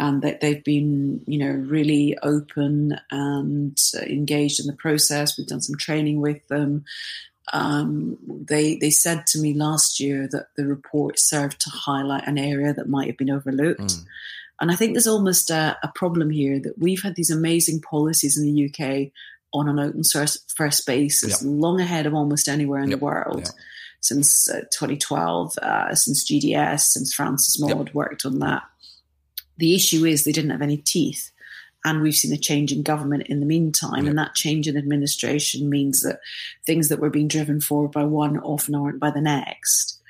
And 0.00 0.22
that 0.22 0.40
they've 0.40 0.62
been 0.62 1.24
you 1.26 1.38
know 1.38 1.50
really 1.50 2.16
open 2.22 3.00
and 3.10 3.76
engaged 4.06 4.60
in 4.60 4.66
the 4.66 4.72
process. 4.72 5.36
We've 5.36 5.46
done 5.46 5.60
some 5.60 5.76
training 5.76 6.20
with 6.20 6.46
them. 6.46 6.84
Um, 7.52 8.18
they 8.28 8.76
they 8.76 8.90
said 8.90 9.26
to 9.28 9.40
me 9.40 9.54
last 9.54 9.98
year 9.98 10.28
that 10.30 10.48
the 10.56 10.66
report 10.66 11.18
served 11.18 11.60
to 11.62 11.70
highlight 11.70 12.28
an 12.28 12.38
area 12.38 12.72
that 12.74 12.88
might 12.88 13.08
have 13.08 13.16
been 13.16 13.30
overlooked. 13.30 13.80
Mm 13.80 14.06
and 14.60 14.70
I 14.70 14.74
think 14.74 14.92
there's 14.92 15.06
almost 15.06 15.50
a, 15.50 15.76
a, 15.82 15.88
problem 15.94 16.30
here 16.30 16.58
that 16.60 16.78
we've 16.78 17.02
had 17.02 17.14
these 17.14 17.30
amazing 17.30 17.80
policies 17.80 18.36
in 18.36 18.44
the 18.44 18.66
UK 18.66 19.12
on 19.52 19.68
an 19.68 19.78
open 19.78 20.04
source 20.04 20.44
first 20.54 20.86
basis, 20.86 21.42
yep. 21.42 21.50
long 21.52 21.80
ahead 21.80 22.06
of 22.06 22.14
almost 22.14 22.48
anywhere 22.48 22.82
in 22.82 22.90
yep. 22.90 22.98
the 22.98 23.04
world. 23.04 23.40
Yep. 23.44 23.54
Since 24.00 24.48
uh, 24.48 24.60
2012, 24.72 25.58
uh, 25.58 25.94
since 25.94 26.30
GDS, 26.30 26.80
since 26.80 27.12
Francis 27.12 27.60
Maude 27.60 27.92
worked 27.94 28.24
on 28.24 28.38
that. 28.40 28.62
The 29.56 29.74
issue 29.74 30.04
is 30.04 30.22
they 30.24 30.32
didn't 30.32 30.50
have 30.50 30.62
any 30.62 30.76
teeth. 30.76 31.32
And 31.84 32.02
we've 32.02 32.14
seen 32.14 32.32
a 32.32 32.38
change 32.38 32.72
in 32.72 32.82
government 32.82 33.28
in 33.28 33.40
the 33.40 33.46
meantime. 33.46 34.06
And 34.06 34.18
that 34.18 34.34
change 34.34 34.68
in 34.68 34.76
administration 34.76 35.70
means 35.70 36.00
that 36.00 36.20
things 36.66 36.88
that 36.88 37.00
were 37.00 37.10
being 37.10 37.28
driven 37.28 37.60
forward 37.60 37.92
by 37.92 38.04
one 38.04 38.38
often 38.40 38.74
aren't 38.74 39.00
by 39.00 39.10
the 39.10 39.20
next. 39.20 40.00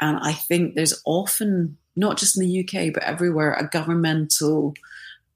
And 0.00 0.18
I 0.18 0.32
think 0.32 0.74
there's 0.74 1.00
often 1.04 1.76
not 1.96 2.18
just 2.18 2.36
in 2.38 2.46
the 2.46 2.60
UK, 2.60 2.92
but 2.92 3.02
everywhere, 3.02 3.52
a 3.54 3.66
governmental 3.66 4.74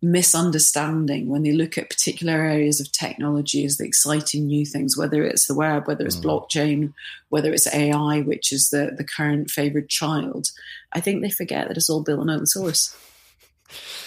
misunderstanding 0.05 1.29
when 1.29 1.43
they 1.43 1.53
look 1.53 1.79
at 1.79 1.89
particular 1.89 2.35
areas 2.35 2.79
of 2.79 2.93
technology 2.93 3.65
as 3.65 3.79
the 3.79 3.87
exciting 3.87 4.47
new 4.47 4.67
things, 4.67 4.97
whether 4.97 5.25
it's 5.25 5.47
the 5.47 5.55
web, 5.55 5.87
whether 5.87 6.05
it's 6.05 6.17
mm. 6.17 6.25
blockchain, 6.25 6.93
whether 7.31 7.53
it's 7.53 7.73
AI, 7.75 8.21
which 8.21 8.53
is 8.53 8.69
the, 8.69 8.95
the 8.97 9.05
current 9.05 9.51
favored 9.51 9.89
child. 9.89 10.49
I 10.93 11.01
think 11.01 11.23
they 11.23 11.31
forget 11.31 11.69
that 11.69 11.77
it's 11.77 11.89
all 11.89 12.03
built 12.03 12.21
on 12.21 12.31
open 12.31 12.47
source 12.47 12.95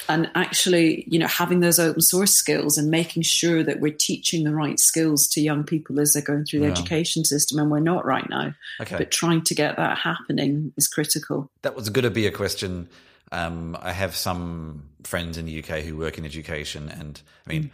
and 0.10 0.30
actually 0.36 1.04
you 1.08 1.20
know 1.20 1.28
having 1.28 1.60
those 1.60 1.80
open 1.80 2.02
source 2.02 2.34
skills 2.34 2.78
and 2.78 2.90
making 2.90 3.24
sure 3.24 3.64
that 3.64 3.80
we're 3.80 3.94
teaching 3.94 4.44
the 4.44 4.54
right 4.54 4.80
skills 4.80 5.28
to 5.28 5.42
young 5.42 5.64
people 5.64 6.00
as 6.00 6.14
they're 6.14 6.22
going 6.22 6.46
through 6.46 6.60
the 6.60 6.66
yeah. 6.66 6.72
education 6.72 7.26
system 7.26 7.60
and 7.60 7.72
we're 7.72 7.80
not 7.80 8.06
right 8.06 8.30
now 8.30 8.54
okay. 8.82 8.98
but 8.98 9.12
trying 9.12 9.42
to 9.42 9.56
get 9.56 9.78
that 9.78 9.98
happening 9.98 10.74
is 10.78 10.88
critical 10.88 11.50
that 11.62 11.76
was 11.76 11.90
going 11.90 12.04
to 12.04 12.12
be 12.12 12.28
a 12.28 12.32
question 12.32 12.88
um, 13.32 13.78
i 13.82 13.92
have 13.92 14.16
some 14.16 14.90
friends 15.04 15.38
in 15.38 15.46
the 15.46 15.60
uk 15.60 15.80
who 15.80 15.98
work 15.98 16.18
in 16.18 16.26
education 16.26 16.90
and 16.90 17.22
i 17.46 17.50
mean 17.50 17.64
mm. 17.66 17.72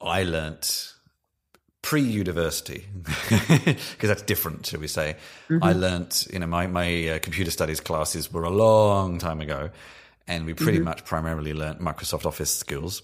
i 0.00 0.22
learnt 0.22 0.94
pre-university 1.80 2.84
because 3.28 4.08
that's 4.08 4.22
different 4.22 4.66
shall 4.66 4.80
we 4.80 4.88
say 4.88 5.16
mm-hmm. 5.48 5.62
i 5.62 5.72
learnt 5.72 6.26
you 6.32 6.38
know 6.38 6.46
my, 6.46 6.66
my 6.66 7.08
uh, 7.08 7.18
computer 7.20 7.50
studies 7.50 7.80
classes 7.80 8.32
were 8.32 8.42
a 8.42 8.50
long 8.50 9.18
time 9.18 9.40
ago 9.40 9.70
and 10.28 10.46
we 10.46 10.54
pretty 10.54 10.78
mm-hmm. 10.78 10.84
much 10.84 11.04
primarily 11.04 11.52
learnt 11.52 11.80
Microsoft 11.80 12.26
Office 12.26 12.54
skills. 12.54 13.02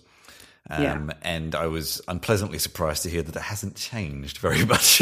Um, 0.71 0.83
yeah. 0.83 1.13
And 1.21 1.55
I 1.55 1.67
was 1.67 2.01
unpleasantly 2.09 2.59
surprised 2.59 3.03
to 3.03 3.11
hear 3.11 3.23
that 3.23 3.37
it 3.37 3.43
hasn't 3.43 3.77
changed 3.77 4.39
very 4.39 4.65
much. 4.67 5.01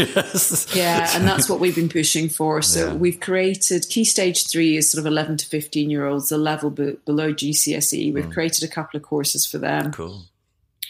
yeah, 0.75 1.11
and 1.15 1.27
that's 1.27 1.49
what 1.49 1.61
we've 1.61 1.77
been 1.77 1.89
pushing 1.89 2.29
for. 2.29 2.63
So 2.63 2.89
yeah. 2.89 2.95
we've 2.95 3.21
created 3.21 3.87
Key 3.89 4.05
Stage 4.05 4.49
3 4.49 4.77
is 4.77 4.91
sort 4.91 5.01
of 5.01 5.07
11 5.07 5.37
to 5.39 5.47
15 5.47 5.91
year 5.91 6.07
olds, 6.07 6.31
the 6.31 6.39
level 6.39 6.71
be- 6.71 6.97
below 7.05 7.33
GCSE. 7.33 8.13
We've 8.13 8.25
mm. 8.25 8.33
created 8.33 8.65
a 8.65 8.73
couple 8.73 8.97
of 8.97 9.05
courses 9.05 9.47
for 9.47 9.59
them. 9.59 9.93
Cool 9.93 10.25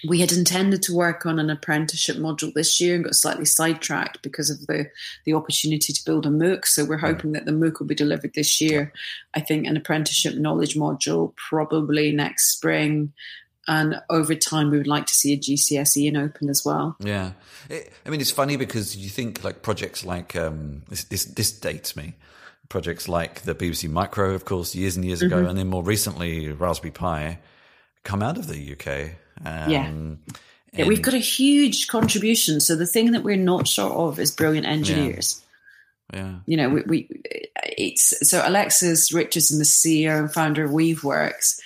we 0.06 0.20
had 0.20 0.32
intended 0.32 0.82
to 0.82 0.94
work 0.94 1.26
on 1.26 1.38
an 1.38 1.50
apprenticeship 1.50 2.16
module 2.16 2.52
this 2.52 2.80
year 2.80 2.94
and 2.94 3.04
got 3.04 3.14
slightly 3.14 3.44
sidetracked 3.44 4.20
because 4.22 4.50
of 4.50 4.66
the 4.66 4.90
the 5.24 5.34
opportunity 5.34 5.92
to 5.92 6.04
build 6.04 6.26
a 6.26 6.30
MOOC. 6.30 6.66
So 6.66 6.84
we're 6.84 6.96
hoping 6.96 7.32
that 7.32 7.44
the 7.44 7.52
MOOC 7.52 7.78
will 7.78 7.86
be 7.86 7.94
delivered 7.94 8.34
this 8.34 8.60
year. 8.60 8.92
I 9.34 9.40
think 9.40 9.66
an 9.66 9.76
apprenticeship 9.76 10.34
knowledge 10.34 10.74
module 10.74 11.34
probably 11.36 12.12
next 12.12 12.52
spring. 12.52 13.12
And 13.68 14.00
over 14.10 14.34
time, 14.34 14.70
we 14.72 14.78
would 14.78 14.88
like 14.88 15.06
to 15.06 15.14
see 15.14 15.34
a 15.34 15.38
GCSE 15.38 16.08
in 16.08 16.16
open 16.16 16.48
as 16.48 16.64
well. 16.64 16.96
Yeah, 16.98 17.32
it, 17.70 17.92
I 18.04 18.10
mean, 18.10 18.20
it's 18.20 18.32
funny 18.32 18.56
because 18.56 18.96
you 18.96 19.08
think 19.08 19.44
like 19.44 19.62
projects 19.62 20.04
like 20.04 20.34
um, 20.34 20.82
this, 20.88 21.04
this, 21.04 21.24
this 21.26 21.52
dates 21.52 21.94
me. 21.94 22.14
Projects 22.68 23.06
like 23.06 23.42
the 23.42 23.54
BBC 23.54 23.88
Micro, 23.88 24.34
of 24.34 24.46
course, 24.46 24.74
years 24.74 24.96
and 24.96 25.04
years 25.04 25.22
ago, 25.22 25.36
mm-hmm. 25.36 25.46
and 25.46 25.58
then 25.58 25.68
more 25.68 25.84
recently 25.84 26.48
Raspberry 26.48 26.90
Pi, 26.90 27.38
come 28.02 28.20
out 28.20 28.36
of 28.36 28.48
the 28.48 28.72
UK 28.72 29.12
um, 29.44 29.70
yeah. 29.70 29.90
Yeah, 30.74 30.86
we've 30.86 31.02
got 31.02 31.12
a 31.12 31.18
huge 31.18 31.88
contribution. 31.88 32.58
So 32.58 32.76
the 32.76 32.86
thing 32.86 33.12
that 33.12 33.22
we're 33.22 33.36
not 33.36 33.68
short 33.68 33.92
of 33.92 34.18
is 34.18 34.30
brilliant 34.30 34.66
engineers. 34.66 35.42
Yeah. 36.12 36.20
yeah. 36.20 36.34
You 36.46 36.56
know, 36.56 36.68
we, 36.70 36.82
we 36.82 37.08
it's 37.64 38.28
so 38.28 38.42
Alexis 38.44 39.12
Richardson, 39.12 39.58
the 39.58 39.64
CEO 39.64 40.18
and 40.18 40.32
founder 40.32 40.64
of 40.64 40.70
Weaveworks, 40.70 41.60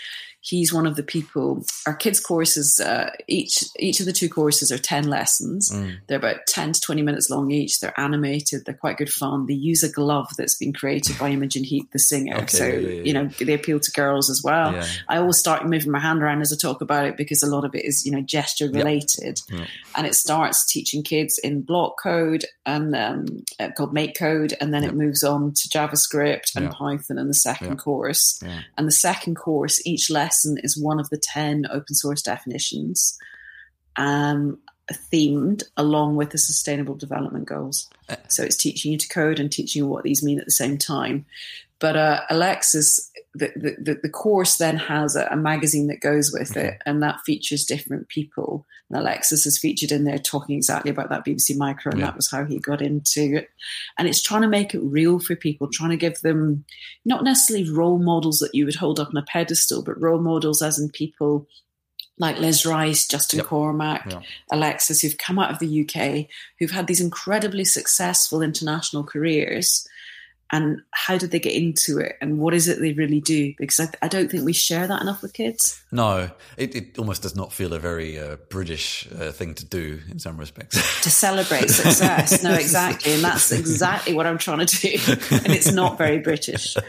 he's 0.46 0.72
one 0.72 0.87
of 0.87 0.96
the 0.96 1.02
people. 1.02 1.64
Our 1.87 1.94
kids' 1.94 2.20
courses, 2.20 2.80
uh, 2.80 3.11
each 3.26 3.64
each 3.78 4.00
of 4.00 4.06
the 4.06 4.12
two 4.12 4.28
courses 4.28 4.70
are 4.70 4.78
ten 4.78 5.09
lessons. 5.09 5.70
Mm. 5.72 5.96
They're 6.06 6.18
about 6.18 6.46
ten 6.46 6.72
to 6.72 6.80
twenty 6.80 7.02
minutes 7.02 7.28
long 7.30 7.50
each. 7.50 7.80
They're 7.80 7.98
animated. 7.98 8.64
They're 8.64 8.74
quite 8.74 8.96
good 8.96 9.11
fun. 9.11 9.46
They 9.46 9.54
use 9.54 9.82
a 9.82 9.90
glove 9.90 10.28
that's 10.38 10.56
been 10.56 10.72
created 10.72 11.18
by 11.18 11.30
Imogen 11.30 11.64
Heap, 11.64 11.90
the 11.92 11.98
singer. 11.98 12.37
Okay, 12.46 12.59
so 12.59 12.66
yeah, 12.66 12.78
yeah, 12.78 13.02
you 13.02 13.12
know 13.14 13.26
they 13.40 13.54
appeal 13.54 13.80
to 13.80 13.90
girls 13.92 14.28
as 14.28 14.42
well. 14.44 14.80
I 15.09 15.16
always 15.16 15.38
start 15.38 15.66
moving 15.66 15.90
my 15.90 15.98
hand 15.98 16.22
around 16.22 16.42
as 16.42 16.52
I 16.52 16.56
talk 16.56 16.82
about 16.82 17.06
it 17.06 17.16
because 17.16 17.42
a 17.42 17.46
lot 17.46 17.64
of 17.64 17.74
it 17.74 17.85
is 17.85 18.04
you 18.04 18.12
know 18.12 18.20
gesture 18.20 18.68
related, 18.68 19.40
yep. 19.48 19.61
Yep. 19.61 19.68
and 19.96 20.06
it 20.06 20.14
starts 20.14 20.66
teaching 20.66 21.02
kids 21.02 21.38
in 21.38 21.62
block 21.62 21.96
code 22.00 22.44
and 22.66 22.94
um, 22.94 23.26
uh, 23.59 23.70
called 23.76 23.94
MakeCode, 23.94 24.52
and 24.61 24.72
then 24.72 24.82
yep. 24.82 24.92
it 24.92 24.96
moves 24.96 25.24
on 25.24 25.54
to 25.54 25.68
JavaScript 25.68 26.54
and 26.56 26.70
Python 26.70 27.18
in 27.18 27.26
the 27.26 27.35
second 27.35 27.78
course. 27.78 28.40
And 28.76 28.87
the 28.87 28.92
second 28.92 29.37
course, 29.37 29.85
each 29.87 30.11
lesson 30.11 30.36
lesson 30.37 30.59
is 30.62 30.77
one 30.77 31.01
of 31.01 31.09
the 31.11 31.18
10 31.18 31.66
open 31.70 31.94
source 31.94 32.22
definitions 32.22 33.18
um, 33.96 34.59
themed 35.12 35.62
along 35.77 36.16
with 36.16 36.31
the 36.31 36.38
sustainable 36.38 36.94
development 36.94 37.46
goals. 37.46 37.88
So 38.29 38.42
it's 38.42 38.57
teaching 38.57 38.92
you 38.92 38.99
to 38.99 39.09
code 39.09 39.40
and 39.40 39.51
teaching 39.51 39.83
you 39.83 39.88
what 39.88 40.05
these 40.05 40.22
mean 40.22 40.38
at 40.38 40.44
the 40.44 40.51
same 40.51 40.79
time. 40.79 41.25
But 41.79 41.96
uh, 41.96 42.20
Alexis, 42.31 43.11
the, 43.34 43.53
the, 43.57 43.99
the, 44.03 44.09
course 44.09 44.57
then 44.57 44.76
has 44.76 45.14
a, 45.14 45.26
a 45.26 45.37
magazine 45.37 45.89
that 45.89 46.01
goes 46.01 46.32
with 46.32 46.57
it, 46.57 46.80
and 46.87 47.03
that 47.03 47.20
features 47.26 47.66
different 47.66 48.09
people. 48.09 48.64
And 48.91 49.01
Alexis 49.01 49.47
is 49.47 49.59
featured 49.59 49.91
in 49.91 50.05
there 50.05 50.18
talking 50.18 50.57
exactly 50.57 50.91
about 50.91 51.11
that 51.11 51.24
BBC 51.24 51.57
Micro, 51.57 51.91
and 51.91 52.01
yeah. 52.01 52.07
that 52.07 52.16
was 52.16 52.30
how 52.30 52.45
he 52.45 52.59
got 52.59 52.80
into 52.80 53.39
it. 53.39 53.51
And 53.99 54.07
it's 54.07 54.22
trying 54.22 54.43
to 54.43 54.49
make 54.49 54.74
it 54.74 54.80
real 54.80 55.18
for 55.18 55.34
people, 55.34 55.68
trying 55.68 55.91
to 55.91 55.97
give 55.97 56.20
them 56.20 56.64
not 57.05 57.24
necessarily 57.24 57.70
role 57.70 57.99
models 57.99 58.39
that 58.39 58.55
you 58.55 58.64
would 58.64 58.76
hold 58.76 59.01
up 59.01 59.09
on 59.09 59.16
a 59.16 59.22
pedestal, 59.22 59.82
but 59.82 60.01
role 60.01 60.20
models 60.20 60.62
as 60.62 60.78
in 60.78 60.89
people 60.91 61.49
like 62.18 62.39
Liz 62.39 62.64
Rice, 62.64 63.07
Justin 63.07 63.39
yep. 63.39 63.47
Cormack, 63.47 64.11
yeah. 64.11 64.20
Alexis, 64.51 65.03
who've 65.03 65.18
come 65.18 65.39
out 65.39 65.51
of 65.51 65.59
the 65.59 65.82
UK, 65.82 66.26
who've 66.59 66.70
had 66.70 66.87
these 66.87 67.01
incredibly 67.01 67.64
successful 67.64 68.41
international 68.41 69.05
careers 69.05 69.87
and 70.53 70.80
how 70.92 71.18
did 71.18 71.30
they 71.30 71.38
get 71.38 71.55
into 71.55 71.99
it 71.99 72.16
and 72.20 72.38
what 72.38 72.55
is 72.55 72.68
it 72.68 72.80
they 72.80 72.92
really 72.92 73.20
do? 73.20 73.53
Because 73.59 73.80
i, 73.80 73.88
I 74.03 74.09
don't 74.09 74.30
think 74.30 74.44
we 74.44 74.53
share 74.53 74.86
that 74.86 75.03
enough 75.03 75.22
with 75.22 75.32
kids. 75.32 75.82
No 75.90 76.30
it, 76.57 76.74
it 76.74 76.99
almost 76.99 77.22
does 77.22 77.34
not 77.34 77.53
feel 77.53 77.72
a 77.72 77.78
very 77.78 78.18
uh, 78.18 78.36
british 78.49 79.09
uh, 79.18 79.32
thing 79.32 79.55
to 79.55 79.64
do 79.64 80.01
in 80.11 80.18
some 80.18 80.36
respects. 80.36 80.76
To 81.07 81.11
celebrate 81.11 81.68
success. 81.68 82.42
No 82.42 82.53
exactly. 82.53 83.14
And 83.14 83.22
that's 83.22 83.53
exactly 83.53 84.14
what 84.14 84.26
i'm 84.26 84.38
trying 84.38 84.66
to 84.66 84.76
do. 84.76 84.99
And 85.30 85.53
it's 85.53 85.72
not 85.72 85.99
very 85.99 86.18
british. 86.18 86.76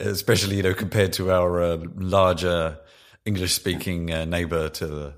Especially 0.00 0.56
you 0.56 0.62
know 0.62 0.74
compared 0.74 1.12
to 1.14 1.30
our 1.30 1.62
uh, 1.62 1.78
larger 1.94 2.78
english 3.24 3.52
speaking 3.52 4.12
uh, 4.12 4.24
neighbor 4.24 4.68
to 4.68 4.86
the 4.86 5.14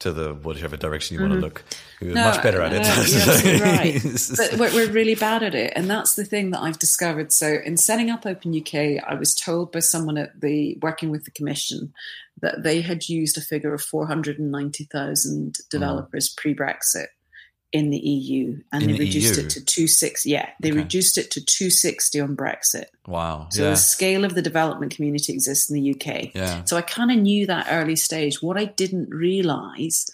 to 0.00 0.12
the 0.12 0.34
whatever 0.34 0.76
direction 0.76 1.16
you 1.16 1.22
want 1.22 1.34
to 1.34 1.40
look. 1.40 1.64
We're 2.00 2.14
no, 2.14 2.24
much 2.24 2.42
better 2.42 2.62
at 2.62 2.72
it. 2.72 3.60
right. 3.60 4.00
but 4.58 4.58
we're, 4.58 4.86
we're 4.86 4.92
really 4.92 5.14
bad 5.14 5.42
at 5.42 5.54
it, 5.54 5.72
and 5.74 5.90
that's 5.90 6.14
the 6.14 6.24
thing 6.24 6.50
that 6.50 6.60
I've 6.60 6.78
discovered. 6.78 7.32
So, 7.32 7.58
in 7.64 7.76
setting 7.76 8.10
up 8.10 8.24
Open 8.24 8.56
UK, 8.56 9.02
I 9.04 9.14
was 9.14 9.34
told 9.34 9.72
by 9.72 9.80
someone 9.80 10.18
at 10.18 10.40
the 10.40 10.78
working 10.80 11.10
with 11.10 11.24
the 11.24 11.30
commission 11.32 11.92
that 12.40 12.62
they 12.62 12.80
had 12.80 13.08
used 13.08 13.36
a 13.36 13.40
figure 13.40 13.74
of 13.74 13.82
four 13.82 14.06
hundred 14.06 14.38
and 14.38 14.52
ninety 14.52 14.84
thousand 14.84 15.54
mm. 15.54 15.68
developers 15.68 16.32
mm. 16.32 16.36
pre-Brexit 16.36 17.06
in 17.72 17.90
the 17.90 17.98
EU, 17.98 18.60
and 18.72 18.82
in 18.82 18.92
they 18.92 18.98
the 18.98 19.04
reduced 19.04 19.36
EU? 19.36 19.44
it 19.44 19.50
to 19.50 19.64
two 19.64 19.86
six. 19.86 20.24
Yeah, 20.24 20.48
they 20.60 20.70
okay. 20.70 20.78
reduced 20.78 21.18
it 21.18 21.30
to 21.32 21.44
two 21.44 21.70
sixty 21.70 22.20
on 22.20 22.36
Brexit. 22.36 22.86
Wow! 23.06 23.48
So 23.50 23.64
yeah. 23.64 23.70
the 23.70 23.76
scale 23.76 24.24
of 24.24 24.34
the 24.34 24.42
development 24.42 24.94
community 24.94 25.32
exists 25.32 25.70
in 25.70 25.80
the 25.80 25.90
UK. 25.94 26.34
Yeah. 26.34 26.64
So 26.64 26.76
I 26.76 26.82
kind 26.82 27.10
of 27.10 27.18
knew 27.18 27.46
that 27.46 27.66
early 27.70 27.96
stage. 27.96 28.42
What 28.42 28.56
I 28.56 28.64
didn't 28.64 29.10
realise, 29.10 30.08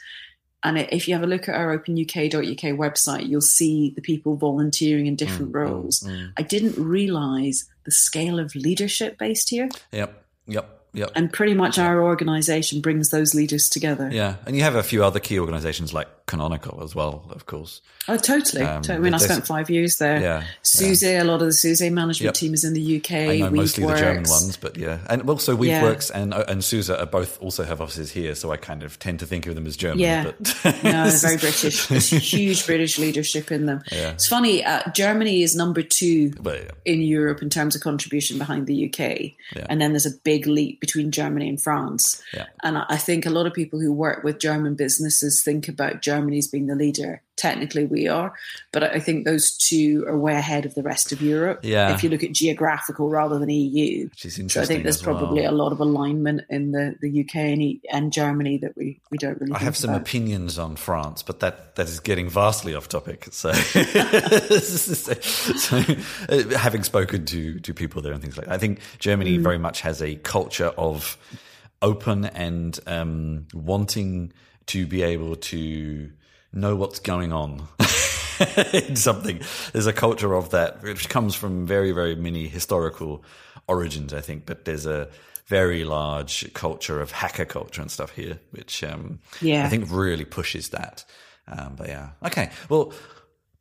and 0.64 0.78
if 0.78 1.06
you 1.06 1.14
have 1.14 1.22
a 1.22 1.28
look 1.28 1.48
at 1.48 1.54
our 1.54 1.78
OpenUK.uk 1.78 2.78
website, 2.78 3.28
you'll 3.28 3.40
see 3.40 3.90
the 3.90 4.02
people 4.02 4.36
volunteering 4.36 5.06
in 5.06 5.14
different 5.14 5.52
mm, 5.52 5.56
mm 5.56 5.70
roles. 5.70 6.00
Mm, 6.00 6.10
mm. 6.10 6.32
I 6.36 6.42
didn't 6.42 6.76
realise 6.76 7.68
the 7.84 7.92
scale 7.92 8.38
of 8.38 8.54
leadership 8.54 9.18
based 9.18 9.50
here. 9.50 9.68
Yep. 9.92 10.24
Yep. 10.46 10.80
Yep. 10.94 11.10
And 11.16 11.32
pretty 11.32 11.54
much 11.54 11.78
our 11.78 12.02
organization 12.02 12.80
brings 12.80 13.10
those 13.10 13.34
leaders 13.34 13.68
together. 13.68 14.08
Yeah. 14.12 14.36
And 14.46 14.56
you 14.56 14.62
have 14.62 14.76
a 14.76 14.82
few 14.82 15.04
other 15.04 15.18
key 15.18 15.38
organizations 15.40 15.92
like 15.92 16.23
Canonical 16.26 16.82
as 16.82 16.94
well, 16.94 17.26
of 17.28 17.44
course. 17.44 17.82
Oh, 18.08 18.16
totally. 18.16 18.62
Um, 18.62 18.82
I 18.88 18.96
mean, 18.96 19.12
I 19.12 19.18
spent 19.18 19.46
five 19.46 19.68
years 19.68 19.98
there. 19.98 20.22
Yeah. 20.22 20.44
SUSE, 20.62 21.02
yeah. 21.02 21.22
a 21.22 21.24
lot 21.24 21.42
of 21.42 21.48
the 21.48 21.52
SUSE 21.52 21.82
management 21.90 22.20
yep. 22.20 22.34
team 22.34 22.54
is 22.54 22.64
in 22.64 22.72
the 22.72 22.96
UK. 22.96 23.12
I 23.12 23.38
know 23.40 23.50
mostly 23.50 23.84
the 23.84 23.94
German 23.94 24.24
ones, 24.26 24.56
but 24.56 24.78
yeah. 24.78 25.00
And 25.10 25.28
also 25.28 25.54
WeaveWorks 25.54 26.10
yeah. 26.10 26.22
and, 26.22 26.32
and 26.32 26.64
SUSE 26.64 26.88
are 26.88 27.04
both 27.04 27.38
also 27.42 27.62
have 27.64 27.82
offices 27.82 28.10
here, 28.10 28.34
so 28.34 28.50
I 28.52 28.56
kind 28.56 28.82
of 28.82 28.98
tend 28.98 29.18
to 29.18 29.26
think 29.26 29.46
of 29.46 29.54
them 29.54 29.66
as 29.66 29.76
German. 29.76 29.98
Yeah. 29.98 30.24
But 30.24 30.64
no, 30.82 31.10
they're 31.10 31.10
very 31.10 31.36
British. 31.36 31.88
There's 31.88 32.08
huge 32.32 32.64
British 32.64 32.98
leadership 32.98 33.52
in 33.52 33.66
them. 33.66 33.82
Yeah. 33.92 34.12
It's 34.12 34.26
funny, 34.26 34.64
uh, 34.64 34.90
Germany 34.92 35.42
is 35.42 35.54
number 35.54 35.82
two 35.82 36.30
but, 36.40 36.58
yeah. 36.58 36.70
in 36.86 37.02
Europe 37.02 37.42
in 37.42 37.50
terms 37.50 37.76
of 37.76 37.82
contribution 37.82 38.38
behind 38.38 38.66
the 38.66 38.88
UK. 38.88 39.32
And 39.68 39.78
then 39.78 39.92
there's 39.92 40.06
a 40.06 40.16
big 40.24 40.46
leap 40.46 40.80
between 40.80 41.10
Germany 41.10 41.50
and 41.50 41.62
France. 41.62 42.22
Yeah. 42.32 42.46
And 42.62 42.78
I 42.78 42.96
think 42.96 43.26
a 43.26 43.30
lot 43.30 43.46
of 43.46 43.52
people 43.52 43.78
who 43.78 43.92
work 43.92 44.24
with 44.24 44.38
German 44.38 44.74
businesses 44.74 45.42
think 45.42 45.68
about 45.68 46.00
Germany 46.00 46.13
as 46.14 46.48
being 46.48 46.66
the 46.66 46.74
leader 46.74 47.22
technically 47.36 47.84
we 47.84 48.08
are. 48.08 48.32
But 48.72 48.84
I 48.84 48.98
think 49.00 49.24
those 49.24 49.56
two 49.56 50.04
are 50.06 50.16
way 50.16 50.34
ahead 50.34 50.64
of 50.66 50.74
the 50.74 50.82
rest 50.82 51.12
of 51.12 51.20
Europe. 51.20 51.60
Yeah. 51.62 51.92
If 51.94 52.02
you 52.04 52.10
look 52.10 52.22
at 52.22 52.32
geographical 52.32 53.08
rather 53.08 53.38
than 53.38 53.50
EU. 53.50 54.08
Which 54.08 54.24
is 54.24 54.38
interesting. 54.38 54.48
So 54.48 54.62
I 54.62 54.66
think 54.66 54.84
there's 54.84 55.02
probably 55.02 55.42
well. 55.42 55.52
a 55.52 55.56
lot 55.56 55.72
of 55.72 55.80
alignment 55.80 56.42
in 56.48 56.72
the, 56.72 56.96
the 57.00 57.20
UK 57.22 57.36
and, 57.36 57.80
and 57.92 58.12
Germany 58.12 58.58
that 58.58 58.76
we, 58.76 59.00
we 59.10 59.18
don't 59.18 59.40
really 59.40 59.52
I 59.52 59.58
have 59.58 59.76
some 59.76 59.90
about. 59.90 60.02
opinions 60.02 60.58
on 60.58 60.76
France, 60.76 61.22
but 61.22 61.40
that, 61.40 61.76
that 61.76 61.88
is 61.88 62.00
getting 62.00 62.28
vastly 62.28 62.74
off 62.74 62.88
topic. 62.88 63.28
So, 63.30 63.52
so 63.52 65.12
uh, 66.28 66.42
having 66.56 66.82
spoken 66.82 67.26
to, 67.26 67.60
to 67.60 67.74
people 67.74 68.02
there 68.02 68.12
and 68.12 68.22
things 68.22 68.36
like 68.36 68.46
that, 68.46 68.54
I 68.54 68.58
think 68.58 68.80
Germany 68.98 69.38
mm. 69.38 69.42
very 69.42 69.58
much 69.58 69.80
has 69.82 70.02
a 70.02 70.14
culture 70.16 70.72
of 70.78 71.18
open 71.82 72.24
and 72.24 72.78
um, 72.86 73.46
wanting 73.52 74.32
to 74.66 74.86
be 74.86 75.02
able 75.02 75.36
to 75.36 76.10
know 76.52 76.76
what's 76.76 77.00
going 77.00 77.32
on 77.32 77.66
in 78.72 78.96
something. 78.96 79.40
There's 79.72 79.86
a 79.86 79.92
culture 79.92 80.34
of 80.34 80.50
that, 80.50 80.82
which 80.82 81.08
comes 81.08 81.34
from 81.34 81.66
very, 81.66 81.92
very 81.92 82.14
many 82.14 82.48
historical 82.48 83.24
origins, 83.66 84.12
I 84.12 84.20
think, 84.20 84.46
but 84.46 84.64
there's 84.64 84.86
a 84.86 85.08
very 85.46 85.84
large 85.84 86.52
culture 86.54 87.00
of 87.00 87.10
hacker 87.10 87.44
culture 87.44 87.82
and 87.82 87.90
stuff 87.90 88.12
here, 88.12 88.38
which 88.50 88.82
um, 88.82 89.20
yeah. 89.40 89.66
I 89.66 89.68
think 89.68 89.90
really 89.90 90.24
pushes 90.24 90.70
that. 90.70 91.04
Um, 91.46 91.74
but 91.76 91.88
yeah, 91.88 92.10
okay. 92.24 92.50
Well, 92.68 92.92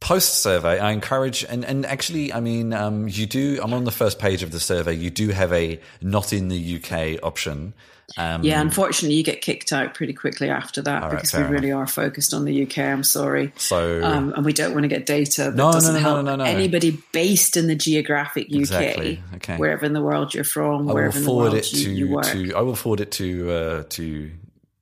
post 0.04 0.44
survey, 0.44 0.80
I 0.80 0.92
encourage, 0.92 1.46
and, 1.46 1.64
and 1.64 1.86
actually, 1.86 2.34
I 2.34 2.42
mean, 2.42 2.74
um, 2.74 3.08
you 3.08 3.26
do, 3.26 3.60
I'm 3.64 3.74
on 3.74 3.86
the 3.86 3.92
first 3.92 4.20
page 4.20 4.44
of 4.44 4.52
the 4.52 4.60
survey, 4.60 4.94
you 4.94 5.10
do 5.10 5.30
have 5.30 5.54
a 5.54 5.80
not 6.02 6.34
in 6.34 6.50
the 6.50 6.76
UK 6.76 7.24
option. 7.24 7.74
Um, 8.18 8.44
yeah, 8.44 8.60
unfortunately, 8.60 9.16
you 9.16 9.24
get 9.24 9.40
kicked 9.40 9.72
out 9.72 9.94
pretty 9.94 10.12
quickly 10.12 10.50
after 10.50 10.82
that 10.82 11.10
because 11.10 11.34
right, 11.34 11.48
we 11.48 11.56
really 11.56 11.70
enough. 11.70 11.84
are 11.98 12.04
focused 12.04 12.34
on 12.34 12.44
the 12.44 12.64
UK. 12.64 12.80
I'm 12.80 13.06
sorry. 13.06 13.54
So, 13.56 14.04
um, 14.04 14.34
and 14.36 14.44
we 14.46 14.52
don't 14.52 14.74
want 14.74 14.84
to 14.84 14.90
get 14.90 15.06
data 15.06 15.44
that 15.46 15.56
no, 15.56 15.72
doesn't 15.72 15.94
no, 15.94 16.00
no, 16.00 16.04
help 16.04 16.26
no, 16.26 16.36
no, 16.36 16.44
anybody 16.44 17.02
based 17.14 17.56
in 17.56 17.68
the 17.68 17.76
geographic 17.76 18.48
UK, 18.48 18.56
exactly. 18.56 19.24
okay. 19.36 19.56
wherever 19.56 19.86
in 19.86 19.94
the 19.94 20.02
world 20.02 20.34
you're 20.34 20.44
from, 20.44 20.90
I 20.90 20.94
wherever 20.94 21.18
in 21.18 21.24
the 21.24 21.34
world 21.34 21.54
it 21.54 21.72
you, 21.72 21.92
you 21.92 22.10
work. 22.10 22.26
To, 22.26 22.54
I 22.54 22.62
will 22.62 22.76
forward 22.76 23.00
it 23.00 23.12
to 23.14 23.52
uh, 23.52 23.84
to 23.92 24.32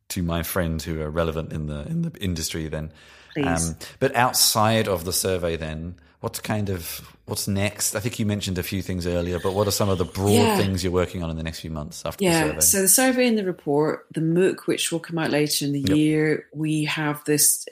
to 0.09 0.23
my 0.23 0.41
friends 0.41 0.83
who 0.83 0.99
are 0.99 1.11
relevant 1.11 1.53
in 1.53 1.67
the 1.67 1.85
in 1.87 2.01
the 2.01 2.11
industry. 2.19 2.67
Then, 2.69 2.91
please. 3.33 3.69
Um, 3.69 3.75
but 3.99 4.15
outside 4.15 4.87
of 4.87 5.05
the 5.05 5.13
survey, 5.13 5.57
then 5.57 5.95
what's 6.21 6.39
kind 6.39 6.69
of 6.69 7.15
what's 7.25 7.47
next? 7.47 7.95
I 7.95 7.99
think 7.99 8.19
you 8.19 8.25
mentioned 8.25 8.57
a 8.57 8.63
few 8.63 8.81
things 8.81 9.05
earlier, 9.05 9.39
but 9.39 9.53
what 9.53 9.67
are 9.67 9.71
some 9.71 9.89
of 9.89 9.97
the 9.97 10.05
broad 10.05 10.31
yeah. 10.31 10.57
things 10.57 10.83
you're 10.83 10.93
working 10.93 11.23
on 11.23 11.29
in 11.29 11.37
the 11.37 11.43
next 11.43 11.59
few 11.59 11.71
months 11.71 12.03
after 12.05 12.23
yeah, 12.23 12.43
the 12.43 12.47
survey? 12.47 12.61
So 12.61 12.81
the 12.81 12.87
survey 12.87 13.27
and 13.27 13.37
the 13.37 13.45
report, 13.45 14.05
the 14.13 14.21
MOOC, 14.21 14.67
which 14.67 14.91
will 14.91 14.99
come 14.99 15.17
out 15.17 15.31
later 15.31 15.65
in 15.65 15.73
the 15.73 15.81
yep. 15.81 15.97
year, 15.97 16.47
we 16.53 16.85
have 16.85 17.23
this 17.25 17.65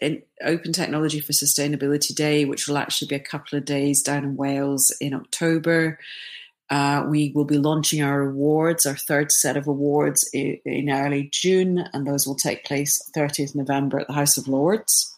Open 0.43 0.73
Technology 0.73 1.19
for 1.19 1.33
Sustainability 1.33 2.13
Day, 2.13 2.45
which 2.45 2.67
will 2.67 2.77
actually 2.77 3.07
be 3.07 3.15
a 3.15 3.19
couple 3.19 3.57
of 3.57 3.65
days 3.65 4.01
down 4.01 4.23
in 4.23 4.35
Wales 4.35 4.95
in 4.99 5.13
October. 5.13 5.99
Uh, 6.69 7.03
we 7.07 7.31
will 7.33 7.45
be 7.45 7.57
launching 7.57 8.01
our 8.03 8.21
awards, 8.21 8.85
our 8.85 8.95
third 8.95 9.31
set 9.31 9.57
of 9.57 9.67
awards 9.67 10.29
in, 10.33 10.59
in 10.65 10.89
early 10.89 11.27
June, 11.31 11.79
and 11.93 12.05
those 12.05 12.27
will 12.27 12.35
take 12.35 12.63
place 12.63 13.01
30th 13.15 13.55
November 13.55 13.99
at 13.99 14.07
the 14.07 14.13
House 14.13 14.37
of 14.37 14.47
Lords. 14.47 15.15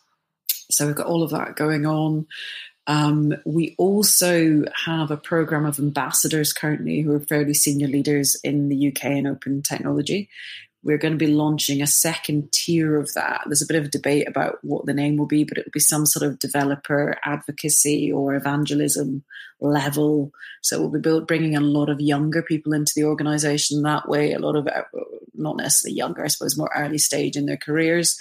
So 0.72 0.86
we've 0.88 0.96
got 0.96 1.08
all 1.08 1.24
of 1.24 1.32
that 1.32 1.56
going 1.56 1.86
on. 1.86 2.28
Um, 2.88 3.34
we 3.46 3.76
also 3.78 4.66
have 4.86 5.12
a 5.12 5.18
program 5.18 5.66
of 5.66 5.80
ambassadors 5.80 6.52
currently 6.52 7.02
who 7.02 7.14
are 7.14 7.20
fairly 7.20 7.54
senior 7.54 7.88
leaders 7.88 8.36
in 8.44 8.70
the 8.70 8.88
UK 8.88 9.06
in 9.06 9.28
open 9.28 9.62
technology. 9.62 10.30
We're 10.84 10.98
going 10.98 11.14
to 11.14 11.26
be 11.26 11.32
launching 11.32 11.82
a 11.82 11.88
second 11.88 12.52
tier 12.52 13.00
of 13.00 13.14
that. 13.14 13.44
There's 13.46 13.62
a 13.62 13.68
bit 13.68 13.78
of 13.78 13.86
a 13.86 13.90
debate 13.90 14.28
about 14.28 14.58
what 14.64 14.86
the 14.86 14.94
name 14.94 15.18
will 15.18 15.28
be, 15.28 15.44
but 15.44 15.58
it 15.58 15.66
will 15.66 15.72
be 15.72 15.80
some 15.80 16.06
sort 16.06 16.30
of 16.30 16.40
developer 16.40 17.18
advocacy 17.24 18.12
or 18.12 18.34
evangelism 18.34 19.24
level. 19.60 20.32
So 20.62 20.80
we'll 20.80 21.00
be 21.00 21.26
bringing 21.26 21.56
a 21.56 21.62
lot 21.62 21.90
of 21.90 22.02
younger 22.02 22.42
people 22.42 22.74
into 22.74 22.94
the 22.96 23.04
organization 23.04 23.84
that 23.84 24.10
way, 24.10 24.34
a 24.34 24.40
lot 24.40 24.56
of 24.56 24.68
uh, 24.68 24.82
not 25.36 25.58
necessarily 25.58 25.98
younger, 25.98 26.24
I 26.24 26.28
suppose, 26.28 26.58
more 26.58 26.72
early 26.76 26.98
stage 26.98 27.36
in 27.36 27.46
their 27.46 27.58
careers. 27.58 28.18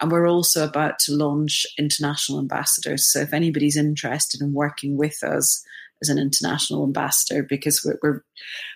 And 0.00 0.10
we're 0.10 0.28
also 0.28 0.64
about 0.64 0.98
to 1.00 1.12
launch 1.12 1.66
international 1.78 2.38
ambassadors. 2.38 3.10
So 3.10 3.20
if 3.20 3.32
anybody's 3.32 3.76
interested 3.76 4.40
in 4.40 4.52
working 4.52 4.96
with 4.96 5.22
us 5.24 5.64
as 6.00 6.08
an 6.08 6.18
international 6.18 6.84
ambassador, 6.84 7.42
because 7.42 7.82
we're, 7.84 7.98
we're 8.02 8.24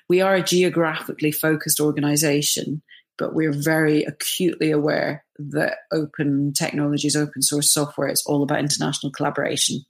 we 0.09 0.21
are 0.23 0.35
a 0.35 0.43
geographically 0.43 1.33
focused 1.33 1.81
organization, 1.81 2.83
but 3.19 3.35
we're 3.35 3.53
very 3.53 4.05
acutely 4.05 4.71
aware 4.71 5.25
that 5.39 5.79
open 5.93 6.53
technologies, 6.53 7.17
open 7.17 7.43
source 7.43 7.73
software, 7.73 8.09
it's 8.09 8.25
all 8.27 8.43
about 8.43 8.61
international 8.61 9.13
collaboration. 9.13 9.85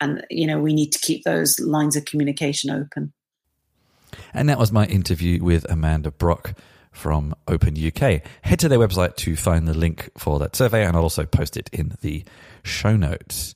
And, 0.00 0.24
you 0.30 0.46
know, 0.46 0.60
we 0.60 0.72
need 0.72 0.92
to 0.92 0.98
keep 1.00 1.24
those 1.24 1.58
lines 1.58 1.96
of 1.96 2.04
communication 2.04 2.70
open. 2.70 3.12
And 4.32 4.48
that 4.48 4.58
was 4.58 4.72
my 4.72 4.86
interview 4.86 5.42
with 5.42 5.70
Amanda 5.70 6.10
Brock 6.10 6.54
from 6.92 7.34
Open 7.46 7.74
UK. 7.76 8.22
Head 8.42 8.58
to 8.60 8.68
their 8.68 8.78
website 8.78 9.16
to 9.16 9.36
find 9.36 9.66
the 9.66 9.74
link 9.74 10.10
for 10.16 10.38
that 10.38 10.56
survey, 10.56 10.84
and 10.84 10.96
I'll 10.96 11.02
also 11.02 11.26
post 11.26 11.56
it 11.56 11.68
in 11.72 11.96
the 12.00 12.24
show 12.62 12.96
notes. 12.96 13.54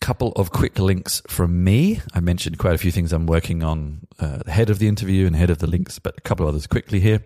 Couple 0.00 0.32
of 0.32 0.50
quick 0.50 0.78
links 0.78 1.20
from 1.28 1.62
me. 1.62 2.00
I 2.14 2.20
mentioned 2.20 2.58
quite 2.58 2.74
a 2.74 2.78
few 2.78 2.90
things 2.90 3.12
I'm 3.12 3.26
working 3.26 3.62
on 3.62 4.06
uh, 4.18 4.38
ahead 4.46 4.70
of 4.70 4.78
the 4.78 4.88
interview 4.88 5.26
and 5.26 5.36
ahead 5.36 5.50
of 5.50 5.58
the 5.58 5.66
links, 5.66 5.98
but 5.98 6.16
a 6.16 6.20
couple 6.22 6.46
of 6.46 6.50
others 6.50 6.66
quickly 6.66 7.00
here. 7.00 7.22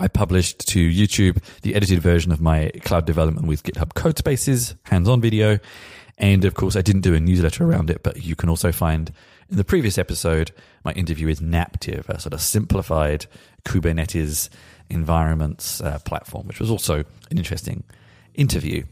I 0.00 0.08
published 0.08 0.66
to 0.68 0.90
YouTube 0.90 1.42
the 1.62 1.74
edited 1.74 2.00
version 2.00 2.32
of 2.32 2.40
my 2.40 2.70
cloud 2.84 3.04
development 3.04 3.46
with 3.46 3.62
GitHub 3.62 3.92
Codespaces 3.92 4.74
hands 4.84 5.08
on 5.08 5.20
video. 5.20 5.58
And 6.16 6.44
of 6.44 6.54
course, 6.54 6.74
I 6.74 6.82
didn't 6.82 7.02
do 7.02 7.14
a 7.14 7.20
newsletter 7.20 7.64
around 7.64 7.90
it, 7.90 8.02
but 8.02 8.24
you 8.24 8.34
can 8.34 8.48
also 8.48 8.72
find 8.72 9.12
in 9.50 9.56
the 9.56 9.64
previous 9.64 9.98
episode 9.98 10.52
my 10.84 10.92
interview 10.92 11.26
with 11.26 11.42
Napptive, 11.42 12.08
a 12.08 12.18
sort 12.18 12.32
of 12.32 12.40
simplified 12.40 13.26
Kubernetes 13.64 14.48
environments 14.88 15.80
uh, 15.80 15.98
platform, 16.00 16.46
which 16.46 16.60
was 16.60 16.70
also 16.70 17.04
an 17.30 17.38
interesting 17.38 17.84
interview. 18.34 18.84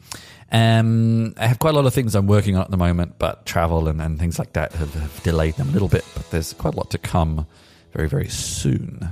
Um, 0.50 1.34
I 1.36 1.46
have 1.46 1.58
quite 1.58 1.74
a 1.74 1.76
lot 1.76 1.86
of 1.86 1.94
things 1.94 2.14
I'm 2.14 2.26
working 2.26 2.56
on 2.56 2.62
at 2.62 2.70
the 2.70 2.76
moment, 2.76 3.18
but 3.18 3.46
travel 3.46 3.88
and, 3.88 4.00
and 4.00 4.18
things 4.18 4.38
like 4.38 4.54
that 4.54 4.72
have, 4.72 4.92
have, 4.94 5.22
delayed 5.22 5.54
them 5.54 5.68
a 5.68 5.72
little 5.72 5.88
bit. 5.88 6.04
But 6.14 6.30
there's 6.30 6.52
quite 6.54 6.74
a 6.74 6.76
lot 6.76 6.90
to 6.90 6.98
come 6.98 7.46
very, 7.92 8.08
very 8.08 8.28
soon. 8.28 9.10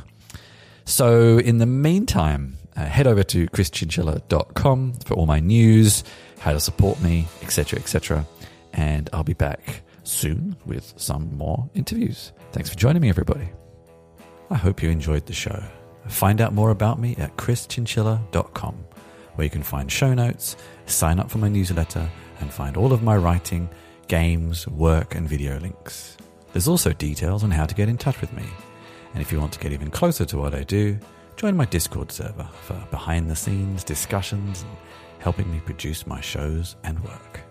So, 0.87 1.39
in 1.39 1.59
the 1.59 1.66
meantime, 1.66 2.59
uh, 2.76 2.84
head 2.84 3.09
over 3.09 3.24
to 3.24 3.49
chrischinchilla.com 3.49 4.93
for 5.05 5.14
all 5.14 5.26
my 5.26 5.41
news, 5.41 6.05
how 6.39 6.53
to 6.53 6.61
support 6.61 7.01
me, 7.03 7.26
etc., 7.43 7.80
etc. 7.80 8.24
And 8.72 9.11
I'll 9.12 9.24
be 9.24 9.34
back 9.34 9.82
soon 10.05 10.57
with 10.64 10.95
some 10.97 11.37
more 11.37 11.68
interviews. 11.74 12.32
Thanks 12.53 12.70
for 12.70 12.76
joining 12.76 13.03
me, 13.03 13.09
everybody. 13.09 13.49
I 14.49 14.55
hope 14.55 14.80
you 14.80 14.89
enjoyed 14.89 15.26
the 15.26 15.32
show. 15.32 15.61
Find 16.07 16.41
out 16.41 16.55
more 16.55 16.70
about 16.70 17.01
me 17.01 17.16
at 17.16 17.37
chrischinchilla.com. 17.37 18.74
where 19.34 19.45
you 19.45 19.51
can 19.51 19.64
find 19.64 19.91
show 19.91 20.14
notes, 20.14 20.57
sign 20.87 21.18
up 21.18 21.30
for 21.30 21.39
my 21.39 21.49
newsletter, 21.49 22.09
and 22.41 22.51
find 22.51 22.76
all 22.76 22.93
of 22.93 23.03
my 23.03 23.16
writing, 23.16 23.68
games, 24.07 24.68
work, 24.68 25.16
and 25.16 25.28
video 25.28 25.59
links. 25.59 26.16
There's 26.53 26.68
also 26.68 26.93
details 26.93 27.43
on 27.43 27.51
how 27.51 27.66
to 27.66 27.74
get 27.74 27.89
in 27.89 27.99
touch 27.99 28.20
with 28.20 28.32
me. 28.32 28.45
And 29.17 29.23
if 29.23 29.33
you 29.33 29.41
want 29.41 29.55
to 29.55 29.59
get 29.59 29.73
even 29.73 29.91
closer 29.91 30.27
to 30.27 30.37
what 30.37 30.55
I 30.55 30.62
do, 30.62 30.99
join 31.37 31.57
my 31.57 31.64
Discord 31.64 32.12
server 32.12 32.47
for 32.61 32.75
behind 32.91 33.31
the 33.31 33.35
scenes 33.35 33.83
discussions 33.83 34.61
and 34.61 34.77
helping 35.21 35.51
me 35.51 35.59
produce 35.61 36.07
my 36.07 36.21
shows 36.21 36.77
and 36.85 37.03
work. 37.03 37.45